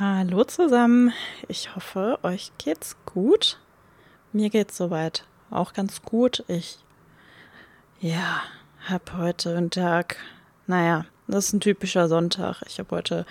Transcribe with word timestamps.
Hallo 0.00 0.44
zusammen. 0.44 1.12
Ich 1.48 1.74
hoffe, 1.74 2.20
euch 2.22 2.52
geht's 2.58 2.94
gut. 3.04 3.58
Mir 4.32 4.48
geht's 4.48 4.76
soweit 4.76 5.24
auch 5.50 5.72
ganz 5.72 6.02
gut. 6.02 6.44
Ich, 6.46 6.78
ja, 7.98 8.42
habe 8.88 9.18
heute 9.18 9.56
einen 9.56 9.72
Tag, 9.72 10.18
naja, 10.68 11.04
das 11.26 11.46
ist 11.46 11.54
ein 11.54 11.60
typischer 11.60 12.06
Sonntag. 12.06 12.62
Ich 12.68 12.78
habe 12.78 12.94
heute 12.94 13.26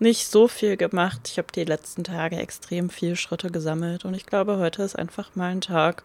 nicht 0.00 0.26
so 0.26 0.48
viel 0.48 0.76
gemacht. 0.76 1.20
Ich 1.28 1.38
habe 1.38 1.52
die 1.54 1.62
letzten 1.62 2.02
Tage 2.02 2.34
extrem 2.34 2.90
viele 2.90 3.14
Schritte 3.14 3.52
gesammelt 3.52 4.04
und 4.04 4.14
ich 4.14 4.26
glaube, 4.26 4.58
heute 4.58 4.82
ist 4.82 4.98
einfach 4.98 5.36
mal 5.36 5.52
ein 5.52 5.60
Tag, 5.60 6.02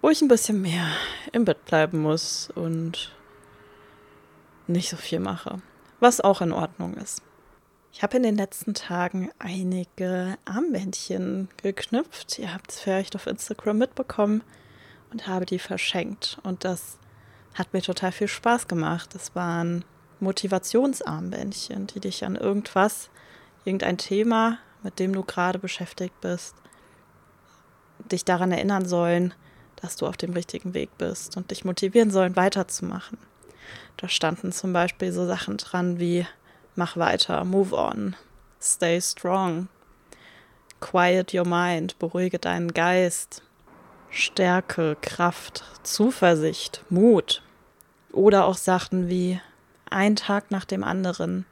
wo 0.00 0.08
ich 0.08 0.22
ein 0.22 0.28
bisschen 0.28 0.62
mehr 0.62 0.86
im 1.32 1.44
Bett 1.44 1.66
bleiben 1.66 2.00
muss 2.00 2.50
und 2.54 3.14
nicht 4.66 4.88
so 4.88 4.96
viel 4.96 5.20
mache. 5.20 5.60
Was 5.98 6.22
auch 6.22 6.40
in 6.40 6.52
Ordnung 6.52 6.94
ist. 6.94 7.20
Ich 7.92 8.02
habe 8.04 8.16
in 8.16 8.22
den 8.22 8.36
letzten 8.36 8.74
Tagen 8.74 9.30
einige 9.38 10.38
Armbändchen 10.44 11.48
geknüpft. 11.60 12.38
Ihr 12.38 12.54
habt 12.54 12.70
es 12.70 12.80
vielleicht 12.80 13.16
auf 13.16 13.26
Instagram 13.26 13.78
mitbekommen 13.78 14.42
und 15.10 15.26
habe 15.26 15.44
die 15.44 15.58
verschenkt. 15.58 16.38
Und 16.44 16.64
das 16.64 16.98
hat 17.54 17.72
mir 17.72 17.82
total 17.82 18.12
viel 18.12 18.28
Spaß 18.28 18.68
gemacht. 18.68 19.14
Das 19.14 19.34
waren 19.34 19.84
Motivationsarmbändchen, 20.20 21.88
die 21.88 22.00
dich 22.00 22.24
an 22.24 22.36
irgendwas, 22.36 23.10
irgendein 23.64 23.98
Thema, 23.98 24.58
mit 24.82 24.98
dem 25.00 25.12
du 25.12 25.24
gerade 25.24 25.58
beschäftigt 25.58 26.20
bist, 26.20 26.54
dich 28.10 28.24
daran 28.24 28.52
erinnern 28.52 28.86
sollen, 28.86 29.34
dass 29.76 29.96
du 29.96 30.06
auf 30.06 30.16
dem 30.16 30.32
richtigen 30.32 30.74
Weg 30.74 30.90
bist 30.96 31.36
und 31.36 31.50
dich 31.50 31.64
motivieren 31.64 32.10
sollen, 32.10 32.36
weiterzumachen. 32.36 33.18
Da 33.96 34.08
standen 34.08 34.52
zum 34.52 34.72
Beispiel 34.72 35.12
so 35.12 35.26
Sachen 35.26 35.56
dran 35.56 35.98
wie 35.98 36.26
Mach 36.80 36.96
weiter, 36.96 37.44
move 37.44 37.74
on, 37.74 38.16
stay 38.58 39.02
strong, 39.02 39.68
quiet 40.80 41.34
your 41.34 41.46
mind, 41.46 41.98
beruhige 41.98 42.38
deinen 42.38 42.72
Geist, 42.72 43.42
Stärke, 44.08 44.96
Kraft, 45.02 45.62
Zuversicht, 45.82 46.82
Mut. 46.88 47.42
Oder 48.12 48.46
auch 48.46 48.56
Sachen 48.56 49.10
wie 49.10 49.38
ein 49.90 50.16
Tag 50.16 50.50
nach 50.50 50.64
dem 50.64 50.82
anderen. 50.82 51.44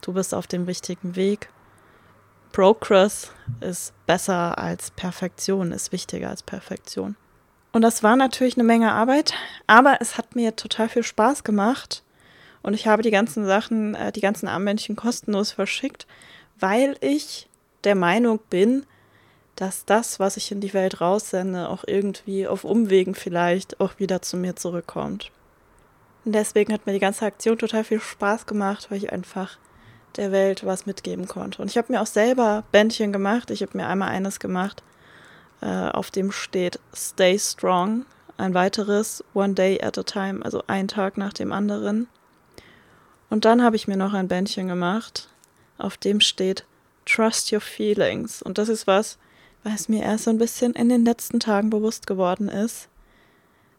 Du 0.00 0.14
bist 0.14 0.34
auf 0.34 0.46
dem 0.46 0.64
richtigen 0.64 1.16
Weg. 1.16 1.50
Progress 2.52 3.30
ist 3.60 3.92
besser 4.06 4.56
als 4.56 4.90
Perfektion, 4.92 5.72
ist 5.72 5.92
wichtiger 5.92 6.30
als 6.30 6.42
Perfektion. 6.42 7.16
Und 7.72 7.82
das 7.82 8.02
war 8.02 8.16
natürlich 8.16 8.56
eine 8.56 8.64
Menge 8.64 8.92
Arbeit, 8.92 9.34
aber 9.66 9.98
es 10.00 10.16
hat 10.16 10.34
mir 10.34 10.56
total 10.56 10.88
viel 10.88 11.02
Spaß 11.02 11.44
gemacht 11.44 12.02
und 12.62 12.74
ich 12.74 12.86
habe 12.86 13.02
die 13.02 13.10
ganzen 13.10 13.44
Sachen, 13.44 13.94
äh, 13.94 14.12
die 14.12 14.20
ganzen 14.20 14.48
Armbändchen 14.48 14.96
kostenlos 14.96 15.52
verschickt, 15.52 16.06
weil 16.58 16.96
ich 17.00 17.48
der 17.84 17.94
Meinung 17.94 18.40
bin, 18.50 18.86
dass 19.56 19.84
das, 19.84 20.18
was 20.18 20.36
ich 20.36 20.50
in 20.50 20.60
die 20.60 20.74
Welt 20.74 21.00
raussende, 21.00 21.68
auch 21.68 21.84
irgendwie 21.86 22.46
auf 22.46 22.64
Umwegen 22.64 23.14
vielleicht 23.14 23.80
auch 23.80 23.98
wieder 23.98 24.22
zu 24.22 24.36
mir 24.36 24.56
zurückkommt. 24.56 25.30
Und 26.24 26.34
deswegen 26.34 26.72
hat 26.72 26.86
mir 26.86 26.92
die 26.92 27.00
ganze 27.00 27.26
Aktion 27.26 27.58
total 27.58 27.84
viel 27.84 28.00
Spaß 28.00 28.46
gemacht, 28.46 28.90
weil 28.90 28.98
ich 28.98 29.12
einfach 29.12 29.58
der 30.16 30.30
Welt 30.30 30.64
was 30.64 30.86
mitgeben 30.86 31.26
konnte. 31.26 31.60
Und 31.60 31.68
ich 31.68 31.76
habe 31.76 31.92
mir 31.92 32.00
auch 32.00 32.06
selber 32.06 32.64
Bändchen 32.70 33.12
gemacht. 33.12 33.50
Ich 33.50 33.62
habe 33.62 33.76
mir 33.76 33.86
einmal 33.86 34.08
eines 34.08 34.38
gemacht, 34.40 34.82
äh, 35.60 35.66
auf 35.66 36.10
dem 36.10 36.32
steht 36.32 36.78
Stay 36.94 37.38
Strong. 37.38 38.06
Ein 38.36 38.54
weiteres 38.54 39.24
One 39.34 39.54
Day 39.54 39.82
at 39.82 39.98
a 39.98 40.02
Time, 40.02 40.44
also 40.44 40.62
ein 40.66 40.88
Tag 40.88 41.16
nach 41.16 41.32
dem 41.32 41.52
anderen. 41.52 42.08
Und 43.32 43.46
dann 43.46 43.62
habe 43.62 43.76
ich 43.76 43.88
mir 43.88 43.96
noch 43.96 44.12
ein 44.12 44.28
Bändchen 44.28 44.68
gemacht, 44.68 45.30
auf 45.78 45.96
dem 45.96 46.20
steht 46.20 46.66
Trust 47.06 47.50
Your 47.50 47.62
Feelings. 47.62 48.42
Und 48.42 48.58
das 48.58 48.68
ist 48.68 48.86
was, 48.86 49.16
was 49.64 49.88
mir 49.88 50.02
erst 50.02 50.24
so 50.24 50.30
ein 50.30 50.36
bisschen 50.36 50.74
in 50.74 50.90
den 50.90 51.06
letzten 51.06 51.40
Tagen 51.40 51.70
bewusst 51.70 52.06
geworden 52.06 52.50
ist, 52.50 52.90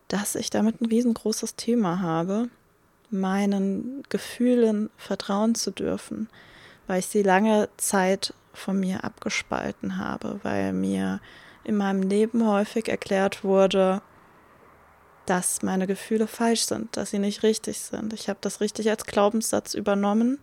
dass 0.07 0.33
ich 0.33 0.49
damit 0.49 0.81
ein 0.81 0.87
riesengroßes 0.87 1.55
Thema 1.55 2.01
habe, 2.01 2.49
meinen 3.11 4.01
Gefühlen 4.09 4.89
vertrauen 4.97 5.53
zu 5.53 5.69
dürfen, 5.69 6.29
weil 6.87 6.97
ich 6.97 7.05
sie 7.05 7.21
lange 7.21 7.69
Zeit 7.77 8.33
von 8.55 8.79
mir 8.79 9.03
abgespalten 9.03 9.99
habe, 9.99 10.39
weil 10.41 10.73
mir 10.73 11.21
in 11.63 11.77
meinem 11.77 12.01
Leben 12.01 12.47
häufig 12.47 12.89
erklärt 12.89 13.43
wurde, 13.43 14.01
dass 15.25 15.61
meine 15.61 15.87
Gefühle 15.87 16.27
falsch 16.27 16.63
sind, 16.63 16.95
dass 16.97 17.11
sie 17.11 17.19
nicht 17.19 17.43
richtig 17.43 17.79
sind. 17.79 18.13
Ich 18.13 18.29
habe 18.29 18.39
das 18.41 18.61
richtig 18.61 18.89
als 18.89 19.05
Glaubenssatz 19.05 19.73
übernommen 19.73 20.39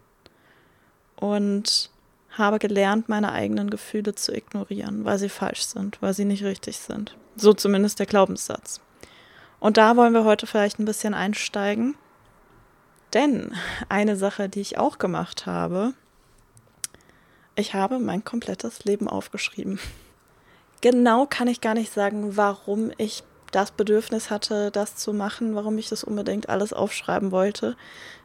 und 1.16 1.91
habe 2.30 2.58
gelernt, 2.58 3.08
meine 3.08 3.32
eigenen 3.32 3.70
Gefühle 3.70 4.14
zu 4.14 4.32
ignorieren, 4.32 5.04
weil 5.04 5.18
sie 5.18 5.28
falsch 5.28 5.62
sind, 5.62 6.00
weil 6.00 6.14
sie 6.14 6.24
nicht 6.24 6.44
richtig 6.44 6.78
sind. 6.78 7.16
So 7.36 7.52
zumindest 7.52 7.98
der 7.98 8.06
Glaubenssatz. 8.06 8.80
Und 9.58 9.76
da 9.76 9.96
wollen 9.96 10.14
wir 10.14 10.24
heute 10.24 10.46
vielleicht 10.46 10.78
ein 10.78 10.84
bisschen 10.84 11.12
einsteigen. 11.12 11.94
Denn 13.12 13.52
eine 13.88 14.16
Sache, 14.16 14.48
die 14.48 14.60
ich 14.60 14.78
auch 14.78 14.98
gemacht 14.98 15.44
habe, 15.44 15.92
ich 17.56 17.74
habe 17.74 17.98
mein 17.98 18.24
komplettes 18.24 18.84
Leben 18.84 19.08
aufgeschrieben. 19.08 19.78
Genau 20.80 21.26
kann 21.26 21.48
ich 21.48 21.60
gar 21.60 21.74
nicht 21.74 21.92
sagen, 21.92 22.36
warum 22.36 22.91
ich 22.97 23.22
das 23.50 23.72
Bedürfnis 23.72 24.30
hatte, 24.30 24.70
das 24.70 24.96
zu 24.96 25.12
machen, 25.12 25.54
warum 25.54 25.76
ich 25.78 25.88
das 25.88 26.04
unbedingt 26.04 26.48
alles 26.48 26.72
aufschreiben 26.72 27.32
wollte. 27.32 27.76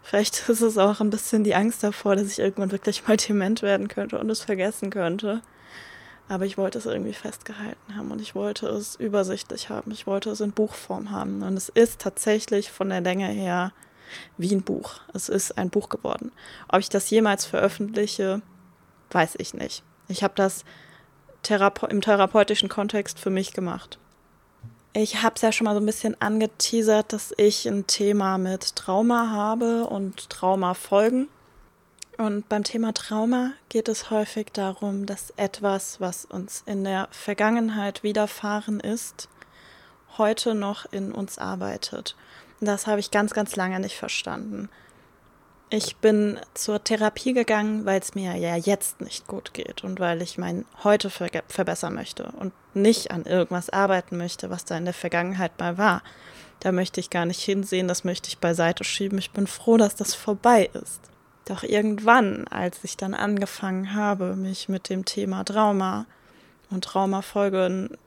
Vielleicht 0.04 0.50
ist 0.50 0.62
es 0.62 0.78
auch 0.78 1.02
ein 1.02 1.10
bisschen 1.10 1.44
die 1.44 1.56
Angst 1.56 1.84
davor, 1.84 2.16
dass 2.16 2.32
ich 2.32 2.40
irgendwann 2.40 2.72
wirklich 2.72 3.08
mal 3.08 3.18
dement 3.18 3.62
werden 3.62 3.88
könnte 3.88 4.20
und 4.20 4.30
es 4.30 4.42
vergessen 4.42 4.90
könnte. 4.90 5.42
Aber 6.28 6.46
ich 6.46 6.58
wollte 6.58 6.80
es 6.80 6.88
irgendwie 6.88 7.14
festgehalten 7.14 7.96
haben 7.96 8.12
und 8.12 8.20
ich 8.20 8.34
wollte 8.34 8.68
es 8.68 8.96
übersichtlich 8.96 9.70
haben. 9.70 9.92
Ich 9.92 10.08
wollte 10.08 10.32
es 10.32 10.42
in 10.42 10.52
Buchform 10.52 11.12
haben. 11.12 11.44
Und 11.44 11.56
es 11.56 11.70
ist 11.70 12.02
tatsächlich 12.02 12.72
von 12.72 12.90
der 12.90 13.02
Länge 13.02 13.28
her 13.28 13.74
wie 14.38 14.54
ein 14.54 14.64
Buch. 14.64 15.02
Es 15.14 15.30
ist 15.30 15.58
ein 15.58 15.70
Buch 15.70 15.90
geworden. 15.90 16.32
Ob 16.68 16.80
ich 16.80 16.90
das 16.90 17.10
jemals 17.12 17.46
veröffentliche, 17.46 18.42
weiß 19.12 19.36
ich 19.38 19.54
nicht. 19.54 19.84
Ich 20.08 20.24
habe 20.24 20.34
das 20.36 20.66
Therape 21.44 21.88
im 21.88 22.02
therapeutischen 22.02 22.70
Kontext 22.70 23.20
für 23.20 23.30
mich 23.30 23.54
gemacht. 23.54 24.00
Ich 24.98 25.22
habe 25.22 25.36
es 25.36 25.42
ja 25.42 25.52
schon 25.52 25.66
mal 25.66 25.74
so 25.74 25.82
ein 25.82 25.86
bisschen 25.86 26.16
angeteasert, 26.22 27.12
dass 27.12 27.34
ich 27.36 27.68
ein 27.68 27.86
Thema 27.86 28.38
mit 28.38 28.78
Trauma 28.78 29.30
habe 29.30 29.88
und 29.88 30.30
Traumafolgen. 30.30 31.28
Und 32.18 32.48
beim 32.48 32.64
Thema 32.64 32.94
Trauma 32.94 33.52
geht 33.68 33.90
es 33.90 34.10
häufig 34.10 34.54
darum, 34.54 35.06
dass 35.06 35.34
etwas, 35.36 36.00
was 36.00 36.24
uns 36.24 36.64
in 36.66 36.86
der 36.86 37.10
Vergangenheit 37.12 38.04
widerfahren 38.04 38.80
ist, 38.80 39.28
heute 40.18 40.56
noch 40.56 40.86
in 40.94 41.12
uns 41.12 41.40
arbeitet. 41.40 42.16
Und 42.62 42.68
das 42.68 42.88
habe 42.88 43.02
ich 43.02 43.12
ganz, 43.12 43.34
ganz 43.34 43.58
lange 43.58 43.82
nicht 43.82 43.98
verstanden. 43.98 44.70
Ich 45.70 45.98
bin 45.98 46.40
zur 46.54 46.82
Therapie 46.82 47.34
gegangen, 47.34 47.84
weil 47.84 48.00
es 48.00 48.16
mir 48.16 48.38
ja 48.38 48.56
jetzt 48.56 49.02
nicht 49.02 49.28
gut 49.28 49.54
geht 49.54 49.84
und 49.84 50.00
weil 50.00 50.22
ich 50.22 50.38
mein 50.38 50.64
Heute 50.86 51.10
ver 51.10 51.28
verbessern 51.50 51.96
möchte 51.96 52.32
und 52.40 52.54
nicht 52.76 53.12
an 53.12 53.24
irgendwas 53.26 53.70
arbeiten 53.70 54.18
möchte, 54.18 54.50
was 54.50 54.66
da 54.66 54.78
in 54.78 54.86
der 54.86 54.94
Vergangenheit 54.94 55.60
mal 55.60 55.78
war. 55.78 56.04
Da 56.60 56.72
möchte 56.72 57.00
ich 57.00 57.10
gar 57.10 57.26
nicht 57.26 57.42
hinsehen, 57.42 57.88
das 57.88 58.04
möchte 58.04 58.30
ich 58.30 58.40
beiseite 58.40 58.84
schieben. 58.84 59.18
Ich 59.18 59.32
bin 59.32 59.48
froh, 59.48 59.78
dass 59.78 59.96
das 59.96 60.14
vorbei 60.16 60.70
ist. 60.74 61.02
Doch 61.46 61.64
irgendwann, 61.64 62.48
als 62.48 62.84
ich 62.84 62.98
dann 62.98 63.14
angefangen 63.14 63.94
habe, 63.94 64.36
mich 64.36 64.68
mit 64.68 64.90
dem 64.90 65.06
Thema 65.06 65.44
Trauma 65.44 66.06
und 66.72 66.84
Traumafolgen, 66.84 67.98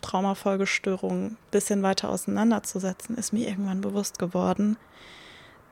Traumafolgestörungen 0.00 1.32
ein 1.32 1.38
bisschen 1.50 1.82
weiter 1.82 2.08
auseinanderzusetzen, 2.08 3.16
ist 3.16 3.32
mir 3.32 3.48
irgendwann 3.48 3.80
bewusst 3.80 4.18
geworden, 4.18 4.76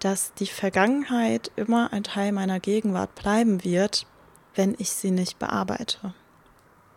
dass 0.00 0.34
die 0.34 0.46
Vergangenheit 0.46 1.50
immer 1.56 1.92
ein 1.92 2.04
Teil 2.04 2.32
meiner 2.32 2.60
Gegenwart 2.60 3.14
bleiben 3.14 3.64
wird, 3.64 4.06
wenn 4.54 4.74
ich 4.78 4.90
sie 4.90 5.10
nicht 5.10 5.38
bearbeite. 5.38 6.14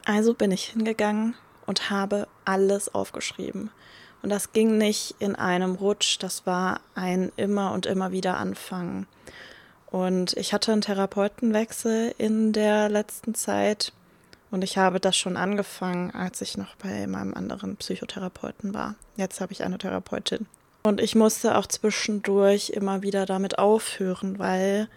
Also 0.06 0.34
bin 0.34 0.52
ich 0.52 0.66
hingegangen 0.66 1.36
und 1.68 1.92
habe 1.92 2.28
alles 2.46 2.94
aufgeschrieben. 2.94 3.70
Und 4.24 4.32
das 4.32 4.52
ging 4.52 4.80
nicht 4.80 5.14
in 5.20 5.36
einem 5.36 5.76
Rutsch, 5.76 6.18
das 6.20 6.48
war 6.48 6.82
ein 6.96 7.32
immer 7.38 7.72
und 7.74 7.86
immer 7.86 8.12
wieder 8.12 8.38
Anfangen. 8.38 9.06
Und 9.92 10.36
ich 10.36 10.54
hatte 10.54 10.72
einen 10.72 10.82
Therapeutenwechsel 10.82 12.16
in 12.18 12.52
der 12.52 12.90
letzten 12.90 13.36
Zeit 13.36 13.94
und 14.50 14.64
ich 14.64 14.78
habe 14.78 15.00
das 15.00 15.16
schon 15.16 15.38
angefangen, 15.38 16.12
als 16.12 16.42
ich 16.42 16.58
noch 16.58 16.76
bei 16.76 17.06
meinem 17.06 17.34
anderen 17.34 17.76
Psychotherapeuten 17.76 18.74
war. 18.74 18.96
Jetzt 19.16 19.40
habe 19.40 19.54
ich 19.54 19.64
eine 19.64 19.78
Therapeutin. 19.78 20.48
Und 20.84 21.02
ich 21.02 21.16
musste 21.16 21.58
auch 21.58 21.68
zwischendurch 21.68 22.70
immer 22.70 23.02
wieder 23.02 23.26
damit 23.26 23.60
aufhören, 23.60 24.40
weil 24.40 24.88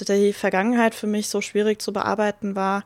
die 0.00 0.32
Vergangenheit 0.32 0.94
für 0.94 1.06
mich 1.06 1.28
so 1.28 1.42
schwierig 1.42 1.82
zu 1.82 1.92
bearbeiten 1.92 2.56
war, 2.56 2.84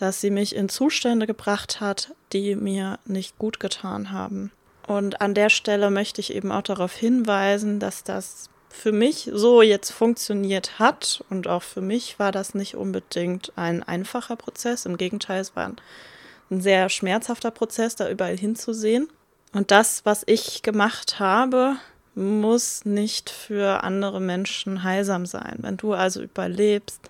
dass 0.00 0.20
sie 0.20 0.30
mich 0.30 0.56
in 0.56 0.68
Zustände 0.68 1.26
gebracht 1.26 1.80
hat, 1.80 2.14
die 2.32 2.56
mir 2.56 2.98
nicht 3.04 3.38
gut 3.38 3.60
getan 3.60 4.10
haben. 4.10 4.50
Und 4.88 5.20
an 5.20 5.34
der 5.34 5.50
Stelle 5.50 5.90
möchte 5.90 6.20
ich 6.20 6.34
eben 6.34 6.50
auch 6.50 6.62
darauf 6.62 6.94
hinweisen, 6.94 7.78
dass 7.78 8.02
das 8.02 8.48
für 8.70 8.92
mich 8.92 9.30
so 9.32 9.62
jetzt 9.62 9.90
funktioniert 9.90 10.78
hat. 10.78 11.22
Und 11.28 11.46
auch 11.46 11.62
für 11.62 11.82
mich 11.82 12.18
war 12.18 12.32
das 12.32 12.54
nicht 12.54 12.76
unbedingt 12.76 13.52
ein 13.56 13.82
einfacher 13.82 14.36
Prozess. 14.36 14.86
Im 14.86 14.96
Gegenteil, 14.96 15.42
es 15.42 15.54
war 15.54 15.66
ein, 15.66 15.76
ein 16.50 16.60
sehr 16.60 16.88
schmerzhafter 16.88 17.50
Prozess, 17.50 17.94
da 17.94 18.08
überall 18.08 18.38
hinzusehen. 18.38 19.08
Und 19.52 19.70
das, 19.70 20.06
was 20.06 20.22
ich 20.26 20.62
gemacht 20.62 21.20
habe, 21.20 21.76
muss 22.14 22.84
nicht 22.84 23.28
für 23.28 23.84
andere 23.84 24.20
Menschen 24.20 24.82
heilsam 24.82 25.26
sein. 25.26 25.58
Wenn 25.58 25.76
du 25.76 25.92
also 25.92 26.22
überlebst, 26.22 27.00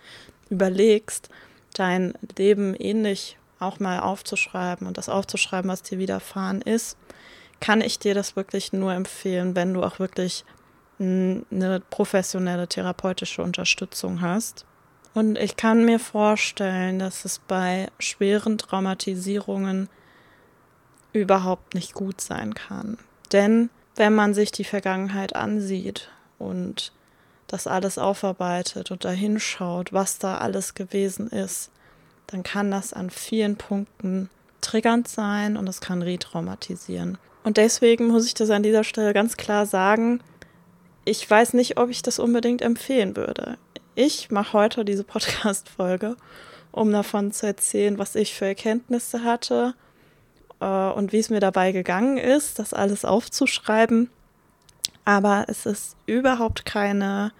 überlegst, 0.50 1.28
dein 1.74 2.14
Leben 2.36 2.74
ähnlich 2.74 3.36
auch 3.58 3.78
mal 3.78 4.00
aufzuschreiben 4.00 4.86
und 4.86 4.98
das 4.98 5.08
aufzuschreiben, 5.08 5.70
was 5.70 5.82
dir 5.82 5.98
widerfahren 5.98 6.62
ist, 6.62 6.96
kann 7.60 7.80
ich 7.82 7.98
dir 7.98 8.14
das 8.14 8.36
wirklich 8.36 8.72
nur 8.72 8.92
empfehlen, 8.92 9.54
wenn 9.54 9.74
du 9.74 9.82
auch 9.82 9.98
wirklich 9.98 10.44
eine 10.98 11.82
professionelle 11.90 12.68
therapeutische 12.68 13.42
Unterstützung 13.42 14.20
hast. 14.20 14.66
Und 15.14 15.36
ich 15.38 15.56
kann 15.56 15.84
mir 15.84 15.98
vorstellen, 15.98 16.98
dass 16.98 17.24
es 17.24 17.38
bei 17.38 17.88
schweren 17.98 18.58
Traumatisierungen 18.58 19.88
überhaupt 21.12 21.74
nicht 21.74 21.94
gut 21.94 22.20
sein 22.20 22.54
kann. 22.54 22.98
Denn 23.32 23.70
wenn 23.96 24.14
man 24.14 24.34
sich 24.34 24.52
die 24.52 24.64
Vergangenheit 24.64 25.34
ansieht 25.34 26.10
und 26.38 26.92
das 27.50 27.66
alles 27.66 27.98
aufarbeitet 27.98 28.90
und 28.90 29.04
da 29.04 29.10
hinschaut, 29.10 29.92
was 29.92 30.18
da 30.18 30.38
alles 30.38 30.74
gewesen 30.74 31.28
ist, 31.28 31.70
dann 32.28 32.42
kann 32.44 32.70
das 32.70 32.92
an 32.92 33.10
vielen 33.10 33.56
Punkten 33.56 34.30
triggernd 34.60 35.08
sein 35.08 35.56
und 35.56 35.68
es 35.68 35.80
kann 35.80 36.02
retraumatisieren. 36.02 37.18
Und 37.42 37.56
deswegen 37.56 38.06
muss 38.06 38.26
ich 38.26 38.34
das 38.34 38.50
an 38.50 38.62
dieser 38.62 38.84
Stelle 38.84 39.12
ganz 39.12 39.36
klar 39.36 39.66
sagen, 39.66 40.20
ich 41.04 41.28
weiß 41.28 41.54
nicht, 41.54 41.78
ob 41.78 41.90
ich 41.90 42.02
das 42.02 42.18
unbedingt 42.18 42.62
empfehlen 42.62 43.16
würde. 43.16 43.58
Ich 43.96 44.30
mache 44.30 44.52
heute 44.52 44.84
diese 44.84 45.04
Podcast-Folge, 45.04 46.16
um 46.70 46.92
davon 46.92 47.32
zu 47.32 47.46
erzählen, 47.46 47.98
was 47.98 48.14
ich 48.14 48.34
für 48.34 48.46
Erkenntnisse 48.46 49.24
hatte 49.24 49.74
äh, 50.60 50.64
und 50.64 51.12
wie 51.12 51.18
es 51.18 51.30
mir 51.30 51.40
dabei 51.40 51.72
gegangen 51.72 52.16
ist, 52.16 52.60
das 52.60 52.74
alles 52.74 53.04
aufzuschreiben. 53.04 54.08
Aber 55.04 55.46
es 55.48 55.66
ist 55.66 55.96
überhaupt 56.06 56.64
keine 56.64 57.32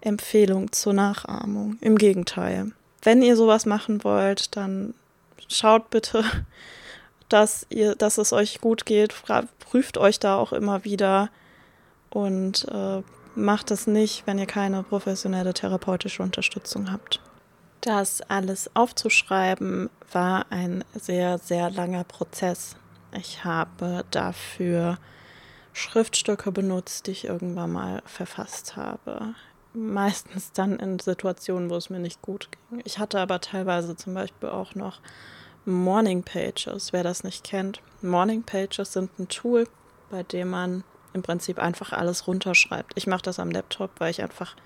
Empfehlung 0.00 0.72
zur 0.72 0.92
Nachahmung. 0.92 1.78
Im 1.80 1.98
Gegenteil. 1.98 2.72
Wenn 3.02 3.22
ihr 3.22 3.36
sowas 3.36 3.66
machen 3.66 4.04
wollt, 4.04 4.56
dann 4.56 4.94
schaut 5.48 5.90
bitte, 5.90 6.24
dass 7.28 7.66
ihr, 7.70 7.94
dass 7.94 8.18
es 8.18 8.32
euch 8.32 8.60
gut 8.60 8.86
geht. 8.86 9.14
Prüft 9.58 9.98
euch 9.98 10.20
da 10.20 10.36
auch 10.36 10.52
immer 10.52 10.84
wieder 10.84 11.30
und 12.10 12.66
äh, 12.68 13.02
macht 13.34 13.70
es 13.70 13.86
nicht, 13.86 14.26
wenn 14.26 14.38
ihr 14.38 14.46
keine 14.46 14.82
professionelle 14.82 15.54
therapeutische 15.54 16.22
Unterstützung 16.22 16.90
habt. 16.90 17.20
Das 17.80 18.22
alles 18.22 18.70
aufzuschreiben 18.74 19.90
war 20.10 20.46
ein 20.50 20.84
sehr, 20.94 21.38
sehr 21.38 21.70
langer 21.70 22.04
Prozess. 22.04 22.76
Ich 23.12 23.44
habe 23.44 24.04
dafür 24.10 24.98
Schriftstücke 25.76 26.52
benutzt, 26.52 27.06
die 27.06 27.10
ich 27.10 27.26
irgendwann 27.26 27.70
mal 27.70 28.02
verfasst 28.06 28.76
habe. 28.76 29.34
Meistens 29.74 30.52
dann 30.52 30.78
in 30.78 30.98
Situationen, 30.98 31.68
wo 31.68 31.76
es 31.76 31.90
mir 31.90 31.98
nicht 31.98 32.22
gut 32.22 32.48
ging. 32.70 32.80
Ich 32.86 32.98
hatte 32.98 33.20
aber 33.20 33.42
teilweise 33.42 33.94
zum 33.94 34.14
Beispiel 34.14 34.48
auch 34.48 34.74
noch 34.74 35.00
Morning 35.66 36.22
Pages, 36.22 36.94
wer 36.94 37.02
das 37.02 37.24
nicht 37.24 37.44
kennt. 37.44 37.82
Morning 38.00 38.42
Pages 38.42 38.94
sind 38.94 39.18
ein 39.18 39.28
Tool, 39.28 39.68
bei 40.10 40.22
dem 40.22 40.48
man 40.48 40.82
im 41.12 41.20
Prinzip 41.20 41.58
einfach 41.58 41.92
alles 41.92 42.26
runterschreibt. 42.26 42.94
Ich 42.94 43.06
mache 43.06 43.22
das 43.22 43.38
am 43.38 43.50
Laptop, 43.50 43.90
weil 43.98 44.10
ich 44.10 44.22
einfach 44.22 44.56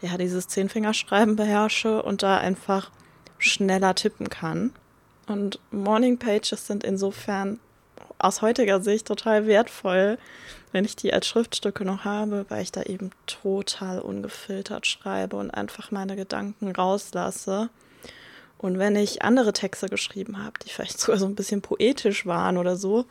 ja 0.00 0.16
dieses 0.16 0.48
Zehnfingerschreiben 0.48 1.36
beherrsche 1.36 2.02
und 2.02 2.22
da 2.22 2.38
einfach 2.38 2.90
schneller 3.36 3.94
tippen 3.94 4.30
kann. 4.30 4.72
Und 5.26 5.60
Morning 5.70 6.18
Pages 6.18 6.66
sind 6.66 6.82
insofern 6.82 7.60
aus 8.18 8.42
heutiger 8.42 8.80
Sicht 8.80 9.06
total 9.06 9.46
wertvoll, 9.46 10.18
wenn 10.72 10.84
ich 10.84 10.96
die 10.96 11.12
als 11.12 11.26
Schriftstücke 11.26 11.84
noch 11.84 12.04
habe, 12.04 12.46
weil 12.48 12.62
ich 12.62 12.72
da 12.72 12.82
eben 12.82 13.10
total 13.26 14.00
ungefiltert 14.00 14.86
schreibe 14.86 15.36
und 15.36 15.50
einfach 15.50 15.90
meine 15.90 16.16
Gedanken 16.16 16.70
rauslasse. 16.70 17.70
Und 18.58 18.78
wenn 18.78 18.96
ich 18.96 19.22
andere 19.22 19.52
Texte 19.52 19.88
geschrieben 19.88 20.42
habe, 20.42 20.58
die 20.64 20.70
vielleicht 20.70 20.98
sogar 21.00 21.18
so 21.18 21.26
ein 21.26 21.34
bisschen 21.34 21.62
poetisch 21.62 22.26
waren 22.26 22.56
oder 22.56 22.76
so, 22.76 23.04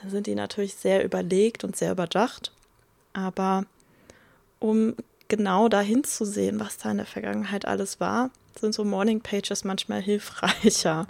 dann 0.00 0.10
sind 0.10 0.26
die 0.26 0.34
natürlich 0.34 0.74
sehr 0.74 1.04
überlegt 1.04 1.64
und 1.64 1.76
sehr 1.76 1.92
überdacht. 1.92 2.52
Aber 3.12 3.64
um 4.58 4.94
genau 5.28 5.68
dahin 5.68 6.04
zu 6.04 6.24
sehen, 6.24 6.60
was 6.60 6.78
da 6.78 6.90
in 6.90 6.98
der 6.98 7.06
Vergangenheit 7.06 7.66
alles 7.66 8.00
war, 8.00 8.30
sind 8.58 8.74
so 8.74 8.84
Morning 8.84 9.20
Pages 9.20 9.64
manchmal 9.64 10.00
hilfreicher. 10.02 11.06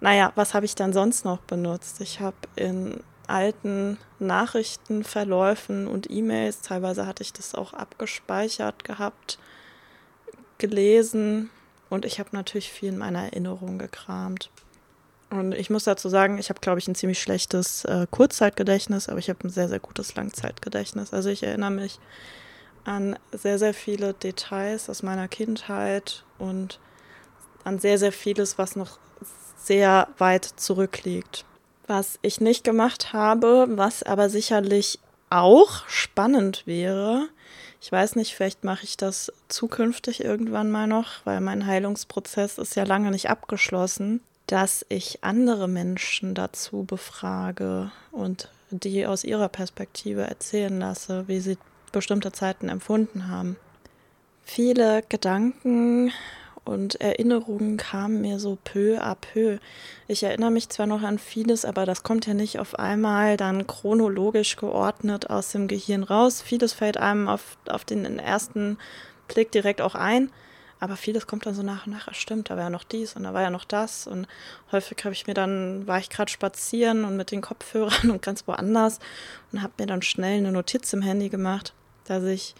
Naja, 0.00 0.32
was 0.36 0.54
habe 0.54 0.66
ich 0.66 0.74
dann 0.74 0.92
sonst 0.92 1.24
noch 1.24 1.38
benutzt? 1.40 2.00
Ich 2.00 2.20
habe 2.20 2.36
in 2.56 3.00
alten 3.26 3.98
Nachrichtenverläufen 4.18 5.86
und 5.86 6.10
E-Mails, 6.10 6.62
teilweise 6.62 7.06
hatte 7.06 7.22
ich 7.22 7.32
das 7.32 7.54
auch 7.54 7.74
abgespeichert 7.74 8.84
gehabt, 8.84 9.38
gelesen 10.56 11.50
und 11.90 12.04
ich 12.04 12.18
habe 12.18 12.30
natürlich 12.32 12.72
viel 12.72 12.90
in 12.90 12.98
meiner 12.98 13.24
Erinnerung 13.24 13.78
gekramt. 13.78 14.50
Und 15.30 15.52
ich 15.52 15.68
muss 15.68 15.84
dazu 15.84 16.08
sagen, 16.08 16.38
ich 16.38 16.48
habe, 16.48 16.60
glaube 16.60 16.78
ich, 16.78 16.88
ein 16.88 16.94
ziemlich 16.94 17.20
schlechtes 17.20 17.84
äh, 17.84 18.06
Kurzzeitgedächtnis, 18.10 19.10
aber 19.10 19.18
ich 19.18 19.28
habe 19.28 19.46
ein 19.46 19.50
sehr, 19.50 19.68
sehr 19.68 19.78
gutes 19.78 20.14
Langzeitgedächtnis. 20.14 21.12
Also 21.12 21.28
ich 21.28 21.42
erinnere 21.42 21.70
mich 21.70 22.00
an 22.84 23.18
sehr, 23.32 23.58
sehr 23.58 23.74
viele 23.74 24.14
Details 24.14 24.88
aus 24.88 25.02
meiner 25.02 25.28
Kindheit 25.28 26.24
und 26.38 26.80
an 27.64 27.78
sehr, 27.78 27.98
sehr 27.98 28.12
vieles, 28.12 28.56
was 28.56 28.74
noch 28.74 28.98
sehr 29.58 30.08
weit 30.18 30.44
zurückliegt. 30.44 31.44
Was 31.86 32.18
ich 32.22 32.40
nicht 32.40 32.64
gemacht 32.64 33.12
habe, 33.12 33.66
was 33.70 34.02
aber 34.02 34.28
sicherlich 34.28 34.98
auch 35.30 35.86
spannend 35.88 36.62
wäre, 36.66 37.28
ich 37.80 37.92
weiß 37.92 38.16
nicht, 38.16 38.34
vielleicht 38.34 38.64
mache 38.64 38.84
ich 38.84 38.96
das 38.96 39.32
zukünftig 39.48 40.24
irgendwann 40.24 40.70
mal 40.70 40.86
noch, 40.86 41.24
weil 41.24 41.40
mein 41.40 41.66
Heilungsprozess 41.66 42.58
ist 42.58 42.74
ja 42.74 42.84
lange 42.84 43.10
nicht 43.10 43.30
abgeschlossen, 43.30 44.20
dass 44.46 44.84
ich 44.88 45.22
andere 45.22 45.68
Menschen 45.68 46.34
dazu 46.34 46.82
befrage 46.82 47.92
und 48.10 48.50
die 48.70 49.06
aus 49.06 49.22
ihrer 49.24 49.48
Perspektive 49.48 50.22
erzählen 50.22 50.78
lasse, 50.78 51.28
wie 51.28 51.40
sie 51.40 51.56
bestimmte 51.92 52.32
Zeiten 52.32 52.68
empfunden 52.68 53.28
haben. 53.28 53.56
Viele 54.42 55.02
Gedanken 55.08 56.10
und 56.68 57.00
Erinnerungen 57.00 57.78
kamen 57.78 58.20
mir 58.20 58.38
so 58.38 58.58
peu 58.62 59.00
à 59.00 59.14
peu. 59.14 59.58
Ich 60.06 60.22
erinnere 60.22 60.50
mich 60.50 60.68
zwar 60.68 60.86
noch 60.86 61.02
an 61.02 61.18
vieles, 61.18 61.64
aber 61.64 61.86
das 61.86 62.02
kommt 62.02 62.26
ja 62.26 62.34
nicht 62.34 62.58
auf 62.58 62.78
einmal 62.78 63.36
dann 63.36 63.66
chronologisch 63.66 64.56
geordnet 64.56 65.30
aus 65.30 65.50
dem 65.50 65.66
Gehirn 65.66 66.02
raus. 66.02 66.42
Vieles 66.42 66.74
fällt 66.74 66.98
einem 66.98 67.26
auf, 67.26 67.56
auf 67.68 67.84
den 67.84 68.18
ersten 68.18 68.78
Blick 69.28 69.50
direkt 69.50 69.80
auch 69.80 69.94
ein. 69.94 70.30
Aber 70.80 70.96
vieles 70.96 71.26
kommt 71.26 71.46
dann 71.46 71.54
so 71.54 71.62
nach 71.62 71.86
und 71.86 71.92
nach, 71.92 72.06
ach 72.08 72.14
stimmt, 72.14 72.50
da 72.50 72.56
war 72.56 72.64
ja 72.64 72.70
noch 72.70 72.84
dies 72.84 73.16
und 73.16 73.24
da 73.24 73.34
war 73.34 73.42
ja 73.42 73.50
noch 73.50 73.64
das. 73.64 74.06
Und 74.06 74.28
häufig 74.70 74.98
habe 75.04 75.14
ich 75.14 75.26
mir 75.26 75.34
dann, 75.34 75.86
war 75.86 75.98
ich 75.98 76.10
gerade 76.10 76.30
spazieren 76.30 77.04
und 77.04 77.16
mit 77.16 77.30
den 77.30 77.40
Kopfhörern 77.40 78.10
und 78.10 78.22
ganz 78.22 78.46
woanders 78.46 79.00
und 79.52 79.62
habe 79.62 79.72
mir 79.78 79.86
dann 79.86 80.02
schnell 80.02 80.38
eine 80.38 80.52
Notiz 80.52 80.92
im 80.92 81.02
Handy 81.02 81.30
gemacht, 81.30 81.72
dass 82.04 82.22
ich 82.24 82.54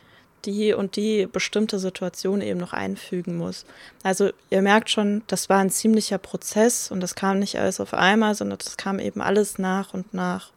die 0.45 0.73
und 0.73 0.97
die 0.97 1.27
bestimmte 1.27 1.79
Situation 1.79 2.41
eben 2.41 2.61
noch 2.61 2.73
einfügen 2.73 3.37
muss. 3.37 3.67
Also 4.03 4.31
ihr 4.51 4.63
merkt 4.63 4.91
schon, 4.91 5.23
das 5.27 5.49
war 5.49 5.59
ein 5.59 5.71
ziemlicher 5.71 6.19
Prozess 6.19 6.91
und 6.91 7.01
das 7.01 7.15
kam 7.15 7.39
nicht 7.39 7.59
alles 7.59 7.81
auf 7.81 7.95
einmal, 7.95 8.35
sondern 8.35 8.59
das 8.59 8.77
kam 8.77 8.99
eben 8.99 9.21
alles 9.21 9.59
nach 9.59 9.95
und 9.95 10.15
nach. 10.15 10.51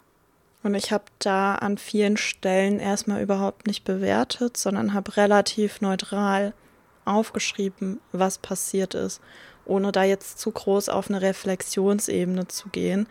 Und 0.64 0.76
ich 0.76 0.92
habe 0.92 1.06
da 1.20 1.56
an 1.56 1.78
vielen 1.78 2.18
Stellen 2.18 2.80
erstmal 2.80 3.22
überhaupt 3.22 3.68
nicht 3.68 3.84
bewertet, 3.84 4.58
sondern 4.58 4.94
habe 4.94 5.18
relativ 5.18 5.82
neutral 5.82 6.54
aufgeschrieben, 7.06 8.00
was 8.12 8.38
passiert 8.38 8.94
ist, 8.94 9.22
ohne 9.66 9.92
da 9.92 10.04
jetzt 10.04 10.40
zu 10.40 10.52
groß 10.52 10.90
auf 10.90 11.10
eine 11.10 11.22
Reflexionsebene 11.22 12.48
zu 12.48 12.70
gehen. 12.70 13.08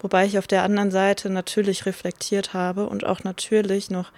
Wobei 0.00 0.26
ich 0.26 0.38
auf 0.38 0.46
der 0.46 0.62
anderen 0.62 0.90
Seite 0.90 1.30
natürlich 1.30 1.86
reflektiert 1.86 2.54
habe 2.54 2.88
und 2.88 3.04
auch 3.04 3.24
natürlich 3.24 3.90
noch 3.90 4.10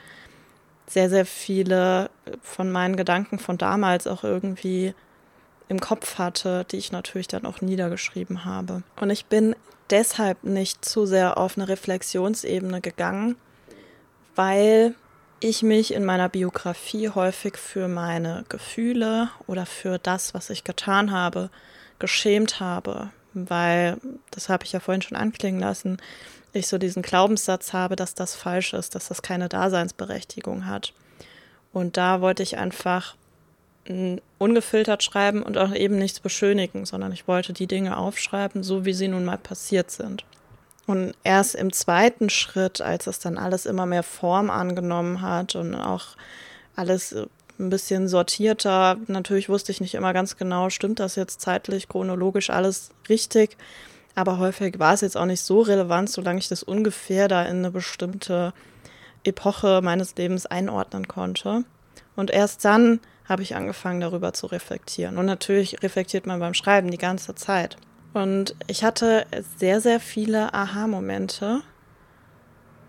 sehr, 0.89 1.11
sehr 1.11 1.27
viele 1.27 2.11
von 2.43 2.71
meinen 2.71 2.97
Gedanken 2.97 3.39
von 3.39 3.59
damals 3.59 4.07
auch 4.07 4.25
irgendwie 4.25 4.95
im 5.69 5.81
Kopf 5.81 6.19
hatte, 6.19 6.65
die 6.71 6.77
ich 6.77 6.93
natürlich 6.93 7.29
dann 7.29 7.45
auch 7.45 7.61
niedergeschrieben 7.61 8.45
habe. 8.45 8.83
Und 9.01 9.11
ich 9.11 9.27
bin 9.27 9.57
deshalb 9.91 10.45
nicht 10.45 10.85
zu 10.85 11.07
sehr 11.07 11.39
auf 11.39 11.57
eine 11.57 11.69
Reflexionsebene 11.69 12.81
gegangen, 12.81 13.37
weil 14.37 14.95
ich 15.41 15.63
mich 15.63 15.93
in 15.93 16.05
meiner 16.05 16.29
Biografie 16.29 17.11
häufig 17.11 17.57
für 17.57 17.89
meine 17.89 18.45
Gefühle 18.49 19.31
oder 19.47 19.67
für 19.67 19.99
das, 19.99 20.35
was 20.35 20.51
ich 20.51 20.65
getan 20.65 21.11
habe, 21.11 21.51
geschämt 21.99 22.61
habe, 22.61 23.11
weil, 23.35 23.99
das 24.31 24.49
habe 24.49 24.65
ich 24.65 24.73
ja 24.73 24.81
vorhin 24.81 25.03
schon 25.03 25.17
anklingen 25.17 25.61
lassen, 25.61 25.99
ich 26.57 26.67
so 26.67 26.79
diesen 26.79 27.03
Glaubenssatz 27.03 27.73
habe, 27.73 27.97
dass 27.97 28.15
das 28.15 28.35
falsch 28.35 28.73
ist, 28.73 28.95
dass 28.95 29.09
das 29.09 29.23
keine 29.23 29.49
Daseinsberechtigung 29.49 30.67
hat. 30.67 30.93
Und 31.73 31.97
da 31.97 32.21
wollte 32.21 32.43
ich 32.43 32.57
einfach 32.57 33.17
ungefiltert 34.39 35.03
schreiben 35.03 35.43
und 35.43 35.59
auch 35.59 35.73
eben 35.73 35.97
nichts 35.97 36.21
beschönigen, 36.21 36.87
sondern 36.87 37.13
ich 37.13 37.29
wollte 37.29 37.53
die 37.53 37.69
Dinge 37.69 37.97
aufschreiben, 37.97 38.63
so 38.63 38.85
wie 38.85 38.93
sie 38.93 39.09
nun 39.09 39.25
mal 39.25 39.39
passiert 39.39 39.91
sind. 39.91 40.25
Und 40.87 41.15
erst 41.25 41.55
im 41.55 41.73
zweiten 41.73 42.31
Schritt, 42.31 42.81
als 42.81 43.07
es 43.07 43.19
dann 43.19 43.39
alles 43.39 43.67
immer 43.67 43.87
mehr 43.87 44.03
Form 44.03 44.51
angenommen 44.51 45.21
hat 45.21 45.55
und 45.55 45.75
auch 45.75 46.17
alles 46.77 47.15
ein 47.59 47.71
bisschen 47.71 48.09
sortierter, 48.09 48.97
natürlich 49.07 49.49
wusste 49.49 49.73
ich 49.73 49.81
nicht 49.81 49.95
immer 49.95 50.13
ganz 50.13 50.37
genau, 50.37 50.71
stimmt 50.71 51.01
das 51.01 51.17
jetzt 51.17 51.41
zeitlich, 51.41 51.89
chronologisch 51.89 52.51
alles 52.51 52.91
richtig, 53.09 53.57
aber 54.17 54.39
häufig 54.39 54.79
war 54.79 54.95
es 54.95 55.03
jetzt 55.03 55.17
auch 55.17 55.27
nicht 55.27 55.43
so 55.43 55.61
relevant, 55.61 56.11
solange 56.11 56.39
ich 56.39 56.49
das 56.49 56.63
ungefähr 56.63 57.29
da 57.29 57.43
in 57.43 57.59
eine 57.59 57.71
bestimmte 57.71 58.53
Epoche 59.25 59.81
meines 59.83 60.17
Lebens 60.17 60.47
einordnen 60.47 61.07
konnte. 61.07 61.65
Und 62.17 62.31
erst 62.31 62.65
dann 62.65 63.01
habe 63.27 63.43
ich 63.43 63.55
angefangen, 63.55 64.01
darüber 64.01 64.33
zu 64.33 64.47
reflektieren. 64.47 65.19
Und 65.19 65.27
natürlich 65.27 65.83
reflektiert 65.83 66.27
man 66.27 66.41
beim 66.41 66.55
Schreiben 66.55 66.91
die 66.91 66.99
ganze 66.99 67.35
Zeit. 67.35 67.77
Und 68.15 68.55
ich 68.67 68.85
hatte 68.85 69.27
sehr, 69.59 69.81
sehr 69.83 70.01
viele 70.01 70.55
Aha-Momente. 70.55 71.61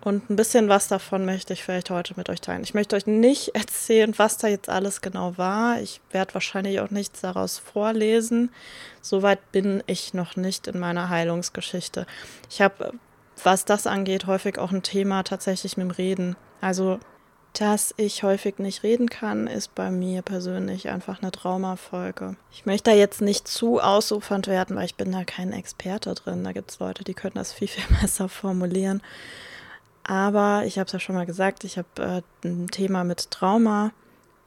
Und 0.08 0.30
ein 0.30 0.36
bisschen 0.36 0.70
was 0.70 0.88
davon 0.88 1.26
möchte 1.26 1.52
ich 1.52 1.62
vielleicht 1.62 1.90
heute 1.90 2.14
mit 2.16 2.30
euch 2.30 2.40
teilen. 2.40 2.62
Ich 2.62 2.72
möchte 2.72 2.96
euch 2.96 3.06
nicht 3.06 3.48
erzählen, 3.54 4.14
was 4.16 4.38
da 4.38 4.48
jetzt 4.48 4.70
alles 4.70 5.02
genau 5.02 5.36
war. 5.36 5.82
Ich 5.82 6.00
werde 6.12 6.32
wahrscheinlich 6.32 6.80
auch 6.80 6.88
nichts 6.88 7.20
daraus 7.20 7.58
vorlesen. 7.58 8.50
Soweit 9.02 9.52
bin 9.52 9.82
ich 9.86 10.14
noch 10.14 10.34
nicht 10.34 10.66
in 10.66 10.78
meiner 10.78 11.10
Heilungsgeschichte. 11.10 12.06
Ich 12.48 12.62
habe, 12.62 12.94
was 13.44 13.66
das 13.66 13.86
angeht, 13.86 14.26
häufig 14.26 14.58
auch 14.58 14.72
ein 14.72 14.82
Thema 14.82 15.24
tatsächlich 15.24 15.76
mit 15.76 15.84
dem 15.84 15.90
Reden. 15.90 16.36
Also 16.62 16.98
dass 17.52 17.92
ich 17.98 18.22
häufig 18.22 18.58
nicht 18.58 18.84
reden 18.84 19.10
kann, 19.10 19.46
ist 19.46 19.74
bei 19.74 19.90
mir 19.90 20.22
persönlich 20.22 20.88
einfach 20.88 21.20
eine 21.20 21.32
Traumafolge. 21.32 22.36
Ich 22.50 22.64
möchte 22.64 22.92
da 22.92 22.96
jetzt 22.96 23.20
nicht 23.20 23.46
zu 23.46 23.80
ausufernd 23.80 24.46
werden, 24.46 24.76
weil 24.76 24.86
ich 24.86 24.94
bin 24.94 25.12
da 25.12 25.24
kein 25.24 25.52
Experte 25.52 26.14
drin. 26.14 26.44
Da 26.44 26.52
gibt 26.52 26.70
es 26.70 26.78
Leute, 26.78 27.04
die 27.04 27.14
können 27.14 27.34
das 27.34 27.52
viel, 27.52 27.68
viel 27.68 27.84
besser 28.00 28.30
formulieren. 28.30 29.02
Aber 30.08 30.62
ich 30.64 30.78
habe 30.78 30.86
es 30.86 30.92
ja 30.92 31.00
schon 31.00 31.16
mal 31.16 31.26
gesagt, 31.26 31.64
ich 31.64 31.76
habe 31.76 32.22
äh, 32.42 32.48
ein 32.48 32.68
Thema 32.68 33.04
mit 33.04 33.30
Trauma 33.30 33.92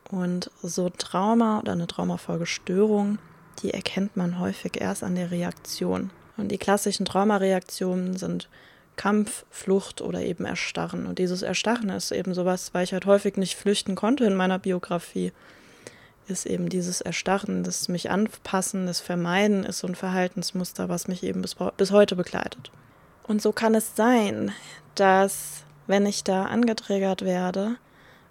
und 0.10 0.50
so 0.63 0.89
Trauma 0.89 1.60
oder 1.60 1.74
eine 1.74 1.86
Traumafolgestörung, 1.86 3.20
die 3.62 3.72
erkennt 3.72 4.18
man 4.18 4.39
häufig 4.39 4.82
erst 4.82 5.03
an 5.03 5.13
der 5.13 5.30
Reaktion. 5.30 6.10
Und 6.36 6.48
die 6.48 6.58
klassischen 6.58 7.06
Traumareaktionen 7.06 8.18
sind 8.18 8.50
Kampf, 8.96 9.46
Flucht 9.51 10.01
oder 10.01 10.24
eben 10.24 10.46
Erstarren. 10.46 11.06
Und 11.06 11.20
dieses 11.20 11.44
Erstarren 11.44 11.89
ist 11.89 12.12
eben 12.12 12.34
sowas, 12.34 12.74
weil 12.74 12.84
ich 12.84 12.94
halt 12.94 13.06
häufig 13.06 13.38
nicht 13.38 13.56
flüchten 13.56 13.94
konnte 13.94 14.25
in 14.25 14.34
meiner 14.34 14.58
Biografie, 14.58 15.32
ist 16.27 16.48
eben 16.48 16.70
dieses 16.70 17.01
Erstarren, 17.01 17.63
das 17.63 17.88
mich 17.88 18.10
anpassen, 18.10 18.88
das 18.88 19.00
Vermeiden 19.00 19.63
ist 19.63 19.77
so 19.77 19.88
ein 19.88 19.96
Verhaltensmuster, 19.96 20.89
was 20.89 21.08
mich 21.08 21.22
eben 21.22 21.44
bis, 21.44 21.56
bis 21.77 21.91
heute 21.91 22.15
begleitet. 22.15 22.72
Und 23.27 23.44
so 23.44 23.51
kann 23.51 23.75
es 23.75 23.96
sein, 23.96 24.51
dass, 24.96 25.64
wenn 25.88 26.06
ich 26.06 26.24
da 26.24 26.46
angetriggert 26.46 27.24
werde, 27.24 27.78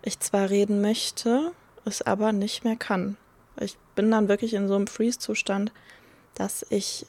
ich 0.03 0.21
zwar 0.21 0.51
reden 0.51 0.81
möchte, 0.81 1.53
es 1.85 2.03
aber 2.03 2.33
nicht 2.33 2.65
mehr 2.65 2.77
kann. 2.77 3.17
Ich 3.61 3.77
bin 3.95 4.11
dann 4.11 4.29
wirklich 4.29 4.55
in 4.55 4.69
so 4.69 4.75
einem 4.77 4.87
Freeze-Zustand, 4.87 5.73
dass 6.35 6.65
ich 6.71 7.07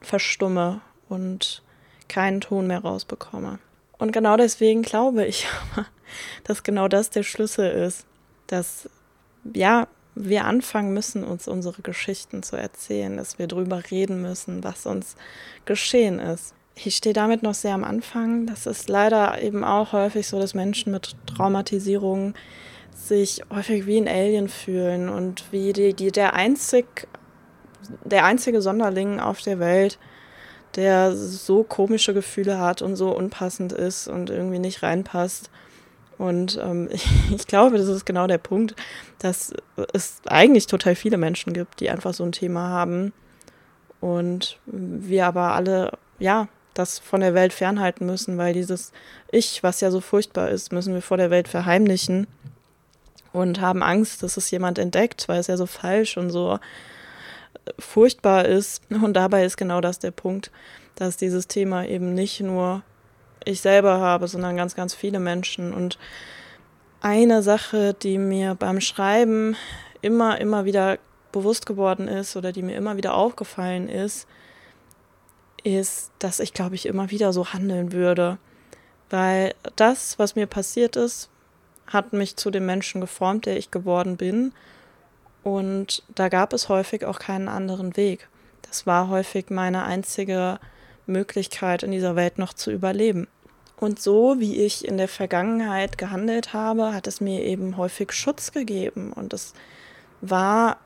verstumme 0.00 0.80
und 1.08 1.62
keinen 2.08 2.40
Ton 2.40 2.66
mehr 2.66 2.80
rausbekomme. 2.80 3.58
Und 3.98 4.12
genau 4.12 4.36
deswegen 4.36 4.82
glaube 4.82 5.24
ich 5.24 5.46
dass 6.44 6.62
genau 6.62 6.88
das 6.88 7.10
der 7.10 7.22
Schlüssel 7.22 7.70
ist, 7.70 8.06
dass 8.46 8.88
ja, 9.54 9.88
wir 10.14 10.44
anfangen 10.46 10.92
müssen, 10.94 11.22
uns 11.22 11.46
unsere 11.46 11.80
Geschichten 11.82 12.42
zu 12.42 12.56
erzählen, 12.56 13.16
dass 13.16 13.38
wir 13.38 13.46
darüber 13.46 13.82
reden 13.90 14.20
müssen, 14.20 14.64
was 14.64 14.84
uns 14.84 15.14
geschehen 15.64 16.18
ist. 16.18 16.54
Ich 16.84 16.96
stehe 16.96 17.12
damit 17.12 17.42
noch 17.42 17.54
sehr 17.54 17.74
am 17.74 17.84
Anfang. 17.84 18.46
Das 18.46 18.66
ist 18.66 18.88
leider 18.88 19.42
eben 19.42 19.64
auch 19.64 19.92
häufig 19.92 20.28
so, 20.28 20.38
dass 20.38 20.54
Menschen 20.54 20.92
mit 20.92 21.16
Traumatisierung 21.26 22.34
sich 22.94 23.42
häufig 23.52 23.86
wie 23.86 23.98
ein 23.98 24.08
Alien 24.08 24.48
fühlen 24.48 25.08
und 25.08 25.44
wie 25.50 25.72
die, 25.72 25.94
die 25.94 26.12
der 26.12 26.34
einzig 26.34 27.08
der 28.04 28.24
einzige 28.24 28.60
Sonderling 28.60 29.20
auf 29.20 29.40
der 29.40 29.58
Welt, 29.58 29.98
der 30.76 31.16
so 31.16 31.64
komische 31.64 32.12
Gefühle 32.14 32.58
hat 32.58 32.82
und 32.82 32.96
so 32.96 33.16
unpassend 33.16 33.72
ist 33.72 34.08
und 34.08 34.30
irgendwie 34.30 34.58
nicht 34.58 34.82
reinpasst. 34.82 35.50
Und 36.18 36.60
ähm, 36.62 36.88
ich, 36.92 37.06
ich, 37.34 37.46
glaube, 37.46 37.78
das 37.78 37.88
ist 37.88 38.04
genau 38.04 38.26
der 38.26 38.38
Punkt, 38.38 38.74
dass 39.18 39.52
es 39.92 40.20
eigentlich 40.26 40.66
total 40.66 40.94
viele 40.94 41.16
Menschen 41.16 41.52
gibt, 41.52 41.80
die 41.80 41.90
einfach 41.90 42.12
so 42.12 42.24
ein 42.24 42.32
Thema 42.32 42.68
haben. 42.68 43.12
Und 44.00 44.58
wir 44.66 45.26
aber 45.26 45.54
alle, 45.54 45.92
ja, 46.18 46.48
das 46.78 46.98
von 46.98 47.20
der 47.20 47.34
Welt 47.34 47.52
fernhalten 47.52 48.06
müssen, 48.06 48.38
weil 48.38 48.52
dieses 48.54 48.92
Ich, 49.30 49.62
was 49.62 49.80
ja 49.80 49.90
so 49.90 50.00
furchtbar 50.00 50.50
ist, 50.50 50.72
müssen 50.72 50.94
wir 50.94 51.02
vor 51.02 51.16
der 51.16 51.30
Welt 51.30 51.48
verheimlichen 51.48 52.26
und 53.32 53.60
haben 53.60 53.82
Angst, 53.82 54.22
dass 54.22 54.36
es 54.36 54.50
jemand 54.50 54.78
entdeckt, 54.78 55.28
weil 55.28 55.40
es 55.40 55.48
ja 55.48 55.56
so 55.56 55.66
falsch 55.66 56.16
und 56.16 56.30
so 56.30 56.58
furchtbar 57.78 58.46
ist. 58.46 58.82
Und 58.90 59.14
dabei 59.14 59.44
ist 59.44 59.56
genau 59.56 59.80
das 59.80 59.98
der 59.98 60.10
Punkt, 60.10 60.50
dass 60.94 61.16
dieses 61.16 61.48
Thema 61.48 61.84
eben 61.84 62.14
nicht 62.14 62.40
nur 62.40 62.82
ich 63.44 63.60
selber 63.60 63.98
habe, 64.00 64.28
sondern 64.28 64.56
ganz, 64.56 64.74
ganz 64.74 64.94
viele 64.94 65.20
Menschen. 65.20 65.72
Und 65.72 65.98
eine 67.00 67.42
Sache, 67.42 67.94
die 67.94 68.18
mir 68.18 68.54
beim 68.54 68.80
Schreiben 68.80 69.56
immer, 70.00 70.40
immer 70.40 70.64
wieder 70.64 70.98
bewusst 71.32 71.66
geworden 71.66 72.08
ist 72.08 72.36
oder 72.36 72.52
die 72.52 72.62
mir 72.62 72.76
immer 72.76 72.96
wieder 72.96 73.14
aufgefallen 73.14 73.88
ist, 73.88 74.26
ist, 75.64 76.10
dass 76.18 76.40
ich, 76.40 76.52
glaube 76.52 76.74
ich, 76.74 76.86
immer 76.86 77.10
wieder 77.10 77.32
so 77.32 77.52
handeln 77.52 77.92
würde. 77.92 78.38
Weil 79.10 79.54
das, 79.76 80.18
was 80.18 80.36
mir 80.36 80.46
passiert 80.46 80.96
ist, 80.96 81.30
hat 81.86 82.12
mich 82.12 82.36
zu 82.36 82.50
dem 82.50 82.66
Menschen 82.66 83.00
geformt, 83.00 83.46
der 83.46 83.56
ich 83.56 83.70
geworden 83.70 84.16
bin. 84.16 84.52
Und 85.42 86.02
da 86.14 86.28
gab 86.28 86.52
es 86.52 86.68
häufig 86.68 87.04
auch 87.04 87.18
keinen 87.18 87.48
anderen 87.48 87.96
Weg. 87.96 88.28
Das 88.62 88.86
war 88.86 89.08
häufig 89.08 89.50
meine 89.50 89.84
einzige 89.84 90.58
Möglichkeit, 91.06 91.82
in 91.82 91.90
dieser 91.90 92.16
Welt 92.16 92.38
noch 92.38 92.52
zu 92.52 92.70
überleben. 92.70 93.28
Und 93.80 94.00
so 94.00 94.40
wie 94.40 94.56
ich 94.62 94.86
in 94.86 94.98
der 94.98 95.08
Vergangenheit 95.08 95.98
gehandelt 95.98 96.52
habe, 96.52 96.92
hat 96.92 97.06
es 97.06 97.20
mir 97.20 97.44
eben 97.44 97.76
häufig 97.76 98.12
Schutz 98.12 98.52
gegeben. 98.52 99.12
Und 99.12 99.32
es 99.32 99.54
war 100.20 100.78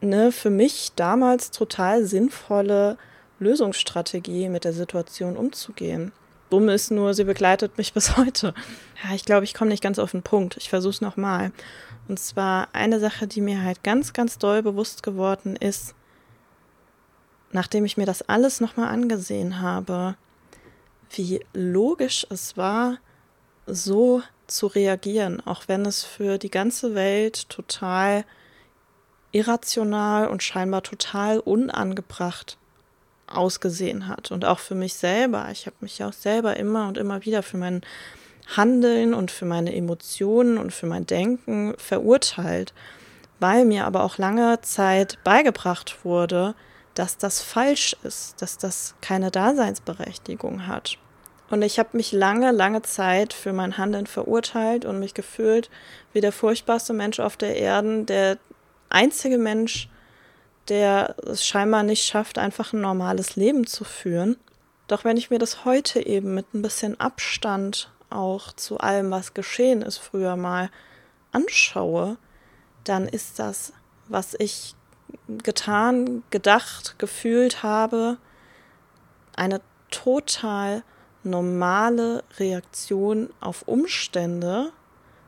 eine 0.00 0.32
für 0.32 0.50
mich 0.50 0.92
damals 0.94 1.50
total 1.50 2.04
sinnvolle 2.04 2.96
Lösungsstrategie, 3.38 4.48
mit 4.48 4.64
der 4.64 4.72
Situation 4.72 5.36
umzugehen. 5.36 6.12
Dumm 6.50 6.68
ist 6.68 6.90
nur, 6.90 7.14
sie 7.14 7.24
begleitet 7.24 7.76
mich 7.78 7.92
bis 7.94 8.16
heute. 8.16 8.54
Ja, 9.02 9.14
ich 9.14 9.24
glaube, 9.24 9.44
ich 9.44 9.54
komme 9.54 9.70
nicht 9.70 9.82
ganz 9.82 9.98
auf 9.98 10.12
den 10.12 10.22
Punkt. 10.22 10.56
Ich 10.56 10.68
versuche 10.68 10.90
es 10.90 11.00
nochmal. 11.00 11.52
Und 12.08 12.18
zwar 12.18 12.68
eine 12.72 13.00
Sache, 13.00 13.26
die 13.26 13.40
mir 13.40 13.62
halt 13.62 13.82
ganz, 13.82 14.12
ganz 14.12 14.38
doll 14.38 14.62
bewusst 14.62 15.02
geworden 15.02 15.56
ist, 15.56 15.94
nachdem 17.50 17.84
ich 17.84 17.96
mir 17.96 18.06
das 18.06 18.22
alles 18.22 18.60
nochmal 18.60 18.88
angesehen 18.88 19.60
habe, 19.60 20.16
wie 21.10 21.40
logisch 21.52 22.26
es 22.30 22.56
war, 22.56 22.98
so 23.66 24.22
zu 24.46 24.68
reagieren, 24.68 25.44
auch 25.44 25.64
wenn 25.66 25.84
es 25.84 26.04
für 26.04 26.38
die 26.38 26.50
ganze 26.50 26.94
Welt 26.94 27.48
total 27.48 28.24
irrational 29.32 30.28
und 30.28 30.42
scheinbar 30.44 30.82
total 30.82 31.40
unangebracht 31.40 32.56
ausgesehen 33.26 34.08
hat. 34.08 34.30
Und 34.30 34.44
auch 34.44 34.58
für 34.58 34.74
mich 34.74 34.94
selber. 34.94 35.48
Ich 35.50 35.66
habe 35.66 35.76
mich 35.80 36.02
auch 36.02 36.12
selber 36.12 36.56
immer 36.56 36.88
und 36.88 36.98
immer 36.98 37.24
wieder 37.24 37.42
für 37.42 37.56
meinen 37.56 37.82
Handeln 38.56 39.14
und 39.14 39.30
für 39.30 39.44
meine 39.44 39.74
Emotionen 39.74 40.58
und 40.58 40.72
für 40.72 40.86
mein 40.86 41.06
Denken 41.06 41.74
verurteilt, 41.78 42.72
weil 43.40 43.64
mir 43.64 43.84
aber 43.86 44.04
auch 44.04 44.18
lange 44.18 44.60
Zeit 44.62 45.18
beigebracht 45.24 46.04
wurde, 46.04 46.54
dass 46.94 47.18
das 47.18 47.42
falsch 47.42 47.96
ist, 48.04 48.40
dass 48.40 48.56
das 48.56 48.94
keine 49.00 49.30
Daseinsberechtigung 49.30 50.66
hat. 50.66 50.98
Und 51.50 51.62
ich 51.62 51.78
habe 51.78 51.90
mich 51.92 52.12
lange, 52.12 52.50
lange 52.50 52.82
Zeit 52.82 53.32
für 53.32 53.52
mein 53.52 53.78
Handeln 53.78 54.06
verurteilt 54.06 54.84
und 54.84 54.98
mich 54.98 55.14
gefühlt 55.14 55.70
wie 56.12 56.20
der 56.20 56.32
furchtbarste 56.32 56.92
Mensch 56.92 57.20
auf 57.20 57.36
der 57.36 57.56
Erde, 57.56 58.04
der 58.04 58.38
einzige 58.88 59.38
Mensch, 59.38 59.88
der 60.68 61.16
es 61.24 61.46
scheinbar 61.46 61.82
nicht 61.82 62.04
schafft, 62.04 62.38
einfach 62.38 62.72
ein 62.72 62.80
normales 62.80 63.36
Leben 63.36 63.66
zu 63.66 63.84
führen. 63.84 64.36
Doch 64.88 65.04
wenn 65.04 65.16
ich 65.16 65.30
mir 65.30 65.38
das 65.38 65.64
heute 65.64 66.04
eben 66.04 66.34
mit 66.34 66.54
ein 66.54 66.62
bisschen 66.62 66.98
Abstand 67.00 67.90
auch 68.10 68.52
zu 68.52 68.78
allem, 68.78 69.10
was 69.10 69.34
geschehen 69.34 69.82
ist 69.82 69.98
früher 69.98 70.36
mal, 70.36 70.70
anschaue, 71.32 72.16
dann 72.84 73.08
ist 73.08 73.38
das, 73.38 73.72
was 74.08 74.34
ich 74.38 74.74
getan, 75.42 76.22
gedacht, 76.30 76.98
gefühlt 76.98 77.62
habe, 77.62 78.18
eine 79.34 79.60
total 79.90 80.82
normale 81.24 82.22
Reaktion 82.38 83.30
auf 83.40 83.62
Umstände, 83.66 84.72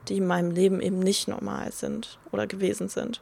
die 0.07 0.17
in 0.17 0.27
meinem 0.27 0.51
Leben 0.51 0.81
eben 0.81 0.99
nicht 0.99 1.27
normal 1.27 1.71
sind 1.71 2.17
oder 2.31 2.47
gewesen 2.47 2.89
sind. 2.89 3.21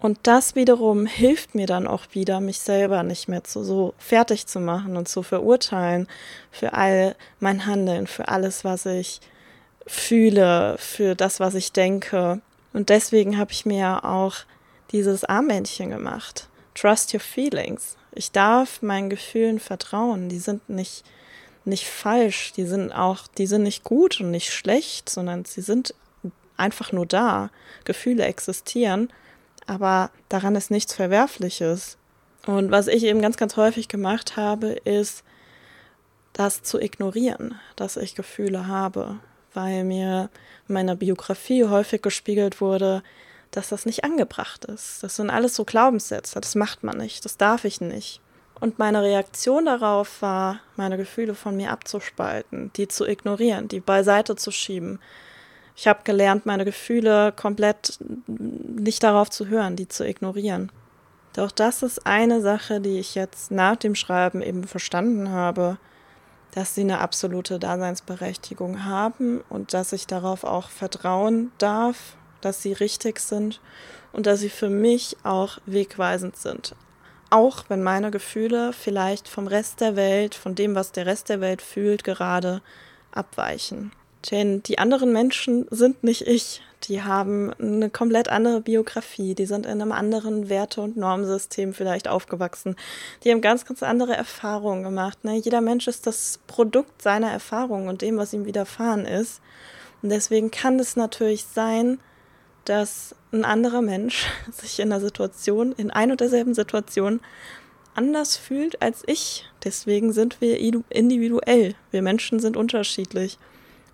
Und 0.00 0.18
das 0.22 0.54
wiederum 0.54 1.06
hilft 1.06 1.54
mir 1.54 1.66
dann 1.66 1.88
auch 1.88 2.04
wieder, 2.12 2.40
mich 2.40 2.60
selber 2.60 3.02
nicht 3.02 3.28
mehr 3.28 3.42
zu 3.42 3.64
so 3.64 3.94
fertig 3.98 4.46
zu 4.46 4.60
machen 4.60 4.96
und 4.96 5.08
zu 5.08 5.24
verurteilen 5.24 6.06
für 6.52 6.72
all 6.74 7.16
mein 7.40 7.66
Handeln, 7.66 8.06
für 8.06 8.28
alles, 8.28 8.64
was 8.64 8.86
ich 8.86 9.20
fühle, 9.86 10.76
für 10.78 11.16
das, 11.16 11.40
was 11.40 11.54
ich 11.54 11.72
denke. 11.72 12.40
Und 12.72 12.90
deswegen 12.90 13.38
habe 13.38 13.50
ich 13.50 13.66
mir 13.66 14.04
auch 14.04 14.36
dieses 14.92 15.24
Armbändchen 15.24 15.90
gemacht. 15.90 16.48
Trust 16.74 17.12
your 17.12 17.20
feelings. 17.20 17.96
Ich 18.12 18.30
darf 18.30 18.82
meinen 18.82 19.10
Gefühlen 19.10 19.58
vertrauen. 19.58 20.28
Die 20.28 20.38
sind 20.38 20.68
nicht, 20.68 21.02
nicht 21.64 21.86
falsch. 21.86 22.52
Die 22.52 22.66
sind 22.66 22.92
auch, 22.92 23.26
die 23.26 23.46
sind 23.46 23.64
nicht 23.64 23.82
gut 23.82 24.20
und 24.20 24.30
nicht 24.30 24.52
schlecht, 24.52 25.08
sondern 25.08 25.44
sie 25.44 25.60
sind 25.60 25.94
einfach 26.56 26.92
nur 26.92 27.06
da. 27.06 27.50
Gefühle 27.84 28.24
existieren 28.24 29.08
aber 29.68 30.10
daran 30.28 30.56
ist 30.56 30.70
nichts 30.70 30.94
Verwerfliches. 30.94 31.98
Und 32.46 32.70
was 32.70 32.86
ich 32.86 33.04
eben 33.04 33.20
ganz, 33.20 33.36
ganz 33.36 33.56
häufig 33.56 33.88
gemacht 33.88 34.36
habe, 34.36 34.68
ist, 34.68 35.22
das 36.32 36.62
zu 36.62 36.80
ignorieren, 36.80 37.58
dass 37.76 37.96
ich 37.96 38.14
Gefühle 38.14 38.68
habe, 38.68 39.18
weil 39.54 39.84
mir 39.84 40.30
in 40.68 40.74
meiner 40.74 40.96
Biografie 40.96 41.64
häufig 41.64 42.00
gespiegelt 42.00 42.60
wurde, 42.60 43.02
dass 43.50 43.68
das 43.68 43.86
nicht 43.86 44.04
angebracht 44.04 44.64
ist. 44.64 45.02
Das 45.02 45.16
sind 45.16 45.30
alles 45.30 45.54
so 45.56 45.64
Glaubenssätze, 45.64 46.40
das 46.40 46.54
macht 46.54 46.84
man 46.84 46.96
nicht, 46.96 47.24
das 47.24 47.36
darf 47.36 47.64
ich 47.64 47.80
nicht. 47.80 48.20
Und 48.60 48.78
meine 48.78 49.02
Reaktion 49.02 49.66
darauf 49.66 50.22
war, 50.22 50.60
meine 50.76 50.96
Gefühle 50.96 51.34
von 51.34 51.56
mir 51.56 51.70
abzuspalten, 51.70 52.72
die 52.76 52.88
zu 52.88 53.06
ignorieren, 53.06 53.68
die 53.68 53.80
beiseite 53.80 54.36
zu 54.36 54.50
schieben, 54.50 55.00
ich 55.78 55.86
habe 55.86 56.00
gelernt, 56.02 56.44
meine 56.44 56.64
Gefühle 56.64 57.30
komplett 57.30 58.00
nicht 58.26 59.00
darauf 59.04 59.30
zu 59.30 59.46
hören, 59.46 59.76
die 59.76 59.86
zu 59.86 60.04
ignorieren. 60.04 60.72
Doch 61.34 61.52
das 61.52 61.84
ist 61.84 62.04
eine 62.04 62.40
Sache, 62.40 62.80
die 62.80 62.98
ich 62.98 63.14
jetzt 63.14 63.52
nach 63.52 63.76
dem 63.76 63.94
Schreiben 63.94 64.42
eben 64.42 64.64
verstanden 64.64 65.30
habe, 65.30 65.78
dass 66.50 66.74
sie 66.74 66.80
eine 66.80 66.98
absolute 66.98 67.60
Daseinsberechtigung 67.60 68.86
haben 68.86 69.40
und 69.48 69.72
dass 69.72 69.92
ich 69.92 70.08
darauf 70.08 70.42
auch 70.42 70.68
vertrauen 70.68 71.52
darf, 71.58 72.16
dass 72.40 72.60
sie 72.60 72.72
richtig 72.72 73.20
sind 73.20 73.60
und 74.12 74.26
dass 74.26 74.40
sie 74.40 74.50
für 74.50 74.70
mich 74.70 75.16
auch 75.22 75.58
wegweisend 75.64 76.36
sind. 76.36 76.74
Auch 77.30 77.66
wenn 77.68 77.84
meine 77.84 78.10
Gefühle 78.10 78.72
vielleicht 78.72 79.28
vom 79.28 79.46
Rest 79.46 79.80
der 79.80 79.94
Welt, 79.94 80.34
von 80.34 80.56
dem, 80.56 80.74
was 80.74 80.90
der 80.90 81.06
Rest 81.06 81.28
der 81.28 81.40
Welt 81.40 81.62
fühlt, 81.62 82.02
gerade 82.02 82.62
abweichen. 83.12 83.92
Denn 84.30 84.62
die 84.64 84.78
anderen 84.78 85.12
Menschen 85.12 85.66
sind 85.70 86.02
nicht 86.02 86.26
ich. 86.26 86.60
Die 86.84 87.02
haben 87.02 87.52
eine 87.54 87.90
komplett 87.90 88.28
andere 88.28 88.60
Biografie. 88.60 89.34
Die 89.34 89.46
sind 89.46 89.66
in 89.66 89.80
einem 89.80 89.92
anderen 89.92 90.48
Werte- 90.48 90.80
und 90.80 90.96
Normsystem 90.96 91.74
vielleicht 91.74 92.08
aufgewachsen. 92.08 92.76
Die 93.22 93.30
haben 93.30 93.40
ganz, 93.40 93.64
ganz 93.64 93.82
andere 93.82 94.16
Erfahrungen 94.16 94.82
gemacht. 94.82 95.24
Ne? 95.24 95.36
Jeder 95.36 95.60
Mensch 95.60 95.88
ist 95.88 96.06
das 96.06 96.40
Produkt 96.46 97.02
seiner 97.02 97.30
Erfahrungen 97.30 97.88
und 97.88 98.02
dem, 98.02 98.16
was 98.16 98.32
ihm 98.32 98.44
widerfahren 98.44 99.06
ist. 99.06 99.40
Und 100.02 100.10
deswegen 100.10 100.50
kann 100.50 100.78
es 100.78 100.94
natürlich 100.94 101.44
sein, 101.44 101.98
dass 102.64 103.14
ein 103.32 103.44
anderer 103.44 103.82
Mensch 103.82 104.26
sich 104.52 104.78
in 104.80 104.90
der 104.90 105.00
Situation, 105.00 105.72
in 105.72 105.90
ein 105.90 106.10
und 106.10 106.20
derselben 106.20 106.54
Situation, 106.54 107.20
anders 107.94 108.36
fühlt 108.36 108.80
als 108.82 109.02
ich. 109.06 109.44
Deswegen 109.64 110.12
sind 110.12 110.40
wir 110.40 110.58
individuell. 110.58 111.74
Wir 111.90 112.02
Menschen 112.02 112.38
sind 112.38 112.56
unterschiedlich. 112.56 113.38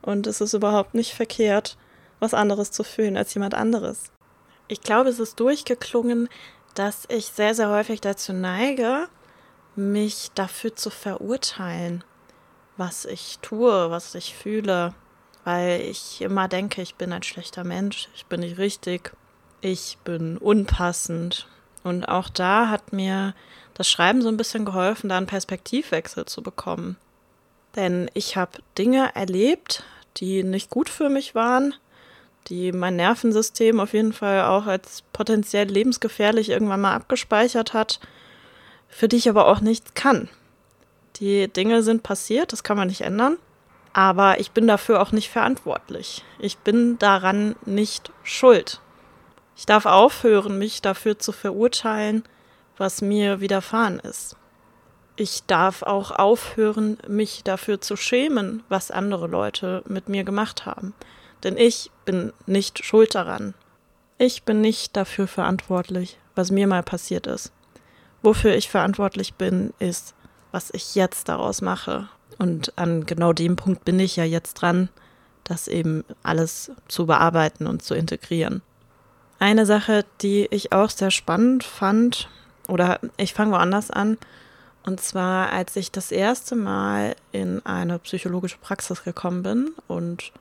Und 0.05 0.27
es 0.27 0.43
ist 0.43 0.53
überhaupt 0.53 0.95
nicht 0.95 1.15
verkehrt, 1.15 1.79
was 2.21 2.35
anderes 2.35 2.71
zu 2.71 2.85
fühlen 2.85 3.17
als 3.17 3.33
jemand 3.33 3.55
anderes. 3.55 4.11
Ich 4.69 4.83
glaube, 4.83 5.09
es 5.09 5.19
ist 5.19 5.41
durchgeklungen, 5.41 6.29
dass 6.75 7.05
ich 7.09 7.27
sehr, 7.27 7.55
sehr 7.55 7.71
häufig 7.71 8.03
dazu 8.03 8.35
neige, 8.35 9.09
mich 9.77 10.31
dafür 10.35 10.77
zu 10.77 10.91
verurteilen, 10.91 12.05
was 12.77 13.07
ich 13.07 13.39
tue, 13.41 13.91
was 13.91 14.15
ich 14.15 14.35
fühle, 14.35 14.95
weil 15.45 15.81
ich 15.81 16.21
immer 16.21 16.49
denke, 16.49 16.83
ich 16.83 16.97
bin 16.97 17.13
ein 17.13 17.23
schlechter 17.23 17.65
Mensch, 17.65 18.09
ich 18.15 18.27
bin 18.27 18.41
nicht 18.41 18.59
richtig, 18.59 19.13
ich 19.63 19.99
bin 20.05 20.37
unpassend. 20.37 21.49
Und 21.83 22.05
auch 22.05 22.29
da 22.29 22.69
hat 22.69 22.93
mir 22.93 23.35
das 23.73 23.89
Schreiben 23.89 24.21
so 24.23 24.29
ein 24.29 24.37
bisschen 24.37 24.65
geholfen, 24.65 25.09
da 25.09 25.17
einen 25.17 25.27
Perspektivwechsel 25.27 26.27
zu 26.27 26.43
bekommen. 26.43 26.97
Denn 27.75 28.11
ich 28.15 28.37
habe 28.37 28.59
Dinge 28.79 29.15
erlebt, 29.15 29.83
die 30.17 30.43
nicht 30.43 30.71
gut 30.71 30.89
für 30.89 31.09
mich 31.09 31.35
waren, 31.35 31.75
die 32.49 32.73
mein 32.73 32.97
Nervensystem 32.97 33.81
auf 33.81 33.93
jeden 33.93 34.13
Fall 34.13 34.43
auch 34.43 34.67
als 34.67 35.03
potenziell 35.13 35.67
lebensgefährlich 35.67 36.51
irgendwann 36.51 36.81
mal 36.81 36.95
abgespeichert 36.95 37.73
hat, 37.73 38.01
für 38.89 39.09
die 39.09 39.17
ich 39.17 39.29
aber 39.29 39.49
auch 39.49 39.61
nichts 39.61 39.95
kann. 39.95 40.29
Die 41.17 41.49
Dinge 41.49 41.83
sind 41.83 42.03
passiert, 42.03 42.53
das 42.53 42.63
kann 42.63 42.77
man 42.77 42.89
nicht 42.89 43.03
ändern, 43.03 43.39
aber 43.93 44.41
ich 44.41 44.51
bin 44.51 44.67
dafür 44.67 45.01
auch 45.01 45.13
nicht 45.13 45.31
verantwortlich. 45.31 46.25
Ich 46.39 46.59
bin 46.59 46.99
daran 46.99 47.57
nicht 47.65 48.13
schuld. 48.23 48.81
Ich 49.57 49.67
darf 49.67 49.87
aufhören, 49.87 50.59
mich 50.59 50.83
dafür 50.83 51.19
zu 51.19 51.31
verurteilen, 51.31 52.25
was 52.77 53.03
mir 53.03 53.41
widerfahren 53.41 54.01
ist. 54.01 54.37
Ich 55.17 55.45
darf 55.47 55.83
auch 55.83 56.11
aufhören, 56.11 56.99
mich 57.07 57.45
dafür 57.45 57.81
zu 57.81 57.97
schämen, 57.97 58.63
was 58.69 58.91
andere 58.91 59.29
Leute 59.29 59.83
mit 59.87 60.09
mir 60.09 60.25
gemacht 60.25 60.67
haben. 60.67 60.93
Denn 61.45 61.57
ich 61.57 61.91
bin 62.05 62.33
nicht 62.47 62.85
schuld 62.85 63.15
daran. 63.15 63.55
Ich 64.19 64.43
bin 64.43 64.61
nicht 64.61 64.97
dafür 64.97 65.29
verantwortlich, 65.29 66.19
was 66.35 66.51
mir 66.51 66.67
mal 66.67 66.83
passiert 66.83 67.27
ist. 67.27 67.53
Wofür 68.23 68.55
ich 68.55 68.69
verantwortlich 68.69 69.35
bin, 69.35 69.73
ist, 69.79 70.15
was 70.51 70.71
ich 70.73 70.95
jetzt 70.95 71.29
daraus 71.29 71.61
mache. 71.61 72.09
Und 72.39 72.77
an 72.77 73.07
genau 73.07 73.33
dem 73.33 73.57
Punkt 73.57 73.85
bin 73.85 74.01
ich 74.01 74.17
ja 74.17 74.25
jetzt 74.25 74.55
dran, 74.55 74.89
das 75.45 75.69
eben 75.69 76.05
alles 76.23 76.73
zu 76.89 77.07
bearbeiten 77.07 77.67
und 77.67 77.83
zu 77.83 77.95
integrieren. 77.95 78.63
Eine 79.39 79.67
Sache, 79.67 80.05
die 80.23 80.47
ich 80.51 80.73
auch 80.73 80.91
sehr 80.91 81.11
spannend 81.11 81.65
fand, 81.65 82.29
oder 82.67 82.99
ich 83.17 83.35
fange 83.35 83.53
woanders 83.53 83.91
an, 83.91 84.17
und 84.87 85.01
zwar, 85.01 85.51
als 85.51 85.77
ich 85.77 85.91
das 85.91 86.13
erste 86.13 86.57
Mal 86.57 87.17
in 87.33 87.65
eine 87.65 87.99
psychologische 88.01 88.59
Praxis 88.59 89.03
gekommen 89.03 89.43
bin 89.43 89.73
und 89.89 90.33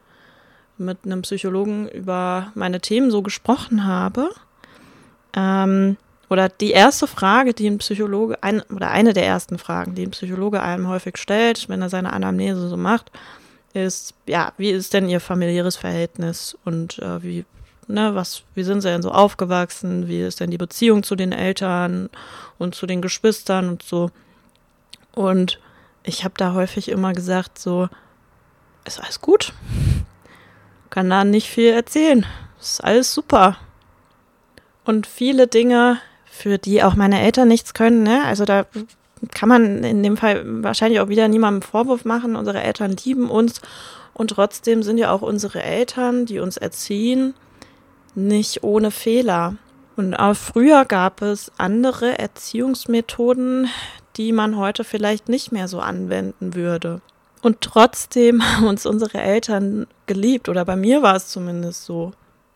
mit 0.78 1.00
einem 1.06 1.22
Psychologen 1.22 1.88
über 1.88 2.52
meine 2.56 2.82
Themen 2.82 3.10
so 3.10 3.22
gesprochen 3.22 3.86
habe. 3.86 4.30
Ähm, 5.36 5.98
oder 6.30 6.50
die 6.50 6.72
erste 6.72 7.08
Frage, 7.08 7.54
die 7.54 7.68
ein 7.68 7.78
Psychologe, 7.78 8.42
ein, 8.42 8.62
oder 8.64 8.90
eine 8.90 9.14
der 9.14 9.26
ersten 9.26 9.58
Fragen, 9.58 9.96
die 9.96 10.04
ein 10.04 10.12
Psychologe 10.12 10.62
einem 10.62 10.88
häufig 10.88 11.18
stellt, 11.18 11.70
wenn 11.70 11.82
er 11.82 11.90
seine 11.90 12.12
Anamnese 12.12 12.68
so 12.68 12.78
macht, 12.78 13.12
ist, 13.74 14.14
ja, 14.28 14.52
wie 14.58 14.72
ist 14.72 14.94
denn 14.94 15.10
Ihr 15.10 15.20
familiäres 15.20 15.76
Verhältnis 15.76 16.58
und 16.66 17.00
äh, 17.00 17.24
wie, 17.24 17.46
ne, 17.88 18.14
was, 18.16 18.44
wie 18.56 18.64
sind 18.64 18.82
Sie 18.82 18.90
denn 18.90 19.02
so 19.02 19.12
aufgewachsen, 19.12 20.08
wie 20.08 20.22
ist 20.22 20.40
denn 20.40 20.52
die 20.52 20.58
Beziehung 20.58 21.04
zu 21.04 21.16
den 21.16 21.32
Eltern 21.32 22.10
und 22.58 22.76
zu 22.76 22.88
den 22.88 23.02
Geschwistern 23.02 23.70
und 23.70 23.84
so. 23.84 24.12
Und 25.14 25.60
ich 26.04 26.24
habe 26.24 26.34
da 26.38 26.54
häufig 26.54 26.90
immer 26.90 27.14
gesagt, 27.14 27.58
so, 27.60 27.88
ist 28.86 29.00
alles 29.00 29.22
gut. 29.22 29.54
Kann 30.90 31.10
da 31.10 31.24
nicht 31.24 31.50
viel 31.50 31.72
erzählen. 31.72 32.26
Ist 32.60 32.84
alles 32.84 33.14
super. 33.14 33.58
Und 34.86 35.08
viele 35.08 35.48
Dinge, 35.48 36.00
für 36.26 36.58
die 36.58 36.84
auch 36.84 36.96
meine 36.96 37.22
Eltern 37.22 37.48
nichts 37.48 37.74
können, 37.74 38.04
ne? 38.04 38.24
Also 38.26 38.44
da 38.44 38.66
kann 39.34 39.48
man 39.50 39.84
in 39.84 40.04
dem 40.04 40.18
Fall 40.18 40.44
wahrscheinlich 40.64 41.00
auch 41.00 41.08
wieder 41.08 41.28
niemandem 41.28 41.62
Vorwurf 41.62 42.06
machen. 42.06 42.36
Unsere 42.36 42.62
Eltern 42.62 42.96
lieben 43.06 43.30
uns 43.30 43.62
und 44.14 44.32
trotzdem 44.32 44.84
sind 44.84 44.98
ja 44.98 45.12
auch 45.12 45.22
unsere 45.22 45.62
Eltern, 45.62 46.26
die 46.26 46.40
uns 46.40 46.58
erziehen, 46.58 47.34
nicht 48.16 48.64
ohne 48.64 48.92
Fehler. 48.92 49.56
Und 49.96 50.16
auch 50.16 50.36
früher 50.36 50.86
gab 50.86 51.22
es 51.22 51.52
andere 51.58 52.18
Erziehungsmethoden, 52.18 53.70
die 54.18 54.32
man 54.32 54.58
heute 54.58 54.84
vielleicht 54.84 55.30
nicht 55.30 55.52
mehr 55.52 55.68
so 55.68 55.80
anwenden 55.80 56.56
würde. 56.56 57.02
Und 57.42 57.62
trotzdem 57.62 58.44
haben 58.56 58.68
uns 58.68 58.86
unsere 58.86 59.20
Eltern 59.20 59.88
geliebt, 60.06 60.50
oder 60.50 60.66
bei 60.66 60.76
mir 60.76 61.02
war 61.02 61.16
es 61.16 61.28
zumindest 61.28 61.86
so. 61.86 62.12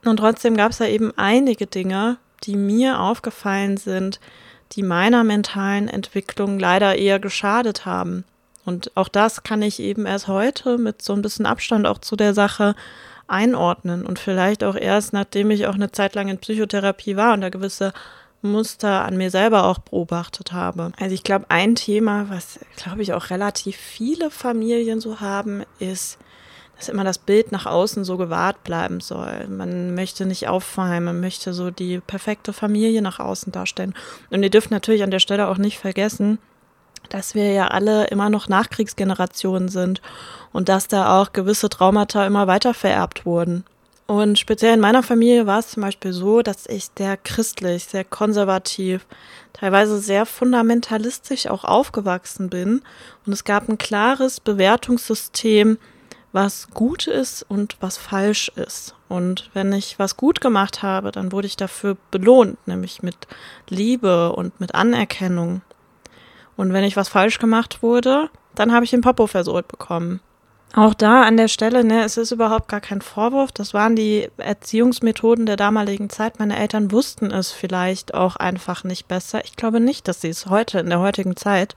Und 0.06 0.18
trotzdem 0.18 0.56
gab 0.56 0.72
es 0.72 0.78
da 0.78 0.86
eben 0.86 1.12
einige 1.18 1.68
Dinge, 1.68 2.18
die 2.44 2.56
mir 2.56 3.00
aufgefallen 3.00 3.78
sind, 3.78 4.20
die 4.74 4.84
meiner 4.84 5.24
mentalen 5.24 5.88
Entwicklung 5.88 6.60
leider 6.60 6.96
eher 6.98 7.20
geschadet 7.20 7.86
haben. 7.86 8.26
Und 8.66 8.92
auch 8.96 9.08
das 9.08 9.44
kann 9.44 9.62
ich 9.62 9.80
eben 9.80 10.06
erst 10.06 10.28
heute 10.28 10.78
mit 10.78 11.02
so 11.02 11.14
ein 11.14 11.22
bisschen 11.22 11.46
Abstand 11.46 11.88
auch 11.88 12.00
zu 12.00 12.16
der 12.16 12.34
Sache 12.34 12.76
einordnen 13.28 14.06
und 14.06 14.20
vielleicht 14.20 14.64
auch 14.64 14.76
erst, 14.76 15.14
nachdem 15.14 15.52
ich 15.52 15.68
auch 15.68 15.76
eine 15.76 15.92
Zeit 15.92 16.16
lang 16.16 16.28
in 16.28 16.38
Psychotherapie 16.38 17.16
war 17.16 17.34
und 17.34 17.42
da 17.42 17.50
gewisse 17.50 17.94
Muster 18.52 19.06
an 19.06 19.18
mir 19.18 19.30
selber 19.30 19.66
auch 19.66 19.80
beobachtet 19.80 20.52
habe. 20.52 20.92
Also 21.00 21.14
ich 21.14 21.24
glaube, 21.24 21.46
ein 21.50 21.76
Thema, 21.76 22.30
was, 22.30 22.60
glaube 22.76 23.02
ich, 23.02 23.14
auch 23.14 23.30
relativ 23.30 23.76
viele 23.78 24.32
Familien 24.32 25.00
so 25.00 25.20
haben, 25.20 25.64
ist, 25.80 26.18
dass 26.78 26.90
immer 26.90 27.04
das 27.04 27.18
Bild 27.18 27.52
nach 27.52 27.66
außen 27.66 28.04
so 28.04 28.18
gewahrt 28.18 28.64
bleiben 28.64 29.00
soll. 29.00 29.48
Man 29.48 29.96
möchte 29.96 30.26
nicht 30.26 30.48
auffallen, 30.48 31.04
man 31.04 31.20
möchte 31.20 31.54
so 31.54 31.72
die 31.72 32.00
perfekte 32.00 32.54
Familie 32.54 33.02
nach 33.02 33.20
außen 33.20 33.52
darstellen. 33.52 33.96
Und 34.30 34.44
ihr 34.44 34.50
dürft 34.50 34.72
natürlich 34.72 35.04
an 35.04 35.12
der 35.12 35.20
Stelle 35.20 35.48
auch 35.48 35.58
nicht 35.58 35.80
vergessen, 35.80 36.38
dass 37.10 37.36
wir 37.36 37.52
ja 37.52 37.68
alle 37.68 38.08
immer 38.08 38.30
noch 38.30 38.48
Nachkriegsgenerationen 38.48 39.70
sind 39.70 40.02
und 40.52 40.70
dass 40.70 40.88
da 40.88 41.22
auch 41.22 41.34
gewisse 41.34 41.70
Traumata 41.70 42.26
immer 42.26 42.48
weiter 42.48 42.74
vererbt 42.74 43.26
wurden. 43.26 43.64
Und 44.08 44.40
speziell 44.40 44.74
in 44.74 44.80
meiner 44.80 45.04
Familie 45.04 45.48
war 45.48 45.60
es 45.60 45.68
zum 45.68 45.84
Beispiel 45.84 46.14
so, 46.14 46.42
dass 46.42 46.66
ich 46.66 46.90
sehr 46.98 47.18
christlich, 47.18 47.84
sehr 47.84 48.06
konservativ, 48.06 49.06
teilweise 49.52 50.00
sehr 50.00 50.26
fundamentalistisch 50.26 51.48
auch 51.48 51.66
aufgewachsen 51.66 52.50
bin. 52.50 52.82
Und 53.26 53.34
es 53.34 53.44
gab 53.44 53.68
ein 53.68 53.78
klares 53.78 54.40
Bewertungssystem, 54.40 55.78
was 56.32 56.70
gut 56.70 57.08
ist 57.08 57.46
und 57.50 57.76
was 57.82 57.98
falsch 57.98 58.50
ist. 58.56 58.96
Und 59.10 59.50
wenn 59.54 59.74
ich 59.74 60.00
was 60.00 60.16
gut 60.16 60.40
gemacht 60.40 60.84
habe, 60.84 61.12
dann 61.12 61.34
wurde 61.34 61.48
ich 61.48 61.58
dafür 61.58 61.98
belohnt, 62.10 62.66
nämlich 62.66 63.04
mit 63.04 63.28
Liebe 63.68 64.32
und 64.32 64.60
mit 64.62 64.74
Anerkennung. 64.74 65.62
Und 66.56 66.72
wenn 66.72 66.86
ich 66.86 66.96
was 66.96 67.10
falsch 67.10 67.40
gemacht 67.40 67.84
wurde, 67.84 68.30
dann 68.56 68.72
habe 68.72 68.86
ich 68.86 68.92
den 68.92 69.02
Popo 69.02 69.28
versohlt 69.28 69.68
bekommen. 69.68 70.22
Auch 70.74 70.94
da 70.94 71.24
an 71.24 71.38
der 71.38 71.48
Stelle, 71.48 71.84
ne, 71.84 72.04
es 72.04 72.18
ist 72.18 72.32
überhaupt 72.32 72.68
gar 72.68 72.82
kein 72.82 73.02
Vorwurf. 73.02 73.52
Das 73.52 73.74
waren 73.74 73.96
die 73.96 74.30
Erziehungsmethoden 74.38 75.46
der 75.46 75.56
damaligen 75.56 76.10
Zeit. 76.10 76.40
Meine 76.40 76.58
Eltern 76.58 76.92
wussten 76.92 77.32
es 77.32 77.52
vielleicht 77.52 78.14
auch 78.14 78.36
einfach 78.36 78.84
nicht 78.84 79.08
besser. 79.08 79.44
Ich 79.46 79.56
glaube 79.56 79.80
nicht, 79.80 80.08
dass 80.08 80.22
sie 80.22 80.30
es 80.30 80.48
heute, 80.48 80.80
in 80.80 80.90
der 80.90 81.00
heutigen 81.00 81.36
Zeit, 81.36 81.76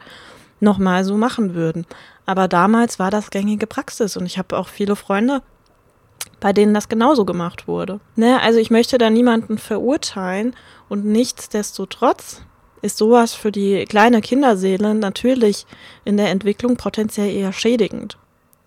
nochmal 0.58 1.04
so 1.04 1.16
machen 1.16 1.54
würden. 1.54 1.86
Aber 2.26 2.48
damals 2.48 2.98
war 2.98 3.10
das 3.10 3.30
gängige 3.30 3.66
Praxis 3.66 4.16
und 4.16 4.26
ich 4.26 4.38
habe 4.38 4.58
auch 4.58 4.68
viele 4.68 4.96
Freunde, 4.96 5.42
bei 6.38 6.52
denen 6.52 6.74
das 6.74 6.88
genauso 6.88 7.24
gemacht 7.24 7.66
wurde. 7.66 8.00
Ne, 8.16 8.40
also 8.42 8.58
ich 8.58 8.70
möchte 8.70 8.98
da 8.98 9.08
niemanden 9.08 9.56
verurteilen 9.58 10.54
und 10.88 11.04
nichtsdestotrotz 11.06 12.42
ist 12.82 12.98
sowas 12.98 13.34
für 13.34 13.52
die 13.52 13.84
kleine 13.84 14.20
Kinderseele 14.20 14.94
natürlich 14.94 15.66
in 16.04 16.16
der 16.16 16.30
Entwicklung 16.30 16.76
potenziell 16.76 17.34
eher 17.34 17.52
schädigend. 17.52 18.18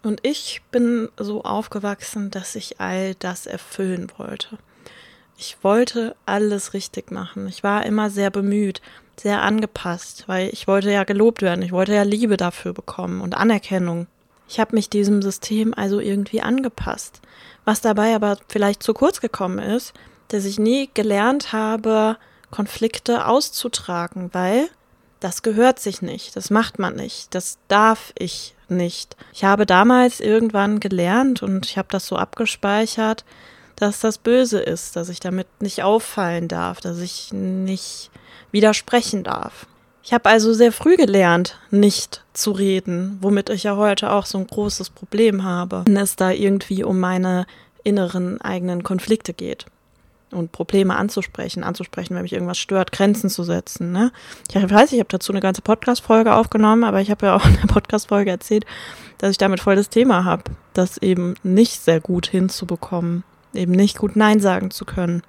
Und 0.04 0.20
ich 0.24 0.62
bin 0.70 1.10
so 1.18 1.44
aufgewachsen, 1.44 2.30
dass 2.30 2.56
ich 2.56 2.80
all 2.80 3.16
das 3.16 3.46
erfüllen 3.48 4.12
wollte. 4.18 4.58
Ich 5.38 5.58
wollte 5.64 6.16
alles 6.26 6.74
richtig 6.74 7.10
machen. 7.10 7.48
Ich 7.48 7.64
war 7.64 7.86
immer 7.86 8.10
sehr 8.10 8.30
bemüht, 8.30 8.82
sehr 9.18 9.42
angepasst, 9.42 10.26
weil 10.28 10.50
ich 10.50 10.68
wollte 10.68 10.92
ja 10.92 11.06
gelobt 11.06 11.42
werden. 11.42 11.62
Ich 11.62 11.72
wollte 11.72 11.94
ja 11.94 12.04
Liebe 12.04 12.38
dafür 12.38 12.74
bekommen 12.74 13.22
und 13.22 13.36
Anerkennung. 13.36 14.08
Ich 14.48 14.60
habe 14.60 14.76
mich 14.76 14.90
diesem 14.90 15.22
System 15.22 15.74
also 15.74 16.00
irgendwie 16.00 16.42
angepasst. 16.42 17.22
Was 17.66 17.82
dabei 17.82 18.14
aber 18.14 18.38
vielleicht 18.48 18.84
zu 18.84 18.94
kurz 18.94 19.22
gekommen 19.22 19.60
ist, 19.60 19.94
dass 20.28 20.46
ich 20.46 20.60
nie 20.60 20.90
gelernt 20.94 21.54
habe, 21.54 22.18
Konflikte 22.52 23.26
auszutragen, 23.26 24.30
weil 24.34 24.70
das 25.20 25.42
gehört 25.42 25.80
sich 25.80 26.02
nicht, 26.02 26.36
das 26.36 26.50
macht 26.50 26.78
man 26.78 26.96
nicht, 26.96 27.34
das 27.34 27.58
darf 27.70 28.14
ich 28.18 28.53
nicht. 28.70 29.16
Ich 29.34 29.44
habe 29.44 29.66
damals 29.66 30.20
irgendwann 30.20 30.80
gelernt 30.80 31.44
und 31.44 31.66
ich 31.66 31.78
habe 31.78 31.88
das 31.92 32.08
so 32.08 32.16
abgespeichert, 32.16 33.26
dass 33.76 34.00
das 34.00 34.18
böse 34.18 34.60
ist, 34.60 34.96
dass 34.96 35.10
ich 35.10 35.20
damit 35.20 35.48
nicht 35.60 35.84
auffallen 35.84 36.48
darf, 36.48 36.80
dass 36.82 37.00
ich 37.00 37.34
nicht 37.34 38.12
widersprechen 38.52 39.24
darf. 39.24 39.66
Ich 40.04 40.14
habe 40.14 40.30
also 40.30 40.54
sehr 40.54 40.72
früh 40.72 40.98
gelernt, 40.98 41.58
nicht 41.72 42.24
zu 42.34 42.52
reden, 42.52 43.18
womit 43.22 43.50
ich 43.50 43.64
ja 43.64 43.78
heute 43.78 44.12
auch 44.12 44.26
so 44.26 44.38
ein 44.38 44.48
großes 44.48 44.90
Problem 44.90 45.44
habe, 45.44 45.84
wenn 45.86 45.98
es 45.98 46.16
da 46.16 46.32
irgendwie 46.32 46.84
um 46.84 47.00
meine 47.00 47.46
inneren 47.84 48.42
eigenen 48.42 48.84
Konflikte 48.84 49.34
geht 49.34 49.66
und 50.34 50.52
Probleme 50.52 50.96
anzusprechen, 50.96 51.64
anzusprechen, 51.64 52.16
wenn 52.16 52.24
mich 52.24 52.34
irgendwas 52.34 52.58
stört, 52.58 52.92
Grenzen 52.92 53.30
zu 53.30 53.44
setzen. 53.44 53.92
Ne? 53.92 54.12
Ich 54.50 54.56
weiß, 54.56 54.92
ich 54.92 55.00
habe 55.00 55.10
dazu 55.10 55.32
eine 55.32 55.40
ganze 55.40 55.62
Podcast-Folge 55.62 56.34
aufgenommen, 56.34 56.84
aber 56.84 57.02
ich 57.02 57.12
habe 57.12 57.28
ja 57.28 57.36
auch 57.36 57.46
in 57.46 57.56
der 57.56 57.68
Podcast-Folge 57.68 58.32
erzählt, 58.32 58.66
dass 59.18 59.32
ich 59.32 59.38
damit 59.38 59.60
voll 59.60 59.76
das 59.76 59.90
Thema 59.90 60.26
habe, 60.26 60.44
das 60.74 60.98
eben 60.98 61.36
nicht 61.44 61.82
sehr 61.82 62.02
gut 62.02 62.28
hinzubekommen, 62.28 63.24
eben 63.54 63.72
nicht 63.72 63.98
gut 63.98 64.16
Nein 64.16 64.40
sagen 64.40 64.72
zu 64.72 64.86
können. 64.86 65.24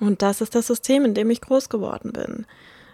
Und 0.00 0.22
das 0.22 0.40
ist 0.40 0.54
das 0.54 0.66
System, 0.66 1.04
in 1.04 1.14
dem 1.14 1.30
ich 1.30 1.40
groß 1.40 1.68
geworden 1.68 2.12
bin. 2.12 2.46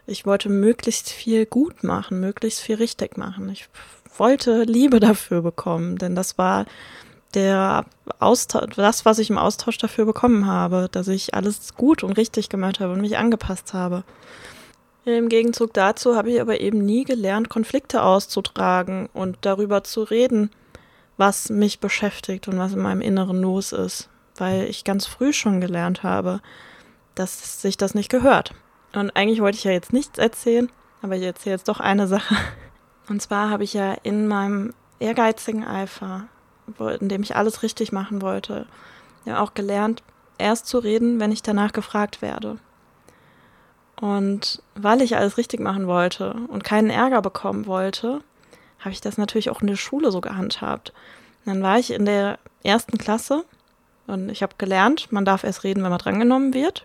Ich 0.06 0.26
wollte 0.26 0.48
möglichst 0.48 1.10
viel 1.10 1.46
gut 1.46 1.82
machen, 1.82 2.20
möglichst 2.20 2.60
viel 2.60 2.76
richtig 2.76 3.16
machen. 3.16 3.48
Ich 3.48 3.68
wollte 4.16 4.62
Liebe 4.62 5.00
dafür 5.00 5.42
bekommen, 5.42 5.98
denn 5.98 6.14
das 6.14 6.38
war 6.38 6.66
der 7.34 7.84
Austausch, 8.18 8.74
das, 8.76 9.04
was 9.04 9.18
ich 9.18 9.30
im 9.30 9.38
Austausch 9.38 9.78
dafür 9.78 10.06
bekommen 10.06 10.46
habe, 10.46 10.88
dass 10.90 11.08
ich 11.08 11.34
alles 11.34 11.74
gut 11.74 12.02
und 12.02 12.12
richtig 12.12 12.48
gemacht 12.48 12.80
habe 12.80 12.92
und 12.92 13.00
mich 13.00 13.18
angepasst 13.18 13.74
habe. 13.74 14.04
Im 15.04 15.28
Gegenzug 15.28 15.72
dazu 15.72 16.16
habe 16.16 16.30
ich 16.30 16.40
aber 16.40 16.60
eben 16.60 16.84
nie 16.84 17.04
gelernt, 17.04 17.48
Konflikte 17.48 18.02
auszutragen 18.02 19.08
und 19.12 19.38
darüber 19.42 19.84
zu 19.84 20.02
reden, 20.02 20.50
was 21.16 21.48
mich 21.48 21.78
beschäftigt 21.78 22.48
und 22.48 22.58
was 22.58 22.72
in 22.72 22.80
meinem 22.80 23.00
Inneren 23.00 23.40
los 23.40 23.72
ist, 23.72 24.08
weil 24.36 24.64
ich 24.64 24.84
ganz 24.84 25.06
früh 25.06 25.32
schon 25.32 25.60
gelernt 25.60 26.02
habe, 26.02 26.40
dass 27.14 27.62
sich 27.62 27.76
das 27.76 27.94
nicht 27.94 28.08
gehört. 28.08 28.52
Und 28.94 29.14
eigentlich 29.14 29.40
wollte 29.40 29.58
ich 29.58 29.64
ja 29.64 29.70
jetzt 29.70 29.92
nichts 29.92 30.18
erzählen, 30.18 30.70
aber 31.02 31.16
ich 31.16 31.22
erzähle 31.22 31.54
jetzt 31.54 31.68
doch 31.68 31.80
eine 31.80 32.08
Sache. 32.08 32.34
Und 33.08 33.22
zwar 33.22 33.50
habe 33.50 33.62
ich 33.62 33.74
ja 33.74 33.94
in 34.02 34.26
meinem 34.26 34.74
ehrgeizigen 34.98 35.64
Eifer 35.64 36.26
in 37.00 37.08
dem 37.08 37.22
ich 37.22 37.36
alles 37.36 37.62
richtig 37.62 37.92
machen 37.92 38.22
wollte, 38.22 38.66
ja 39.24 39.40
auch 39.40 39.54
gelernt, 39.54 40.02
erst 40.38 40.66
zu 40.66 40.78
reden, 40.78 41.20
wenn 41.20 41.32
ich 41.32 41.42
danach 41.42 41.72
gefragt 41.72 42.22
werde. 42.22 42.58
Und 44.00 44.62
weil 44.74 45.00
ich 45.00 45.16
alles 45.16 45.38
richtig 45.38 45.60
machen 45.60 45.86
wollte 45.86 46.34
und 46.48 46.64
keinen 46.64 46.90
Ärger 46.90 47.22
bekommen 47.22 47.66
wollte, 47.66 48.20
habe 48.80 48.90
ich 48.90 49.00
das 49.00 49.16
natürlich 49.16 49.50
auch 49.50 49.62
in 49.62 49.68
der 49.68 49.76
Schule 49.76 50.10
so 50.10 50.20
gehandhabt. 50.20 50.92
Und 51.44 51.54
dann 51.54 51.62
war 51.62 51.78
ich 51.78 51.92
in 51.92 52.04
der 52.04 52.38
ersten 52.62 52.98
Klasse 52.98 53.44
und 54.06 54.28
ich 54.28 54.42
habe 54.42 54.54
gelernt, 54.58 55.10
man 55.12 55.24
darf 55.24 55.44
erst 55.44 55.64
reden, 55.64 55.82
wenn 55.82 55.90
man 55.90 55.98
drangenommen 55.98 56.52
wird. 56.52 56.84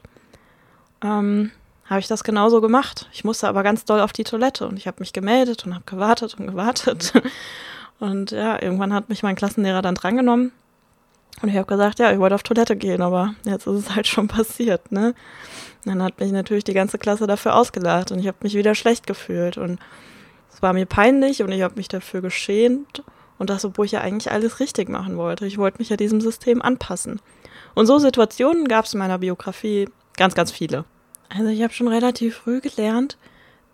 Ähm, 1.04 1.52
habe 1.86 2.00
ich 2.00 2.08
das 2.08 2.24
genauso 2.24 2.62
gemacht. 2.62 3.10
Ich 3.12 3.26
musste 3.26 3.50
aber 3.50 3.63
ganz 3.63 3.84
doll 3.84 4.00
auf 4.00 4.13
die 4.13 4.24
Toilette 4.24 4.67
und 4.67 4.78
ich 4.78 4.88
habe 4.88 5.02
mich 5.02 5.12
gemeldet 5.12 5.65
und 5.65 5.76
habe 5.76 5.84
gewartet 5.86 6.36
und 6.39 6.48
gewartet. 6.48 7.13
Und 8.02 8.32
ja, 8.32 8.60
irgendwann 8.60 8.94
hat 8.94 9.10
mich 9.10 9.22
mein 9.22 9.36
Klassenlehrer 9.36 9.84
dann 9.84 9.94
drangenommen. 9.94 10.52
Und 11.44 11.50
ich 11.50 11.56
habe 11.56 11.68
gesagt, 11.68 12.00
ja, 12.00 12.12
ich 12.12 12.18
wollte 12.18 12.34
auf 12.34 12.42
Toilette 12.42 12.76
gehen, 12.76 13.04
aber 13.04 13.36
jetzt 13.46 13.68
ist 13.68 13.76
es 13.76 13.96
halt 13.96 14.08
schon 14.08 14.28
passiert, 14.28 14.92
ne? 14.92 15.14
Dann 15.86 16.02
hat 16.02 16.20
mich 16.20 16.32
natürlich 16.32 16.64
die 16.64 16.74
ganze 16.74 16.98
Klasse 16.98 17.28
dafür 17.28 17.56
ausgelacht 17.56 18.12
und 18.12 18.20
ich 18.20 18.28
habe 18.28 18.38
mich 18.42 18.56
wieder 18.56 18.74
schlecht 18.74 19.06
gefühlt 19.06 19.58
und 19.58 19.80
es 20.52 20.62
war 20.64 20.74
mir 20.74 20.88
peinlich 20.88 21.44
und 21.44 21.52
ich 21.52 21.62
habe 21.62 21.76
mich 21.76 21.90
dafür 21.90 22.22
geschämt 22.22 23.04
und 23.38 23.52
das, 23.52 23.66
obwohl 23.66 23.86
ich 23.86 23.92
ja 23.92 24.02
eigentlich 24.02 24.32
alles 24.32 24.60
richtig 24.60 24.90
machen 24.90 25.16
wollte. 25.18 25.46
Ich 25.46 25.60
wollte 25.60 25.78
mich 25.78 25.90
ja 25.90 25.96
diesem 25.96 26.22
System 26.22 26.62
anpassen. 26.62 27.20
Und 27.76 27.86
so 27.86 28.00
Situationen 28.00 28.68
gab 28.68 28.86
es 28.86 28.94
in 28.94 29.00
meiner 29.00 29.20
Biografie 29.20 29.90
ganz, 30.18 30.34
ganz 30.34 30.52
viele. 30.52 30.86
Also 31.30 31.50
ich 31.50 31.62
habe 31.62 31.74
schon 31.74 31.88
relativ 31.88 32.38
früh 32.38 32.62
gelernt, 32.62 33.18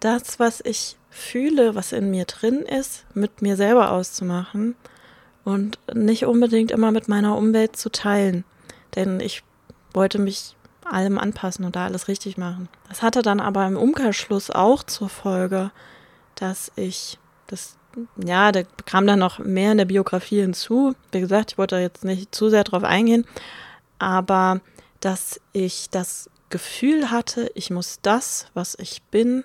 das, 0.02 0.38
was 0.38 0.62
ich 0.62 0.98
fühle, 1.10 1.76
was 1.76 1.92
in 1.92 2.12
mir 2.12 2.26
drin 2.26 2.60
ist, 2.60 3.06
mit 3.14 3.42
mir 3.42 3.56
selber 3.56 3.92
auszumachen 3.92 4.76
und 5.44 5.80
nicht 5.94 6.26
unbedingt 6.26 6.72
immer 6.72 6.92
mit 6.92 7.08
meiner 7.08 7.38
Umwelt 7.38 7.76
zu 7.76 7.90
teilen. 7.90 8.44
Denn 8.96 9.20
ich 9.20 9.44
wollte 9.94 10.20
mich 10.20 10.56
allem 10.84 11.18
anpassen 11.18 11.66
und 11.66 11.76
da 11.76 11.86
alles 11.86 12.08
richtig 12.08 12.38
machen. 12.38 12.70
Das 12.90 13.02
hatte 13.02 13.22
dann 13.22 13.40
aber 13.40 13.66
im 13.66 13.78
Umkehrschluss 13.78 14.52
auch 14.52 14.84
zur 14.84 15.10
Folge, 15.10 15.72
dass 16.36 16.72
ich 16.76 17.18
das, 17.48 17.78
ja, 18.24 18.52
da 18.52 18.64
kam 18.86 19.08
dann 19.08 19.20
noch 19.20 19.40
mehr 19.40 19.72
in 19.72 19.78
der 19.78 19.86
Biografie 19.86 20.42
hinzu. 20.42 20.96
Wie 21.12 21.20
gesagt, 21.20 21.54
ich 21.54 21.58
wollte 21.58 21.78
jetzt 21.78 22.04
nicht 22.04 22.34
zu 22.34 22.50
sehr 22.50 22.64
drauf 22.64 22.84
eingehen, 22.84 23.26
aber 24.00 24.62
dass 25.00 25.40
ich 25.54 25.90
das 25.90 26.30
Gefühl 26.50 27.12
hatte, 27.12 27.52
ich 27.56 27.70
muss 27.70 28.00
das, 28.02 28.48
was 28.54 28.76
ich 28.80 29.02
bin, 29.04 29.44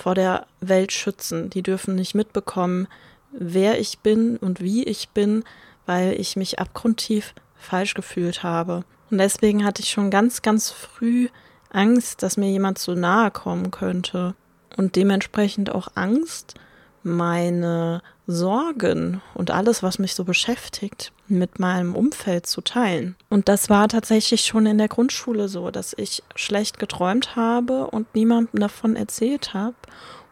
vor 0.00 0.14
der 0.14 0.46
Welt 0.60 0.92
schützen. 0.92 1.50
Die 1.50 1.62
dürfen 1.62 1.94
nicht 1.94 2.14
mitbekommen, 2.14 2.88
wer 3.32 3.78
ich 3.78 3.98
bin 3.98 4.38
und 4.38 4.60
wie 4.60 4.82
ich 4.84 5.10
bin, 5.10 5.44
weil 5.86 6.18
ich 6.18 6.36
mich 6.36 6.58
abgrundtief 6.58 7.34
falsch 7.56 7.94
gefühlt 7.94 8.42
habe. 8.42 8.84
Und 9.10 9.18
deswegen 9.18 9.64
hatte 9.64 9.82
ich 9.82 9.90
schon 9.90 10.10
ganz, 10.10 10.40
ganz 10.40 10.70
früh 10.70 11.28
Angst, 11.68 12.22
dass 12.22 12.36
mir 12.36 12.50
jemand 12.50 12.78
zu 12.78 12.94
nahe 12.94 13.30
kommen 13.30 13.70
könnte. 13.70 14.34
Und 14.76 14.96
dementsprechend 14.96 15.70
auch 15.70 15.88
Angst, 15.94 16.54
meine 17.02 18.02
Sorgen 18.30 19.22
und 19.34 19.50
alles, 19.50 19.82
was 19.82 19.98
mich 19.98 20.14
so 20.14 20.24
beschäftigt, 20.24 21.12
mit 21.28 21.58
meinem 21.58 21.94
Umfeld 21.94 22.46
zu 22.46 22.60
teilen. 22.60 23.16
Und 23.28 23.48
das 23.48 23.70
war 23.70 23.88
tatsächlich 23.88 24.42
schon 24.42 24.66
in 24.66 24.78
der 24.78 24.88
Grundschule 24.88 25.48
so, 25.48 25.70
dass 25.70 25.94
ich 25.96 26.22
schlecht 26.34 26.78
geträumt 26.78 27.36
habe 27.36 27.86
und 27.86 28.14
niemandem 28.14 28.60
davon 28.60 28.96
erzählt 28.96 29.54
habe, 29.54 29.76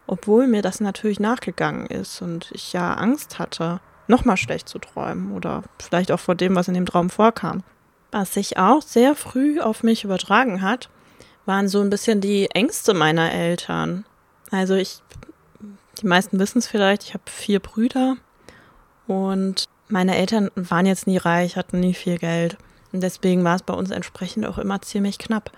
obwohl 0.07 0.47
mir 0.47 0.61
das 0.61 0.81
natürlich 0.81 1.19
nachgegangen 1.19 1.85
ist 1.87 2.21
und 2.21 2.51
ich 2.53 2.73
ja 2.73 2.93
Angst 2.93 3.39
hatte, 3.39 3.79
nochmal 4.07 4.37
schlecht 4.37 4.67
zu 4.67 4.79
träumen 4.79 5.33
oder 5.33 5.63
vielleicht 5.79 6.11
auch 6.11 6.19
vor 6.19 6.35
dem, 6.35 6.55
was 6.55 6.67
in 6.67 6.73
dem 6.73 6.85
Traum 6.85 7.09
vorkam. 7.09 7.63
Was 8.11 8.33
sich 8.33 8.57
auch 8.57 8.81
sehr 8.81 9.13
früh 9.15 9.59
auf 9.59 9.83
mich 9.83 10.03
übertragen 10.03 10.61
hat, 10.61 10.89
waren 11.45 11.67
so 11.67 11.79
ein 11.81 11.91
bisschen 11.91 12.21
die 12.21 12.49
Ängste 12.51 12.93
meiner 12.93 13.31
Eltern. 13.31 14.05
Also 14.51 14.73
ich, 14.75 15.01
die 16.01 16.07
meisten 16.07 16.39
wissen 16.39 16.59
es 16.59 16.67
vielleicht, 16.67 17.03
ich 17.03 17.13
habe 17.13 17.23
vier 17.25 17.59
Brüder 17.59 18.17
und 19.07 19.65
meine 19.87 20.15
Eltern 20.15 20.51
waren 20.55 20.85
jetzt 20.85 21.07
nie 21.07 21.17
reich, 21.17 21.55
hatten 21.55 21.79
nie 21.79 21.93
viel 21.93 22.17
Geld. 22.17 22.57
Und 22.91 23.01
deswegen 23.01 23.43
war 23.43 23.55
es 23.55 23.63
bei 23.63 23.73
uns 23.73 23.91
entsprechend 23.91 24.45
auch 24.45 24.57
immer 24.57 24.81
ziemlich 24.81 25.17
knapp. 25.17 25.51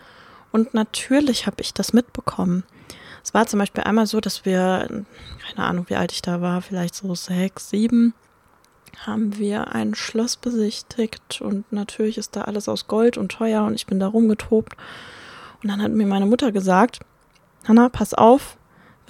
Und 0.51 0.73
natürlich 0.73 1.47
habe 1.47 1.61
ich 1.61 1.73
das 1.73 1.93
mitbekommen. 1.93 2.63
Es 3.23 3.33
war 3.33 3.45
zum 3.45 3.59
Beispiel 3.59 3.83
einmal 3.83 4.07
so, 4.07 4.19
dass 4.19 4.45
wir, 4.45 4.87
keine 4.87 5.67
Ahnung, 5.67 5.85
wie 5.89 5.95
alt 5.95 6.11
ich 6.11 6.21
da 6.21 6.41
war, 6.41 6.61
vielleicht 6.61 6.95
so 6.95 7.13
sechs, 7.13 7.69
sieben, 7.69 8.13
haben 9.05 9.37
wir 9.37 9.73
ein 9.73 9.95
Schloss 9.95 10.37
besichtigt 10.37 11.41
und 11.41 11.71
natürlich 11.71 12.17
ist 12.17 12.35
da 12.35 12.41
alles 12.41 12.67
aus 12.67 12.87
Gold 12.87 13.17
und 13.17 13.31
teuer 13.31 13.63
und 13.63 13.75
ich 13.75 13.85
bin 13.85 13.99
da 13.99 14.07
rumgetobt. 14.07 14.75
Und 15.61 15.69
dann 15.69 15.81
hat 15.81 15.91
mir 15.91 16.07
meine 16.07 16.25
Mutter 16.25 16.51
gesagt, 16.51 16.99
Hanna, 17.67 17.89
pass 17.89 18.13
auf, 18.13 18.57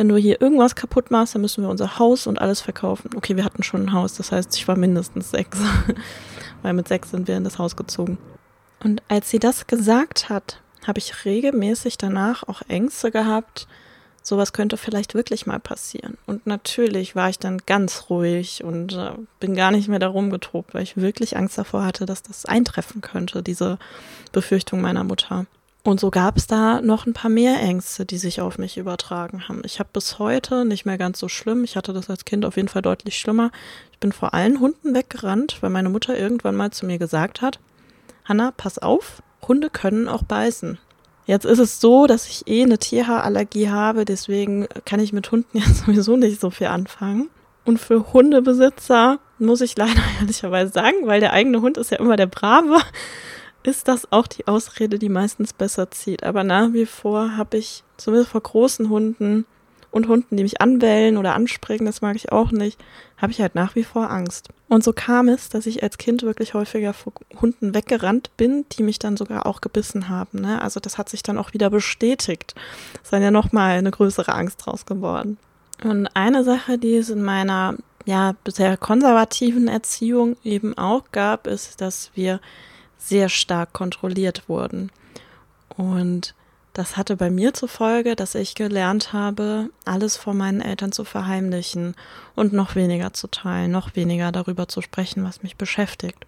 wenn 0.01 0.09
du 0.09 0.17
hier 0.17 0.41
irgendwas 0.41 0.73
kaputt 0.73 1.11
machst, 1.11 1.35
dann 1.35 1.43
müssen 1.43 1.63
wir 1.63 1.69
unser 1.69 1.99
Haus 1.99 2.25
und 2.25 2.41
alles 2.41 2.59
verkaufen. 2.59 3.11
Okay, 3.15 3.37
wir 3.37 3.45
hatten 3.45 3.61
schon 3.61 3.83
ein 3.83 3.93
Haus, 3.93 4.15
das 4.15 4.31
heißt, 4.31 4.55
ich 4.55 4.67
war 4.67 4.75
mindestens 4.75 5.29
sechs, 5.29 5.59
weil 6.63 6.73
mit 6.73 6.87
sechs 6.87 7.11
sind 7.11 7.27
wir 7.27 7.37
in 7.37 7.43
das 7.43 7.59
Haus 7.59 7.75
gezogen. 7.75 8.17
Und 8.83 9.03
als 9.09 9.29
sie 9.29 9.37
das 9.37 9.67
gesagt 9.67 10.29
hat, 10.29 10.59
habe 10.87 10.97
ich 10.97 11.23
regelmäßig 11.23 11.99
danach 11.99 12.41
auch 12.47 12.63
Ängste 12.67 13.11
gehabt, 13.11 13.67
sowas 14.23 14.53
könnte 14.53 14.75
vielleicht 14.75 15.13
wirklich 15.13 15.45
mal 15.45 15.59
passieren. 15.59 16.17
Und 16.25 16.47
natürlich 16.47 17.15
war 17.15 17.29
ich 17.29 17.37
dann 17.37 17.59
ganz 17.67 18.05
ruhig 18.09 18.63
und 18.63 18.93
äh, 18.93 19.11
bin 19.39 19.53
gar 19.53 19.69
nicht 19.69 19.87
mehr 19.87 19.99
darum 19.99 20.31
getobt, 20.31 20.73
weil 20.73 20.81
ich 20.81 20.97
wirklich 20.97 21.37
Angst 21.37 21.59
davor 21.59 21.85
hatte, 21.85 22.07
dass 22.07 22.23
das 22.23 22.45
eintreffen 22.45 23.01
könnte, 23.01 23.43
diese 23.43 23.77
Befürchtung 24.31 24.81
meiner 24.81 25.03
Mutter. 25.03 25.45
Und 25.83 25.99
so 25.99 26.11
gab 26.11 26.37
es 26.37 26.45
da 26.45 26.79
noch 26.81 27.07
ein 27.07 27.13
paar 27.13 27.31
mehr 27.31 27.59
Ängste, 27.59 28.05
die 28.05 28.19
sich 28.19 28.39
auf 28.39 28.59
mich 28.59 28.77
übertragen 28.77 29.47
haben. 29.47 29.63
Ich 29.65 29.79
habe 29.79 29.89
bis 29.91 30.19
heute 30.19 30.63
nicht 30.63 30.85
mehr 30.85 30.99
ganz 30.99 31.19
so 31.19 31.27
schlimm. 31.27 31.63
Ich 31.63 31.75
hatte 31.75 31.91
das 31.91 32.09
als 32.09 32.23
Kind 32.23 32.45
auf 32.45 32.55
jeden 32.55 32.67
Fall 32.67 32.83
deutlich 32.83 33.17
schlimmer. 33.17 33.51
Ich 33.91 33.97
bin 33.97 34.11
vor 34.11 34.35
allen 34.35 34.59
Hunden 34.59 34.93
weggerannt, 34.93 35.57
weil 35.61 35.71
meine 35.71 35.89
Mutter 35.89 36.15
irgendwann 36.15 36.55
mal 36.55 36.69
zu 36.71 36.85
mir 36.85 36.99
gesagt 36.99 37.41
hat, 37.41 37.59
Hanna, 38.25 38.51
pass 38.55 38.77
auf, 38.77 39.23
Hunde 39.47 39.71
können 39.71 40.07
auch 40.07 40.21
beißen. 40.21 40.77
Jetzt 41.25 41.45
ist 41.45 41.59
es 41.59 41.79
so, 41.79 42.07
dass 42.07 42.27
ich 42.27 42.47
eh 42.47 42.63
eine 42.63 42.77
Tierhaarallergie 42.77 43.69
habe, 43.69 44.05
deswegen 44.05 44.67
kann 44.85 44.99
ich 44.99 45.13
mit 45.13 45.31
Hunden 45.31 45.57
ja 45.57 45.65
sowieso 45.65 46.15
nicht 46.15 46.39
so 46.39 46.51
viel 46.51 46.67
anfangen. 46.67 47.29
Und 47.65 47.79
für 47.79 48.13
Hundebesitzer 48.13 49.19
muss 49.39 49.61
ich 49.61 49.75
leider 49.77 50.01
ehrlicherweise 50.19 50.71
sagen, 50.71 50.97
weil 51.05 51.19
der 51.21 51.33
eigene 51.33 51.61
Hund 51.61 51.77
ist 51.77 51.89
ja 51.89 51.97
immer 51.97 52.17
der 52.17 52.27
Brave, 52.27 52.79
ist 53.63 53.87
das 53.87 54.11
auch 54.11 54.27
die 54.27 54.47
Ausrede, 54.47 54.99
die 54.99 55.09
meistens 55.09 55.53
besser 55.53 55.91
zieht. 55.91 56.23
Aber 56.23 56.43
nach 56.43 56.73
wie 56.73 56.85
vor 56.85 57.37
habe 57.37 57.57
ich, 57.57 57.83
zumindest 57.97 58.31
vor 58.31 58.41
großen 58.41 58.89
Hunden, 58.89 59.45
und 59.91 60.07
Hunden, 60.07 60.37
die 60.37 60.43
mich 60.43 60.61
anbellen 60.61 61.17
oder 61.17 61.35
anspringen, 61.35 61.85
das 61.85 62.01
mag 62.01 62.15
ich 62.15 62.31
auch 62.31 62.51
nicht, 62.51 62.79
habe 63.17 63.31
ich 63.31 63.41
halt 63.41 63.55
nach 63.55 63.75
wie 63.75 63.83
vor 63.83 64.09
Angst. 64.09 64.49
Und 64.69 64.83
so 64.83 64.93
kam 64.93 65.27
es, 65.27 65.49
dass 65.49 65.65
ich 65.65 65.83
als 65.83 65.97
Kind 65.97 66.23
wirklich 66.23 66.53
häufiger 66.53 66.93
vor 66.93 67.13
Hunden 67.41 67.75
weggerannt 67.75 68.31
bin, 68.37 68.65
die 68.71 68.83
mich 68.83 68.99
dann 68.99 69.17
sogar 69.17 69.45
auch 69.45 69.59
gebissen 69.59 70.07
haben. 70.07 70.39
Ne? 70.39 70.61
Also 70.61 70.79
das 70.79 70.97
hat 70.97 71.09
sich 71.09 71.23
dann 71.23 71.37
auch 71.37 71.53
wieder 71.53 71.69
bestätigt. 71.69 72.55
Es 72.95 73.01
ist 73.03 73.13
dann 73.13 73.21
ja 73.21 73.31
nochmal 73.31 73.77
eine 73.77 73.91
größere 73.91 74.33
Angst 74.33 74.65
draus 74.65 74.85
geworden. 74.85 75.37
Und 75.83 76.07
eine 76.15 76.43
Sache, 76.43 76.77
die 76.77 76.95
es 76.95 77.09
in 77.09 77.23
meiner 77.23 77.75
ja 78.05 78.33
bisher 78.43 78.77
konservativen 78.77 79.67
Erziehung 79.67 80.37
eben 80.43 80.77
auch 80.77 81.03
gab, 81.11 81.47
ist, 81.47 81.81
dass 81.81 82.11
wir 82.15 82.39
sehr 83.01 83.29
stark 83.29 83.73
kontrolliert 83.73 84.47
wurden. 84.47 84.91
Und 85.75 86.35
das 86.73 86.95
hatte 86.95 87.17
bei 87.17 87.29
mir 87.29 87.53
zur 87.53 87.67
Folge, 87.67 88.15
dass 88.15 88.35
ich 88.35 88.55
gelernt 88.55 89.11
habe, 89.11 89.69
alles 89.83 90.15
vor 90.15 90.33
meinen 90.33 90.61
Eltern 90.61 90.93
zu 90.93 91.03
verheimlichen 91.03 91.95
und 92.35 92.53
noch 92.53 92.75
weniger 92.75 93.11
zu 93.13 93.27
teilen, 93.27 93.71
noch 93.71 93.95
weniger 93.95 94.31
darüber 94.31 94.67
zu 94.67 94.81
sprechen, 94.81 95.23
was 95.23 95.43
mich 95.43 95.57
beschäftigt. 95.57 96.25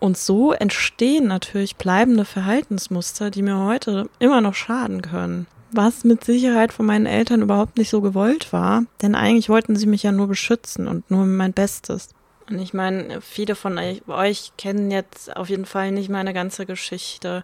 Und 0.00 0.18
so 0.18 0.52
entstehen 0.52 1.28
natürlich 1.28 1.76
bleibende 1.76 2.24
Verhaltensmuster, 2.24 3.30
die 3.30 3.42
mir 3.42 3.58
heute 3.58 4.10
immer 4.18 4.40
noch 4.40 4.54
schaden 4.54 5.00
können. 5.00 5.46
Was 5.70 6.04
mit 6.04 6.24
Sicherheit 6.24 6.72
von 6.72 6.86
meinen 6.86 7.06
Eltern 7.06 7.42
überhaupt 7.42 7.78
nicht 7.78 7.90
so 7.90 8.00
gewollt 8.00 8.52
war, 8.52 8.84
denn 9.00 9.14
eigentlich 9.14 9.48
wollten 9.48 9.76
sie 9.76 9.86
mich 9.86 10.02
ja 10.02 10.12
nur 10.12 10.26
beschützen 10.26 10.88
und 10.88 11.10
nur 11.10 11.24
mein 11.24 11.52
Bestes. 11.52 12.10
Und 12.50 12.58
ich 12.58 12.74
meine, 12.74 13.20
viele 13.20 13.54
von 13.54 13.78
euch 13.78 14.52
kennen 14.58 14.90
jetzt 14.90 15.34
auf 15.36 15.48
jeden 15.48 15.66
Fall 15.66 15.92
nicht 15.92 16.10
meine 16.10 16.34
ganze 16.34 16.66
Geschichte. 16.66 17.42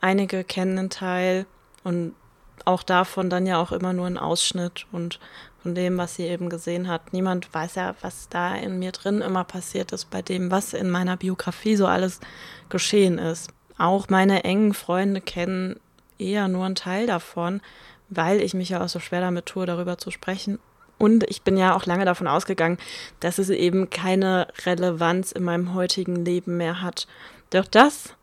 Einige 0.00 0.44
kennen 0.44 0.78
einen 0.78 0.90
Teil, 0.90 1.46
und 1.84 2.14
auch 2.64 2.82
davon 2.82 3.30
dann 3.30 3.46
ja 3.46 3.60
auch 3.60 3.70
immer 3.70 3.92
nur 3.92 4.06
ein 4.06 4.18
Ausschnitt 4.18 4.86
und 4.90 5.20
von 5.62 5.74
dem, 5.74 5.96
was 5.98 6.16
sie 6.16 6.24
eben 6.24 6.48
gesehen 6.48 6.88
hat. 6.88 7.12
Niemand 7.12 7.52
weiß 7.52 7.76
ja, 7.76 7.94
was 8.00 8.28
da 8.28 8.54
in 8.54 8.78
mir 8.78 8.92
drin 8.92 9.20
immer 9.20 9.44
passiert 9.44 9.92
ist, 9.92 10.10
bei 10.10 10.22
dem, 10.22 10.50
was 10.50 10.72
in 10.72 10.90
meiner 10.90 11.16
Biografie 11.16 11.76
so 11.76 11.86
alles 11.86 12.20
geschehen 12.68 13.18
ist. 13.18 13.50
Auch 13.78 14.08
meine 14.08 14.44
engen 14.44 14.74
Freunde 14.74 15.20
kennen 15.20 15.78
eher 16.18 16.48
nur 16.48 16.64
einen 16.64 16.74
Teil 16.74 17.06
davon, 17.06 17.60
weil 18.08 18.40
ich 18.40 18.54
mich 18.54 18.70
ja 18.70 18.82
auch 18.82 18.88
so 18.88 19.00
schwer 19.00 19.20
damit 19.20 19.46
tue, 19.46 19.66
darüber 19.66 19.98
zu 19.98 20.10
sprechen. 20.10 20.58
Und 20.98 21.28
ich 21.28 21.42
bin 21.42 21.56
ja 21.56 21.74
auch 21.74 21.86
lange 21.86 22.04
davon 22.04 22.26
ausgegangen, 22.28 22.78
dass 23.20 23.38
es 23.38 23.50
eben 23.50 23.90
keine 23.90 24.48
Relevanz 24.64 25.32
in 25.32 25.44
meinem 25.44 25.74
heutigen 25.74 26.24
Leben 26.24 26.56
mehr 26.56 26.82
hat. 26.82 27.06
Doch 27.50 27.66
das 27.66 28.14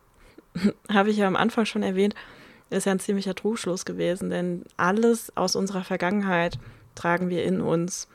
habe 0.92 1.10
ich 1.10 1.18
ja 1.18 1.26
am 1.26 1.36
Anfang 1.36 1.66
schon 1.66 1.82
erwähnt, 1.82 2.14
ist 2.70 2.86
ja 2.86 2.92
ein 2.92 3.00
ziemlicher 3.00 3.34
Trugschluss 3.34 3.84
gewesen, 3.84 4.30
denn 4.30 4.64
alles 4.76 5.36
aus 5.36 5.56
unserer 5.56 5.84
Vergangenheit 5.84 6.58
tragen 6.94 7.28
wir 7.28 7.44
in 7.44 7.60
uns. 7.60 8.08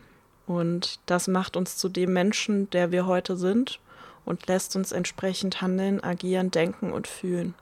Und 0.48 1.00
das 1.06 1.28
macht 1.28 1.58
uns 1.58 1.78
zu 1.78 1.90
dem 1.90 2.14
Menschen, 2.14 2.70
der 2.72 2.92
wir 2.92 3.06
heute 3.06 3.38
sind 3.38 3.80
und 4.26 4.48
lässt 4.48 4.76
uns 4.76 4.92
entsprechend 4.92 5.62
handeln, 5.62 6.04
agieren, 6.04 6.52
denken 6.52 6.92
und 6.92 7.08
fühlen. 7.08 7.54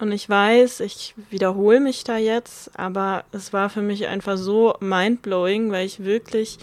Und 0.00 0.10
ich 0.12 0.28
weiß, 0.28 0.80
ich 0.80 1.14
wiederhole 1.30 1.80
mich 1.80 2.02
da 2.04 2.16
jetzt, 2.16 2.78
aber 2.78 3.24
es 3.32 3.52
war 3.52 3.70
für 3.70 3.82
mich 3.82 4.06
einfach 4.06 4.36
so 4.36 4.74
mindblowing, 4.80 5.70
weil 5.70 5.86
ich 5.86 6.04
wirklich 6.04 6.58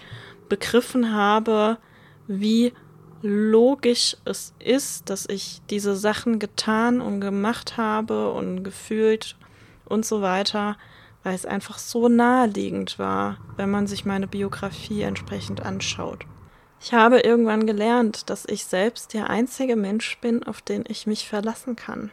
begriffen 0.49 1.13
habe, 1.13 1.77
wie 2.27 2.73
logisch 3.21 4.17
es 4.25 4.53
ist, 4.59 5.09
dass 5.09 5.27
ich 5.27 5.61
diese 5.69 5.95
Sachen 5.95 6.39
getan 6.39 7.01
und 7.01 7.21
gemacht 7.21 7.77
habe 7.77 8.31
und 8.31 8.63
gefühlt 8.63 9.35
und 9.85 10.05
so 10.05 10.21
weiter, 10.21 10.77
weil 11.23 11.35
es 11.35 11.45
einfach 11.45 11.77
so 11.77 12.07
naheliegend 12.07 12.97
war, 12.97 13.37
wenn 13.57 13.69
man 13.69 13.87
sich 13.87 14.05
meine 14.05 14.27
Biografie 14.27 15.01
entsprechend 15.01 15.61
anschaut. 15.61 16.25
Ich 16.81 16.93
habe 16.93 17.19
irgendwann 17.19 17.67
gelernt, 17.67 18.29
dass 18.29 18.45
ich 18.45 18.65
selbst 18.65 19.13
der 19.13 19.29
einzige 19.29 19.75
Mensch 19.75 20.17
bin, 20.21 20.43
auf 20.43 20.61
den 20.61 20.85
ich 20.87 21.07
mich 21.07 21.27
verlassen 21.27 21.75
kann. 21.75 22.11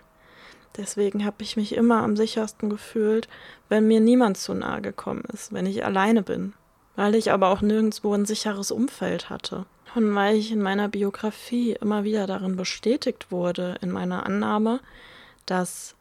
Deswegen 0.76 1.24
habe 1.24 1.42
ich 1.42 1.56
mich 1.56 1.74
immer 1.74 2.02
am 2.02 2.16
sichersten 2.16 2.68
gefühlt, 2.70 3.28
wenn 3.68 3.86
mir 3.86 4.00
niemand 4.00 4.36
zu 4.36 4.54
nahe 4.54 4.82
gekommen 4.82 5.24
ist, 5.32 5.52
wenn 5.52 5.66
ich 5.66 5.84
alleine 5.84 6.22
bin. 6.22 6.52
Weil 6.96 7.14
ich 7.14 7.30
aber 7.30 7.48
auch 7.48 7.60
nirgendwo 7.60 8.14
ein 8.14 8.26
sicheres 8.26 8.70
Umfeld 8.70 9.30
hatte. 9.30 9.66
Und 9.94 10.14
weil 10.14 10.36
ich 10.36 10.52
in 10.52 10.62
meiner 10.62 10.88
Biografie 10.88 11.72
immer 11.72 12.04
wieder 12.04 12.26
darin 12.26 12.56
bestätigt 12.56 13.30
wurde, 13.30 13.76
in 13.80 13.90
meiner 13.90 14.26
Annahme, 14.26 14.80
dass 15.46 15.94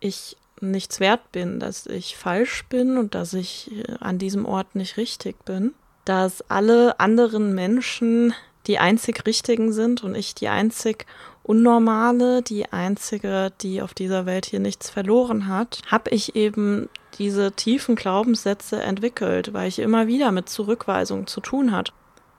ich 0.00 0.36
nichts 0.60 1.00
wert 1.00 1.32
bin, 1.32 1.58
dass 1.58 1.86
ich 1.86 2.16
falsch 2.16 2.64
bin 2.68 2.96
und 2.98 3.14
dass 3.14 3.34
ich 3.34 3.70
äh, 3.72 3.94
an 4.00 4.18
diesem 4.18 4.46
Ort 4.46 4.74
nicht 4.74 4.96
richtig 4.96 5.44
bin, 5.44 5.74
dass 6.04 6.48
alle 6.50 7.00
anderen 7.00 7.54
Menschen 7.54 8.34
die 8.66 8.78
einzig 8.78 9.26
richtigen 9.26 9.72
sind 9.72 10.04
und 10.04 10.14
ich 10.14 10.34
die 10.34 10.48
einzig 10.48 11.06
unnormale, 11.42 12.42
die 12.42 12.72
einzige, 12.72 13.52
die 13.60 13.82
auf 13.82 13.94
dieser 13.94 14.26
Welt 14.26 14.46
hier 14.46 14.60
nichts 14.60 14.90
verloren 14.90 15.48
hat, 15.48 15.80
habe 15.86 16.10
ich 16.10 16.36
eben 16.36 16.88
diese 17.18 17.52
tiefen 17.52 17.94
Glaubenssätze 17.94 18.80
entwickelt, 18.80 19.52
weil 19.52 19.68
ich 19.68 19.78
immer 19.78 20.06
wieder 20.06 20.32
mit 20.32 20.48
Zurückweisung 20.48 21.26
zu 21.26 21.40
tun 21.40 21.72
hat. 21.72 21.92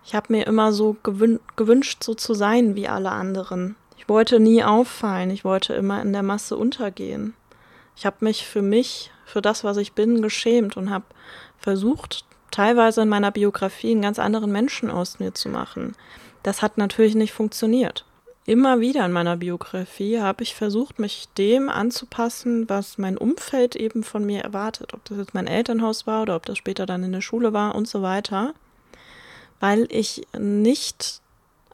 Ich 0.06 0.16
habe 0.16 0.34
mir 0.34 0.48
immer 0.48 0.74
so 0.74 0.96
gewün 1.04 1.40
gewünscht, 1.56 2.04
so 2.04 2.14
zu 2.14 2.34
sein 2.34 2.76
wie 2.76 2.88
alle 2.88 3.12
anderen. 3.12 3.76
Ich 3.98 4.10
wollte 4.10 4.40
nie 4.40 4.64
auffallen, 4.64 5.30
ich 5.30 5.46
wollte 5.46 5.74
immer 5.74 6.02
in 6.02 6.12
der 6.12 6.24
Masse 6.24 6.58
untergehen. 6.58 7.34
Ich 7.96 8.06
habe 8.06 8.18
mich 8.22 8.46
für 8.46 8.62
mich, 8.62 9.12
für 9.26 9.42
das, 9.42 9.64
was 9.64 9.78
ich 9.78 9.94
bin, 9.94 10.22
geschämt 10.22 10.76
und 10.76 10.90
habe 10.90 11.06
versucht, 11.58 12.26
teilweise 12.52 13.04
in 13.04 13.10
meiner 13.10 13.32
Biografie 13.32 13.92
einen 13.92 14.02
ganz 14.02 14.20
anderen 14.20 14.52
Menschen 14.52 14.92
aus 14.92 15.20
mir 15.20 15.34
zu 15.34 15.48
machen. 15.48 15.96
Das 16.42 16.62
hat 16.62 16.78
natürlich 16.78 17.16
nicht 17.16 17.32
funktioniert. 17.32 18.06
Immer 18.46 18.82
wieder 18.82 19.06
in 19.06 19.14
meiner 19.14 19.38
Biografie 19.38 20.20
habe 20.20 20.44
ich 20.44 20.54
versucht, 20.54 21.00
mich 21.00 21.30
dem 21.38 21.70
anzupassen, 21.70 22.68
was 22.68 22.98
mein 22.98 23.18
Umfeld 23.18 23.78
eben 23.78 24.04
von 24.04 24.26
mir 24.26 24.42
erwartet. 24.42 24.94
Ob 24.94 25.06
das 25.06 25.18
jetzt 25.18 25.34
mein 25.34 25.48
Elternhaus 25.48 26.06
war 26.08 26.24
oder 26.24 26.36
ob 26.36 26.46
das 26.46 26.58
später 26.58 26.86
dann 26.86 27.04
in 27.04 27.14
der 27.14 27.22
Schule 27.22 27.54
war 27.54 27.74
und 27.74 27.88
so 27.88 28.02
weiter. 28.02 28.54
Weil 29.62 29.88
ich 29.90 30.28
nicht 30.38 31.22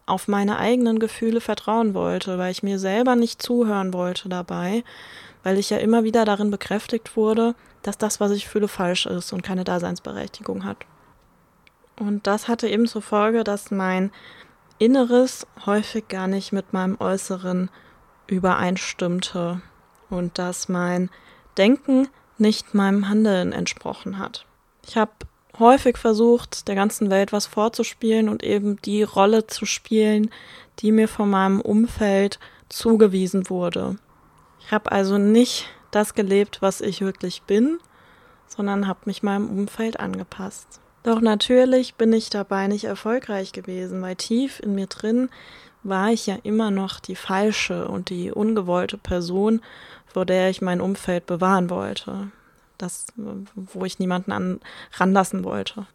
auf 0.05 0.27
meine 0.27 0.59
eigenen 0.59 0.99
Gefühle 0.99 1.41
vertrauen 1.41 1.95
wollte, 1.95 2.37
weil 2.37 2.51
ich 2.51 2.61
mir 2.61 2.77
selber 2.77 3.15
nicht 3.15 3.41
zuhören 3.41 3.91
wollte 3.91 4.29
dabei, 4.29 4.83
weil 5.43 5.57
ich 5.57 5.71
ja 5.71 5.77
immer 5.77 6.03
wieder 6.03 6.23
darin 6.23 6.51
bekräftigt 6.51 7.15
wurde, 7.15 7.55
dass 7.81 7.97
das, 7.97 8.19
was 8.19 8.31
ich 8.31 8.47
fühle, 8.47 8.67
falsch 8.67 9.07
ist 9.07 9.33
und 9.33 9.41
keine 9.41 9.63
Daseinsberechtigung 9.63 10.65
hat. 10.65 10.77
Und 11.99 12.27
das 12.27 12.47
hatte 12.47 12.67
eben 12.67 12.87
zur 12.87 13.01
Folge, 13.01 13.43
dass 13.43 13.71
mein 13.71 14.11
Inneres 14.79 15.45
häufig 15.65 16.07
gar 16.07 16.27
nicht 16.27 16.53
mit 16.53 16.71
meinem 16.71 16.95
Äußeren 16.99 17.69
übereinstimmte 18.27 19.61
und 20.09 20.37
dass 20.37 20.69
mein 20.69 21.09
Denken 21.57 22.07
nicht 22.37 22.73
meinem 22.73 23.09
Handeln 23.09 23.51
entsprochen 23.51 24.17
hat. 24.17 24.45
Ich 24.87 24.95
habe 24.95 25.11
häufig 25.59 25.97
versucht, 25.97 26.69
der 26.69 26.75
ganzen 26.75 27.09
Welt 27.09 27.33
was 27.33 27.45
vorzuspielen 27.45 28.29
und 28.29 28.41
eben 28.41 28.81
die 28.81 29.03
Rolle 29.03 29.47
zu 29.47 29.65
spielen, 29.65 30.31
die 30.79 30.93
mir 30.93 31.09
von 31.09 31.29
meinem 31.29 31.59
Umfeld 31.59 32.39
zugewiesen 32.69 33.49
wurde. 33.49 33.97
Ich 34.61 34.71
habe 34.71 34.93
also 34.93 35.17
nicht 35.17 35.65
das 35.91 36.13
gelebt, 36.13 36.61
was 36.61 36.79
ich 36.79 37.01
wirklich 37.01 37.41
bin, 37.41 37.79
sondern 38.47 38.87
habe 38.87 39.01
mich 39.05 39.23
meinem 39.23 39.49
Umfeld 39.49 39.99
angepasst. 39.99 40.79
Doch 41.03 41.21
natürlich 41.21 41.95
bin 41.95 42.11
ich 42.13 42.29
dabei 42.29 42.67
nicht 42.67 42.83
erfolgreich 42.83 43.51
gewesen, 43.51 44.01
weil 44.01 44.15
tief 44.15 44.59
in 44.59 44.75
mir 44.75 44.87
drin 44.87 45.29
war 45.83 46.11
ich 46.11 46.27
ja 46.27 46.37
immer 46.43 46.71
noch 46.71 46.99
die 46.99 47.15
falsche 47.15 47.87
und 47.87 48.09
die 48.09 48.31
ungewollte 48.31 48.97
Person, 48.97 49.61
vor 50.07 50.25
der 50.25 50.49
ich 50.49 50.61
mein 50.61 50.81
Umfeld 50.81 51.25
bewahren 51.25 51.69
wollte. 51.69 52.31
Das, 52.77 53.07
wo 53.15 53.85
ich 53.85 53.99
niemanden 53.99 54.31
an, 54.31 54.59
ranlassen 54.93 55.43
wollte. 55.43 55.85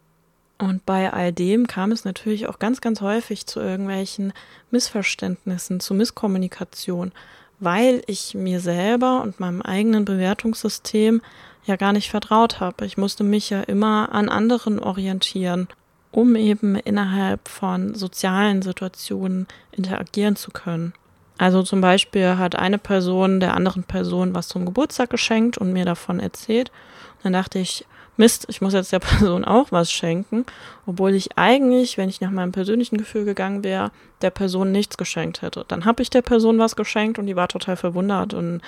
Und 0.57 0.85
bei 0.85 1.11
all 1.11 1.33
dem 1.33 1.67
kam 1.67 1.91
es 1.91 2.05
natürlich 2.05 2.47
auch 2.47 2.59
ganz, 2.59 2.79
ganz 2.79 3.01
häufig 3.01 3.45
zu 3.45 3.59
irgendwelchen 3.59 4.33
Missverständnissen, 4.71 5.79
zu 5.79 5.93
Misskommunikation, 5.93 7.11
weil 7.59 8.03
ich 8.07 8.35
mir 8.35 8.59
selber 8.59 9.21
und 9.21 9.39
meinem 9.39 9.61
eigenen 9.61 10.05
Bewertungssystem 10.05 11.21
ja 11.65 11.75
gar 11.75 11.93
nicht 11.93 12.09
vertraut 12.09 12.59
habe. 12.59 12.85
Ich 12.85 12.97
musste 12.97 13.23
mich 13.23 13.49
ja 13.49 13.61
immer 13.61 14.09
an 14.11 14.29
anderen 14.29 14.79
orientieren, 14.79 15.67
um 16.11 16.35
eben 16.35 16.75
innerhalb 16.75 17.47
von 17.47 17.95
sozialen 17.95 18.61
Situationen 18.61 19.47
interagieren 19.71 20.35
zu 20.35 20.51
können. 20.51 20.93
Also 21.37 21.63
zum 21.63 21.81
Beispiel 21.81 22.37
hat 22.37 22.55
eine 22.55 22.77
Person 22.77 23.39
der 23.39 23.55
anderen 23.55 23.83
Person 23.83 24.33
was 24.33 24.47
zum 24.47 24.65
Geburtstag 24.65 25.09
geschenkt 25.09 25.57
und 25.57 25.73
mir 25.73 25.85
davon 25.85 26.19
erzählt. 26.19 26.69
Und 27.17 27.25
dann 27.25 27.33
dachte 27.33 27.59
ich, 27.59 27.85
Mist, 28.17 28.45
ich 28.47 28.61
muss 28.61 28.73
jetzt 28.73 28.93
der 28.93 28.99
Person 29.01 29.43
auch 29.43 29.71
was 29.71 29.91
schenken, 29.91 30.45
obwohl 30.85 31.13
ich 31.13 31.37
eigentlich, 31.37 31.97
wenn 31.97 32.09
ich 32.09 32.21
nach 32.21 32.31
meinem 32.31 32.51
persönlichen 32.51 32.97
Gefühl 32.97 33.25
gegangen 33.25 33.63
wäre, 33.63 33.91
der 34.21 34.29
Person 34.29 34.71
nichts 34.71 34.97
geschenkt 34.97 35.41
hätte. 35.41 35.65
Dann 35.67 35.85
habe 35.85 36.01
ich 36.01 36.09
der 36.09 36.21
Person 36.21 36.57
was 36.57 36.75
geschenkt 36.75 37.19
und 37.19 37.25
die 37.25 37.35
war 37.35 37.49
total 37.49 37.75
verwundert 37.75 38.33
und 38.33 38.61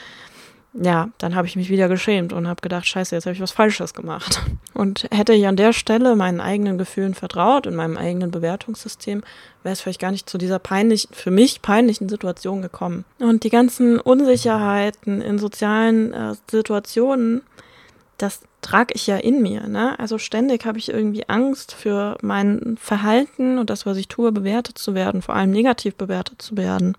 ja, 0.74 1.10
dann 1.18 1.36
habe 1.36 1.48
ich 1.48 1.56
mich 1.56 1.70
wieder 1.70 1.88
geschämt 1.88 2.34
und 2.34 2.48
habe 2.48 2.62
gedacht, 2.62 2.86
scheiße, 2.86 3.16
jetzt 3.16 3.26
habe 3.26 3.34
ich 3.34 3.42
was 3.42 3.52
Falsches 3.52 3.94
gemacht. 3.94 4.42
Und 4.74 5.08
hätte 5.12 5.34
ich 5.34 5.48
an 5.48 5.56
der 5.56 5.74
Stelle 5.74 6.16
meinen 6.16 6.40
eigenen 6.40 6.78
Gefühlen 6.78 7.16
vertraut, 7.16 7.66
in 7.66 7.74
meinem 7.74 7.98
eigenen 7.98 8.30
Bewertungssystem, 8.30 9.24
wäre 9.64 9.74
es 9.74 9.82
vielleicht 9.82 10.00
gar 10.00 10.12
nicht 10.12 10.30
zu 10.30 10.38
dieser 10.38 10.60
peinlichen, 10.60 11.12
für 11.14 11.32
mich 11.32 11.64
peinlichen 11.64 12.10
Situation 12.10 12.62
gekommen. 12.62 13.06
Und 13.18 13.44
die 13.44 13.50
ganzen 13.50 14.00
Unsicherheiten 14.00 15.22
in 15.22 15.40
sozialen 15.40 16.14
äh, 16.14 16.36
Situationen, 16.52 17.42
das 18.20 18.42
trage 18.62 18.94
ich 18.94 19.08
ja 19.08 19.18
in 19.18 19.42
mir. 19.42 19.68
Ne? 19.68 19.98
Also 19.98 20.20
ständig 20.20 20.66
habe 20.66 20.78
ich 20.78 20.90
irgendwie 20.90 21.28
Angst 21.28 21.74
für 21.74 22.18
mein 22.22 22.78
Verhalten 22.80 23.58
und 23.58 23.72
das, 23.72 23.88
was 23.88 23.98
ich 23.98 24.10
tue, 24.10 24.32
bewertet 24.32 24.78
zu 24.78 24.94
werden, 24.94 25.24
vor 25.24 25.36
allem 25.36 25.52
negativ 25.52 25.96
bewertet 25.96 26.40
zu 26.40 26.56
werden 26.56 26.96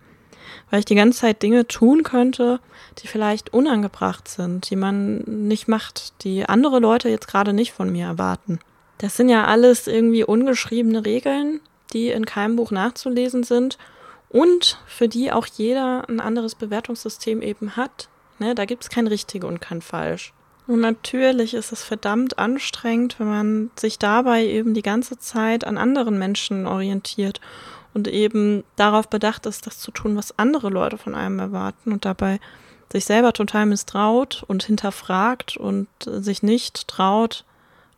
weil 0.71 0.81
ich 0.81 0.85
die 0.85 0.95
ganze 0.95 1.21
Zeit 1.21 1.43
Dinge 1.43 1.67
tun 1.67 2.03
könnte, 2.03 2.61
die 2.99 3.07
vielleicht 3.07 3.53
unangebracht 3.53 4.29
sind, 4.29 4.71
die 4.71 4.77
man 4.77 5.19
nicht 5.27 5.69
macht, 5.69 6.25
die 6.25 6.49
andere 6.49 6.79
Leute 6.79 7.09
jetzt 7.09 7.29
gerade 7.29 7.53
nicht 7.53 7.73
von 7.73 7.91
mir 7.91 8.07
erwarten. 8.07 8.59
Das 8.99 9.17
sind 9.17 9.29
ja 9.29 9.45
alles 9.45 9.87
irgendwie 9.87 10.25
ungeschriebene 10.25 11.05
Regeln, 11.05 11.61
die 11.93 12.09
in 12.09 12.27
keinem 12.27 12.57
Buch 12.57 12.71
nachzulesen 12.71 13.45
sind 13.45 13.79
und 14.29 14.79
für 14.87 15.09
die 15.09 15.33
auch 15.33 15.47
jeder 15.47 16.09
ein 16.09 16.21
anderes 16.21 16.55
Bewertungssystem 16.55 17.41
eben 17.41 17.77
hat. 17.77 18.09
Ne, 18.39 18.55
da 18.55 18.65
gibt 18.67 18.85
es 18.85 18.91
kein 18.91 19.07
richtig 19.07 19.45
und 19.45 19.61
kein 19.61 19.83
falsch. 19.83 20.33
Und 20.67 20.81
natürlich 20.81 21.55
ist 21.55 21.73
es 21.73 21.83
verdammt 21.83 22.39
anstrengend, 22.39 23.19
wenn 23.19 23.27
man 23.27 23.71
sich 23.77 23.99
dabei 23.99 24.45
eben 24.45 24.75
die 24.75 24.83
ganze 24.83 25.19
Zeit 25.19 25.65
an 25.65 25.79
anderen 25.79 26.19
Menschen 26.19 26.67
orientiert 26.67 27.41
und 27.99 28.07
eben 28.07 28.63
darauf 28.77 29.09
bedacht 29.09 29.45
ist, 29.47 29.67
das 29.67 29.81
zu 29.81 29.91
tun, 29.91 30.17
was 30.17 30.39
andere 30.39 30.71
Leute 30.71 30.99
von 30.99 31.17
einem 31.17 31.41
erwarten 31.41 31.93
und 31.93 32.05
dabei 32.05 32.39
sich 32.93 33.05
selber 33.05 33.33
total 33.33 33.67
misstraut 33.67 34.45
und 34.47 34.63
hinterfragt 34.63 35.57
und 35.57 35.89
sich 36.05 36.45
nicht 36.45 36.87
traut, 36.87 37.45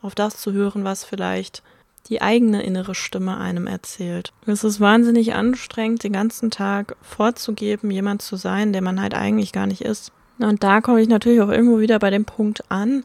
auf 0.00 0.14
das 0.14 0.38
zu 0.38 0.52
hören, 0.52 0.84
was 0.84 1.04
vielleicht 1.04 1.62
die 2.08 2.22
eigene 2.22 2.62
innere 2.62 2.94
Stimme 2.94 3.36
einem 3.36 3.66
erzählt. 3.66 4.32
Es 4.46 4.64
ist 4.64 4.80
wahnsinnig 4.80 5.34
anstrengend, 5.34 6.02
den 6.02 6.14
ganzen 6.14 6.50
Tag 6.50 6.96
vorzugeben, 7.02 7.90
jemand 7.90 8.22
zu 8.22 8.36
sein, 8.36 8.72
der 8.72 8.80
man 8.80 9.02
halt 9.02 9.14
eigentlich 9.14 9.52
gar 9.52 9.66
nicht 9.66 9.82
ist. 9.82 10.12
Und 10.38 10.64
da 10.64 10.80
komme 10.80 11.02
ich 11.02 11.08
natürlich 11.08 11.42
auch 11.42 11.50
irgendwo 11.50 11.78
wieder 11.78 11.98
bei 11.98 12.08
dem 12.08 12.24
Punkt 12.24 12.70
an, 12.70 13.04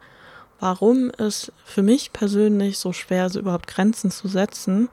warum 0.61 1.11
es 1.17 1.51
für 1.65 1.83
mich 1.83 2.13
persönlich 2.13 2.79
so 2.79 2.93
schwer 2.93 3.25
ist, 3.25 3.35
überhaupt 3.35 3.67
Grenzen 3.67 4.11
zu 4.11 4.29
setzen 4.29 4.87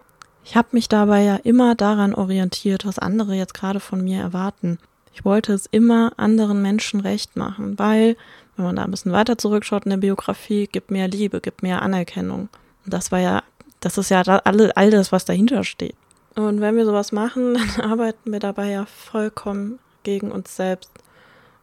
ich 0.45 0.57
habe 0.57 0.69
mich 0.73 0.89
dabei 0.89 1.23
ja 1.23 1.37
immer 1.37 1.75
daran 1.75 2.15
orientiert, 2.15 2.85
was 2.85 2.99
andere 2.99 3.35
jetzt 3.35 3.55
gerade 3.55 3.81
von 3.81 4.03
mir 4.03 4.21
erwarten. 4.21 4.79
Ich 5.15 5.25
wollte 5.25 5.53
es 5.53 5.67
immer 5.67 6.13
anderen 6.17 6.63
Menschen 6.63 7.01
recht 7.01 7.37
machen, 7.37 7.79
weil, 7.79 8.17
wenn 8.57 8.65
man 8.65 8.77
da 8.77 8.85
ein 8.85 8.91
bisschen 8.91 9.13
weiter 9.13 9.39
zurückschaut 9.39 9.85
in 9.85 9.91
der 9.91 9.99
Biografie, 9.99 10.67
gibt 10.67 10.91
mehr 10.91 11.09
Liebe, 11.09 11.41
gibt 11.41 11.63
mehr 11.63 11.83
Anerkennung. 11.83 12.49
Und 12.85 12.93
das 12.93 13.13
war 13.13 13.21
ja, 13.21 13.43
das 13.81 13.99
ist 13.99 14.11
ja 14.11 14.23
all, 14.23 14.73
all 14.73 14.91
das, 14.91 15.13
was 15.13 15.25
dahinter 15.25 15.65
steht. 15.65 15.95
Und 16.35 16.61
wenn 16.61 16.77
wir 16.77 16.87
sowas 16.87 17.13
machen, 17.13 17.55
dann 17.77 17.91
arbeiten 17.91 18.33
wir 18.33 18.41
dabei 18.41 18.71
ja 18.71 18.87
vollkommen 18.87 19.79
gegen 20.03 20.33
uns 20.33 20.57
selbst. 20.57 20.91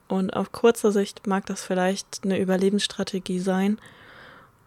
Und 0.07 0.35
auf 0.35 0.51
kurzer 0.51 0.91
Sicht 0.91 1.27
mag 1.27 1.45
das 1.45 1.63
vielleicht 1.63 2.21
eine 2.23 2.39
Überlebensstrategie 2.39 3.39
sein. 3.39 3.77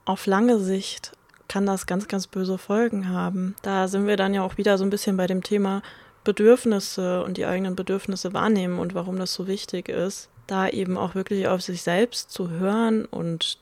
Auf 0.05 0.27
lange 0.27 0.59
Sicht 0.59 1.13
kann 1.53 1.67
das 1.67 1.85
ganz, 1.85 2.09
ganz 2.09 2.29
böse 2.29 2.57
Folgen 2.57 3.11
haben. 3.11 3.57
Da 3.61 3.87
sind 3.87 4.07
wir 4.07 4.17
dann 4.17 4.33
ja 4.33 4.43
auch 4.43 4.57
wieder 4.57 4.79
so 4.79 4.85
ein 4.85 4.91
bisschen 4.91 5.19
bei 5.19 5.27
dem 5.27 5.43
Thema 5.43 5.83
Bedürfnisse 6.25 7.23
und 7.23 7.37
die 7.37 7.45
eigenen 7.45 7.77
Bedürfnisse 7.77 8.33
wahrnehmen 8.33 8.79
und 8.79 8.95
warum 8.95 9.19
das 9.19 9.35
so 9.35 9.47
wichtig 9.47 9.91
ist, 9.91 10.31
da 10.47 10.67
eben 10.67 10.97
auch 10.97 11.15
wirklich 11.15 11.49
auf 11.49 11.61
sich 11.61 11.83
selbst 11.83 12.31
zu 12.31 12.49
hören 12.49 13.05
und 13.05 13.59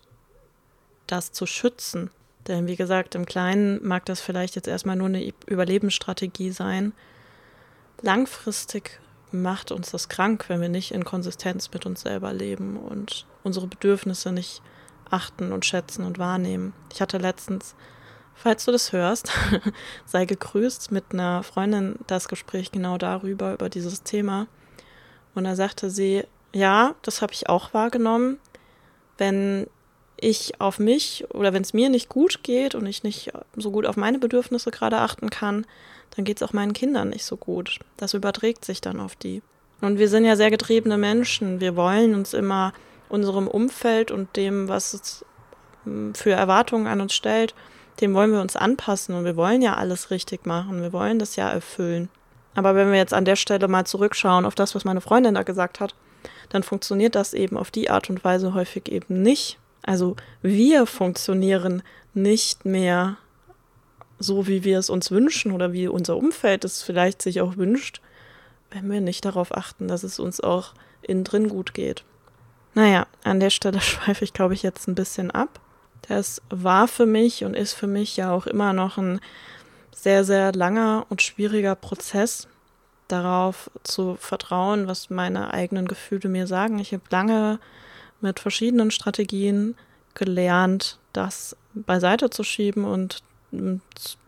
das 1.08 1.32
zu 1.32 1.46
schützen. 1.46 2.10
Denn 2.46 2.68
wie 2.68 2.76
gesagt, 2.76 3.16
im 3.16 3.26
Kleinen 3.26 3.84
mag 3.84 4.04
das 4.06 4.20
vielleicht 4.20 4.54
jetzt 4.54 4.68
erstmal 4.68 4.94
nur 4.94 5.08
eine 5.08 5.32
Überlebensstrategie 5.46 6.52
sein. 6.52 6.92
Langfristig 8.02 9.00
macht 9.32 9.72
uns 9.72 9.90
das 9.90 10.08
krank, 10.08 10.44
wenn 10.46 10.60
wir 10.60 10.68
nicht 10.68 10.92
in 10.92 11.04
Konsistenz 11.04 11.68
mit 11.72 11.86
uns 11.86 12.02
selber 12.02 12.32
leben 12.32 12.76
und 12.76 13.26
unsere 13.42 13.66
Bedürfnisse 13.66 14.30
nicht 14.30 14.62
achten 15.10 15.52
und 15.52 15.64
schätzen 15.64 16.04
und 16.04 16.18
wahrnehmen. 16.18 16.72
Ich 16.92 17.00
hatte 17.00 17.18
letztens, 17.18 17.74
falls 18.34 18.64
du 18.64 18.72
das 18.72 18.92
hörst, 18.92 19.30
sei 20.06 20.24
gegrüßt 20.24 20.92
mit 20.92 21.04
einer 21.12 21.42
Freundin 21.42 21.96
das 22.06 22.28
Gespräch 22.28 22.72
genau 22.72 22.98
darüber, 22.98 23.52
über 23.52 23.68
dieses 23.68 24.02
Thema. 24.02 24.46
Und 25.34 25.44
da 25.44 25.56
sagte 25.56 25.90
sie, 25.90 26.24
ja, 26.52 26.94
das 27.02 27.22
habe 27.22 27.32
ich 27.32 27.48
auch 27.48 27.74
wahrgenommen. 27.74 28.38
Wenn 29.18 29.66
ich 30.16 30.60
auf 30.60 30.78
mich 30.78 31.24
oder 31.30 31.52
wenn 31.52 31.62
es 31.62 31.72
mir 31.72 31.88
nicht 31.88 32.08
gut 32.08 32.42
geht 32.42 32.74
und 32.74 32.86
ich 32.86 33.02
nicht 33.02 33.32
so 33.56 33.70
gut 33.70 33.86
auf 33.86 33.96
meine 33.96 34.18
Bedürfnisse 34.18 34.70
gerade 34.70 34.98
achten 34.98 35.30
kann, 35.30 35.66
dann 36.16 36.24
geht 36.24 36.38
es 36.38 36.42
auch 36.42 36.52
meinen 36.52 36.72
Kindern 36.72 37.10
nicht 37.10 37.24
so 37.24 37.36
gut. 37.36 37.78
Das 37.96 38.14
überträgt 38.14 38.64
sich 38.64 38.80
dann 38.80 39.00
auf 39.00 39.16
die. 39.16 39.42
Und 39.80 39.98
wir 39.98 40.08
sind 40.08 40.24
ja 40.24 40.36
sehr 40.36 40.50
getriebene 40.50 40.98
Menschen. 40.98 41.60
Wir 41.60 41.76
wollen 41.76 42.14
uns 42.14 42.34
immer 42.34 42.72
unserem 43.10 43.48
Umfeld 43.48 44.10
und 44.10 44.36
dem, 44.36 44.68
was 44.68 44.94
es 44.94 45.24
hm, 45.84 46.14
für 46.14 46.32
Erwartungen 46.32 46.86
an 46.86 47.00
uns 47.00 47.14
stellt, 47.14 47.54
dem 48.00 48.14
wollen 48.14 48.32
wir 48.32 48.40
uns 48.40 48.56
anpassen 48.56 49.14
und 49.14 49.24
wir 49.24 49.36
wollen 49.36 49.62
ja 49.62 49.74
alles 49.74 50.10
richtig 50.10 50.46
machen. 50.46 50.80
Wir 50.80 50.92
wollen 50.92 51.18
das 51.18 51.36
ja 51.36 51.50
erfüllen. 51.50 52.08
Aber 52.54 52.74
wenn 52.74 52.90
wir 52.90 52.98
jetzt 52.98 53.14
an 53.14 53.24
der 53.24 53.36
Stelle 53.36 53.68
mal 53.68 53.84
zurückschauen 53.84 54.44
auf 54.44 54.54
das, 54.54 54.74
was 54.74 54.84
meine 54.84 55.00
Freundin 55.00 55.34
da 55.34 55.42
gesagt 55.42 55.80
hat, 55.80 55.94
dann 56.48 56.62
funktioniert 56.62 57.14
das 57.14 57.34
eben 57.34 57.56
auf 57.56 57.70
die 57.70 57.90
Art 57.90 58.10
und 58.10 58.24
Weise 58.24 58.54
häufig 58.54 58.90
eben 58.90 59.22
nicht. 59.22 59.58
Also 59.82 60.16
wir 60.42 60.86
funktionieren 60.86 61.82
nicht 62.12 62.64
mehr 62.64 63.16
so, 64.18 64.46
wie 64.46 64.64
wir 64.64 64.78
es 64.78 64.90
uns 64.90 65.10
wünschen 65.10 65.52
oder 65.52 65.72
wie 65.72 65.88
unser 65.88 66.16
Umfeld 66.16 66.64
es 66.64 66.82
vielleicht 66.82 67.22
sich 67.22 67.40
auch 67.40 67.56
wünscht, 67.56 68.00
wenn 68.70 68.90
wir 68.90 69.00
nicht 69.00 69.24
darauf 69.24 69.56
achten, 69.56 69.88
dass 69.88 70.02
es 70.02 70.18
uns 70.18 70.40
auch 70.40 70.74
innen 71.02 71.24
drin 71.24 71.48
gut 71.48 71.72
geht. 71.72 72.04
Naja, 72.74 73.06
an 73.24 73.40
der 73.40 73.50
Stelle 73.50 73.80
schweife 73.80 74.24
ich, 74.24 74.32
glaube 74.32 74.54
ich, 74.54 74.62
jetzt 74.62 74.88
ein 74.88 74.94
bisschen 74.94 75.30
ab. 75.30 75.60
Das 76.02 76.42
war 76.50 76.88
für 76.88 77.06
mich 77.06 77.44
und 77.44 77.54
ist 77.54 77.74
für 77.74 77.86
mich 77.86 78.16
ja 78.16 78.32
auch 78.32 78.46
immer 78.46 78.72
noch 78.72 78.98
ein 78.98 79.20
sehr, 79.94 80.24
sehr 80.24 80.52
langer 80.52 81.06
und 81.08 81.22
schwieriger 81.22 81.74
Prozess, 81.74 82.48
darauf 83.08 83.70
zu 83.82 84.16
vertrauen, 84.16 84.86
was 84.86 85.10
meine 85.10 85.52
eigenen 85.52 85.86
Gefühle 85.86 86.28
mir 86.28 86.46
sagen. 86.46 86.78
Ich 86.78 86.92
habe 86.92 87.02
lange 87.10 87.58
mit 88.20 88.40
verschiedenen 88.40 88.90
Strategien 88.90 89.76
gelernt, 90.14 90.98
das 91.12 91.56
beiseite 91.74 92.30
zu 92.30 92.44
schieben 92.44 92.84
und 92.84 93.22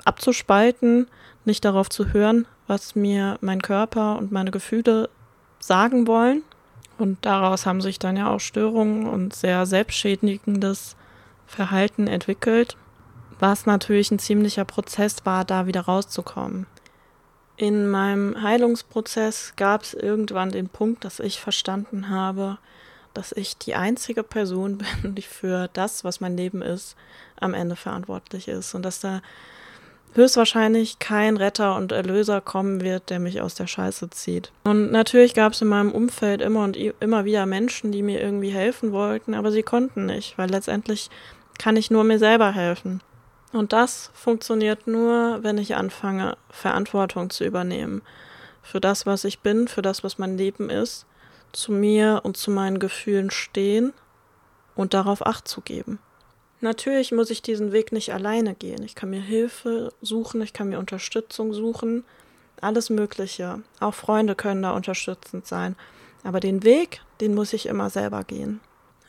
abzuspalten, 0.05 1.09
nicht 1.45 1.64
darauf 1.64 1.88
zu 1.88 2.12
hören, 2.12 2.47
was 2.66 2.95
mir 2.95 3.38
mein 3.40 3.62
Körper 3.62 4.16
und 4.18 4.32
meine 4.32 4.51
Gefühle 4.51 5.09
sagen 5.61 6.07
wollen. 6.07 6.43
Und 7.03 7.18
daraus 7.26 7.66
haben 7.66 7.80
sich 7.80 7.98
dann 7.98 8.16
ja 8.16 8.30
auch 8.30 8.38
Störungen 8.38 9.09
und 9.09 9.34
sehr 9.34 9.66
selbstschädigendes 9.66 10.94
Verhalten 11.46 12.07
entwickelt, 12.07 12.76
was 13.40 13.66
natürlich 13.66 14.12
ein 14.12 14.20
ziemlicher 14.20 14.64
Prozess 14.64 15.16
war, 15.24 15.44
da 15.44 15.66
wieder 15.66 15.80
rauszukommen. 15.80 16.68
In 17.57 17.90
meinem 17.90 18.40
Heilungsprozess 18.40 19.55
gab 19.57 19.82
es 19.82 19.94
irgendwann 19.94 20.53
den 20.53 20.68
Punkt, 20.68 21.05
dass 21.05 21.18
ich 21.18 21.40
verstanden 21.40 22.09
habe, 22.09 22.59
dass 23.14 23.32
ich 23.32 23.59
die 23.59 23.74
einzige 23.74 24.22
Person 24.22 24.78
bin, 25.03 25.16
die 25.16 25.22
für 25.22 25.68
das, 25.72 26.05
was 26.05 26.20
mein 26.20 26.36
Leben 26.36 26.62
ist, 26.62 26.94
am 27.34 27.53
Ende 27.53 27.74
verantwortlich 27.74 28.46
ist 28.46 28.76
und 28.76 28.82
dass 28.82 29.00
da 29.00 29.22
höchstwahrscheinlich 30.14 30.98
kein 30.98 31.36
Retter 31.36 31.76
und 31.76 31.92
Erlöser 31.92 32.40
kommen 32.40 32.80
wird, 32.80 33.10
der 33.10 33.18
mich 33.18 33.40
aus 33.40 33.54
der 33.54 33.66
Scheiße 33.66 34.10
zieht. 34.10 34.52
Und 34.64 34.92
natürlich 34.92 35.34
gab 35.34 35.52
es 35.52 35.62
in 35.62 35.68
meinem 35.68 35.92
Umfeld 35.92 36.42
immer 36.42 36.64
und 36.64 36.76
immer 36.76 37.24
wieder 37.24 37.46
Menschen, 37.46 37.92
die 37.92 38.02
mir 38.02 38.20
irgendwie 38.20 38.50
helfen 38.50 38.92
wollten, 38.92 39.34
aber 39.34 39.50
sie 39.50 39.62
konnten 39.62 40.06
nicht, 40.06 40.36
weil 40.38 40.50
letztendlich 40.50 41.10
kann 41.58 41.76
ich 41.76 41.90
nur 41.90 42.04
mir 42.04 42.18
selber 42.18 42.52
helfen. 42.52 43.00
Und 43.52 43.72
das 43.72 44.10
funktioniert 44.14 44.86
nur, 44.86 45.42
wenn 45.42 45.58
ich 45.58 45.76
anfange, 45.76 46.36
Verantwortung 46.50 47.30
zu 47.30 47.44
übernehmen. 47.44 48.02
Für 48.62 48.80
das, 48.80 49.06
was 49.06 49.24
ich 49.24 49.40
bin, 49.40 49.68
für 49.68 49.82
das, 49.82 50.02
was 50.04 50.18
mein 50.18 50.38
Leben 50.38 50.70
ist, 50.70 51.06
zu 51.52 51.72
mir 51.72 52.20
und 52.22 52.36
zu 52.36 52.50
meinen 52.50 52.78
Gefühlen 52.78 53.30
stehen 53.30 53.92
und 54.74 54.94
darauf 54.94 55.26
Acht 55.26 55.46
zu 55.46 55.60
geben. 55.60 55.98
Natürlich 56.62 57.10
muss 57.10 57.30
ich 57.30 57.42
diesen 57.42 57.72
Weg 57.72 57.90
nicht 57.90 58.14
alleine 58.14 58.54
gehen. 58.54 58.84
Ich 58.84 58.94
kann 58.94 59.10
mir 59.10 59.20
Hilfe 59.20 59.92
suchen, 60.00 60.40
ich 60.42 60.52
kann 60.52 60.68
mir 60.68 60.78
Unterstützung 60.78 61.52
suchen, 61.52 62.04
alles 62.60 62.88
Mögliche. 62.88 63.62
Auch 63.80 63.94
Freunde 63.94 64.36
können 64.36 64.62
da 64.62 64.70
unterstützend 64.70 65.44
sein. 65.44 65.74
Aber 66.22 66.38
den 66.38 66.62
Weg, 66.62 67.00
den 67.20 67.34
muss 67.34 67.52
ich 67.52 67.66
immer 67.66 67.90
selber 67.90 68.22
gehen. 68.22 68.60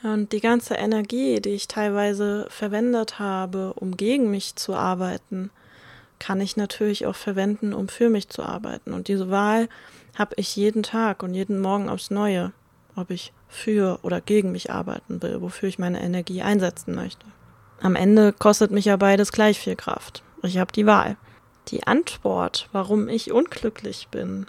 Und 0.01 0.31
die 0.31 0.39
ganze 0.39 0.73
Energie, 0.73 1.41
die 1.41 1.51
ich 1.51 1.67
teilweise 1.67 2.47
verwendet 2.49 3.19
habe, 3.19 3.73
um 3.75 3.97
gegen 3.97 4.31
mich 4.31 4.55
zu 4.55 4.73
arbeiten, 4.73 5.51
kann 6.17 6.41
ich 6.41 6.57
natürlich 6.57 7.05
auch 7.05 7.15
verwenden, 7.15 7.71
um 7.71 7.87
für 7.87 8.09
mich 8.09 8.29
zu 8.29 8.41
arbeiten. 8.41 8.93
Und 8.93 9.07
diese 9.07 9.29
Wahl 9.29 9.69
habe 10.15 10.33
ich 10.37 10.55
jeden 10.55 10.81
Tag 10.81 11.21
und 11.21 11.35
jeden 11.35 11.59
Morgen 11.59 11.87
aufs 11.87 12.09
Neue, 12.09 12.51
ob 12.95 13.11
ich 13.11 13.31
für 13.47 13.99
oder 14.01 14.21
gegen 14.21 14.51
mich 14.51 14.71
arbeiten 14.71 15.21
will, 15.21 15.39
wofür 15.39 15.69
ich 15.69 15.77
meine 15.77 16.01
Energie 16.01 16.41
einsetzen 16.41 16.95
möchte. 16.95 17.27
Am 17.81 17.95
Ende 17.95 18.33
kostet 18.33 18.71
mich 18.71 18.85
ja 18.85 18.97
beides 18.97 19.31
gleich 19.31 19.59
viel 19.59 19.75
Kraft. 19.75 20.23
Ich 20.41 20.57
habe 20.57 20.71
die 20.71 20.85
Wahl. 20.85 21.17
Die 21.69 21.85
Antwort, 21.87 22.69
warum 22.71 23.07
ich 23.07 23.31
unglücklich 23.31 24.07
bin, 24.09 24.47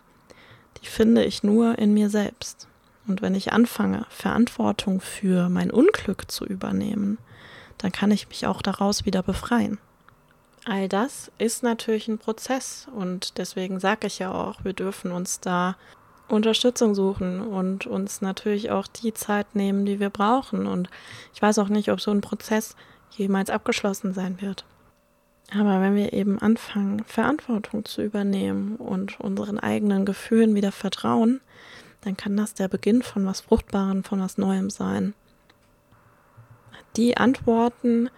die 0.83 0.87
finde 0.87 1.25
ich 1.25 1.43
nur 1.43 1.79
in 1.79 1.95
mir 1.95 2.11
selbst. 2.11 2.69
Und 3.07 3.23
wenn 3.23 3.35
ich 3.35 3.53
anfange, 3.53 4.07
Verantwortung 4.09 5.01
für 5.01 5.49
mein 5.49 5.71
Unglück 5.71 6.31
zu 6.31 6.45
übernehmen, 6.45 7.19
dann 7.79 7.93
kann 7.93 8.11
ich 8.11 8.29
mich 8.29 8.47
auch 8.47 8.63
daraus 8.63 9.05
wieder 9.05 9.23
befreien. 9.23 9.79
All 10.65 10.89
das 10.89 11.31
ist 11.39 11.63
natürlich 11.63 12.09
ein 12.09 12.19
Prozess 12.19 12.89
und 12.95 13.37
deswegen 13.37 13.81
sage 13.81 14.07
ich 14.07 14.19
ja 14.19 14.33
auch, 14.33 14.65
wir 14.65 14.73
dürfen 14.73 15.13
uns 15.13 15.41
da 15.41 15.77
Unterstützung 16.29 16.95
suchen 16.95 17.41
und 17.41 17.87
uns 17.87 18.23
natürlich 18.23 18.71
auch 18.71 18.87
die 18.87 19.13
Zeit 19.13 19.55
nehmen, 19.55 19.85
die 19.85 20.01
wir 20.01 20.09
brauchen. 20.09 20.67
Und 20.67 20.89
ich 21.35 21.43
weiß 21.43 21.59
auch 21.59 21.69
nicht, 21.69 21.91
ob 21.91 22.01
so 22.01 22.11
ein 22.11 22.23
Prozess 22.23 22.77
jemals 23.17 23.51
abgeschlossen 23.51 24.13
sein 24.13 24.41
wird. 24.41 24.65
Aber 25.53 25.81
wenn 25.81 25.95
wir 25.95 26.13
eben 26.13 26.39
anfangen, 26.39 27.05
Verantwortung 27.05 27.85
zu 27.85 28.03
übernehmen 28.03 28.77
und 28.77 29.21
unseren 29.21 29.59
eigenen 29.59 30.05
Gefühlen 30.05 30.55
wieder 30.55 30.73
vertrauen, 30.73 31.41
dann 32.01 32.17
kann 32.17 32.37
das 32.37 32.55
der 32.55 32.69
Beginn 32.69 33.03
von 33.03 33.27
was 33.27 33.41
Fruchtbarem, 33.43 34.05
von 34.05 34.21
was 34.21 34.39
Neuem 34.39 34.71
sein. 34.71 35.15
Die 36.97 37.17
Antworten, 37.17 38.09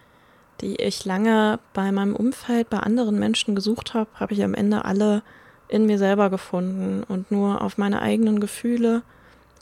die 0.61 0.75
ich 0.75 1.05
lange 1.05 1.59
bei 1.73 1.91
meinem 1.91 2.15
Umfeld, 2.15 2.69
bei 2.69 2.79
anderen 2.79 3.19
Menschen 3.19 3.55
gesucht 3.55 3.93
habe, 3.93 4.09
habe 4.15 4.33
ich 4.33 4.43
am 4.43 4.53
Ende 4.53 4.85
alle 4.85 5.23
in 5.67 5.85
mir 5.85 5.97
selber 5.97 6.29
gefunden 6.29 7.03
und 7.03 7.31
nur 7.31 7.61
auf 7.61 7.77
meine 7.77 8.01
eigenen 8.01 8.39
Gefühle 8.39 9.03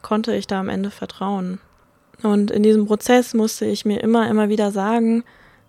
konnte 0.01 0.35
ich 0.35 0.47
da 0.47 0.59
am 0.59 0.69
Ende 0.69 0.91
vertrauen. 0.91 1.59
Und 2.23 2.51
in 2.51 2.63
diesem 2.63 2.85
Prozess 2.85 3.33
musste 3.33 3.65
ich 3.65 3.85
mir 3.85 4.01
immer, 4.01 4.29
immer 4.29 4.49
wieder 4.49 4.71
sagen, 4.71 5.23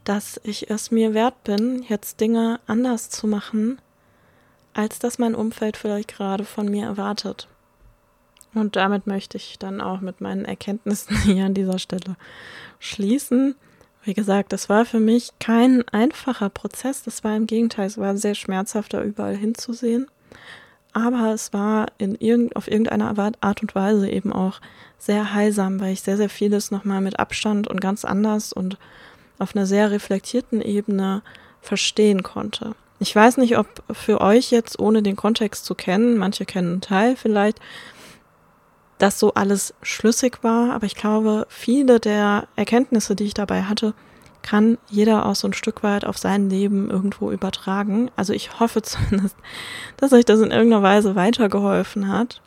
dass 0.04 0.40
ich 0.44 0.70
es 0.70 0.90
mir 0.90 1.14
wert 1.14 1.42
bin, 1.44 1.84
jetzt 1.88 2.20
Dinge 2.20 2.60
anders 2.66 3.10
zu 3.10 3.26
machen, 3.26 3.80
als 4.74 4.98
das 4.98 5.18
mein 5.18 5.34
Umfeld 5.34 5.76
vielleicht 5.76 6.08
gerade 6.08 6.44
von 6.44 6.68
mir 6.68 6.84
erwartet. 6.84 7.48
Und 8.54 8.76
damit 8.76 9.06
möchte 9.06 9.36
ich 9.36 9.58
dann 9.58 9.80
auch 9.80 10.00
mit 10.00 10.20
meinen 10.20 10.44
Erkenntnissen 10.44 11.16
hier 11.22 11.44
an 11.44 11.54
dieser 11.54 11.78
Stelle 11.78 12.16
schließen. 12.78 13.56
Wie 14.04 14.14
gesagt, 14.14 14.52
das 14.52 14.68
war 14.68 14.84
für 14.84 15.00
mich 15.00 15.30
kein 15.40 15.86
einfacher 15.88 16.48
Prozess. 16.48 17.02
Das 17.02 17.24
war 17.24 17.36
im 17.36 17.46
Gegenteil, 17.46 17.86
es 17.86 17.98
war 17.98 18.16
sehr 18.16 18.36
schmerzhafter, 18.36 19.02
überall 19.02 19.36
hinzusehen 19.36 20.06
aber 20.96 21.34
es 21.34 21.52
war 21.52 21.88
in 21.98 22.14
irgend, 22.14 22.56
auf 22.56 22.68
irgendeine 22.68 23.14
Art 23.40 23.62
und 23.62 23.74
Weise 23.74 24.08
eben 24.08 24.32
auch 24.32 24.60
sehr 24.98 25.34
heilsam, 25.34 25.78
weil 25.78 25.92
ich 25.92 26.00
sehr, 26.00 26.16
sehr 26.16 26.30
vieles 26.30 26.70
nochmal 26.70 27.02
mit 27.02 27.18
Abstand 27.18 27.68
und 27.68 27.82
ganz 27.82 28.06
anders 28.06 28.52
und 28.54 28.78
auf 29.38 29.54
einer 29.54 29.66
sehr 29.66 29.90
reflektierten 29.90 30.62
Ebene 30.62 31.20
verstehen 31.60 32.22
konnte. 32.22 32.74
Ich 32.98 33.14
weiß 33.14 33.36
nicht, 33.36 33.58
ob 33.58 33.66
für 33.92 34.22
euch 34.22 34.50
jetzt, 34.50 34.78
ohne 34.78 35.02
den 35.02 35.16
Kontext 35.16 35.66
zu 35.66 35.74
kennen, 35.74 36.16
manche 36.16 36.46
kennen 36.46 36.72
einen 36.72 36.80
Teil 36.80 37.16
vielleicht, 37.16 37.60
dass 38.96 39.18
so 39.18 39.34
alles 39.34 39.74
schlüssig 39.82 40.38
war, 40.42 40.72
aber 40.72 40.86
ich 40.86 40.94
glaube, 40.94 41.46
viele 41.50 42.00
der 42.00 42.48
Erkenntnisse, 42.56 43.14
die 43.14 43.24
ich 43.24 43.34
dabei 43.34 43.64
hatte, 43.64 43.92
kann 44.46 44.78
jeder 44.88 45.26
auch 45.26 45.34
so 45.34 45.48
ein 45.48 45.54
Stück 45.54 45.82
weit 45.82 46.04
auf 46.04 46.18
sein 46.18 46.48
Leben 46.48 46.88
irgendwo 46.88 47.32
übertragen. 47.32 48.12
Also 48.14 48.32
ich 48.32 48.60
hoffe 48.60 48.80
zumindest, 48.82 49.36
dass 49.96 50.12
euch 50.12 50.24
das 50.24 50.40
in 50.40 50.52
irgendeiner 50.52 50.84
Weise 50.84 51.16
weitergeholfen 51.16 52.08
hat. 52.08 52.40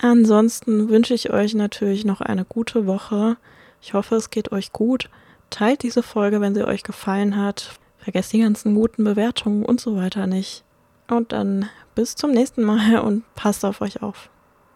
Ansonsten 0.00 0.88
wünsche 0.88 1.12
ich 1.12 1.30
euch 1.30 1.54
natürlich 1.54 2.04
noch 2.06 2.22
eine 2.22 2.46
gute 2.46 2.86
Woche. 2.86 3.36
Ich 3.82 3.92
hoffe, 3.92 4.16
es 4.16 4.30
geht 4.30 4.52
euch 4.52 4.72
gut. 4.72 5.10
Teilt 5.50 5.82
diese 5.82 6.02
Folge, 6.02 6.40
wenn 6.40 6.54
sie 6.54 6.66
euch 6.66 6.82
gefallen 6.82 7.36
hat. 7.36 7.78
Vergesst 7.98 8.32
die 8.32 8.40
ganzen 8.40 8.74
guten 8.74 9.04
Bewertungen 9.04 9.66
und 9.66 9.80
so 9.80 9.96
weiter 9.96 10.26
nicht. 10.26 10.64
Und 11.08 11.32
dann 11.32 11.68
bis 11.94 12.16
zum 12.16 12.30
nächsten 12.30 12.64
Mal 12.64 12.98
und 13.04 13.22
passt 13.34 13.66
auf 13.66 13.82
euch 13.82 14.02
auf. 14.02 14.30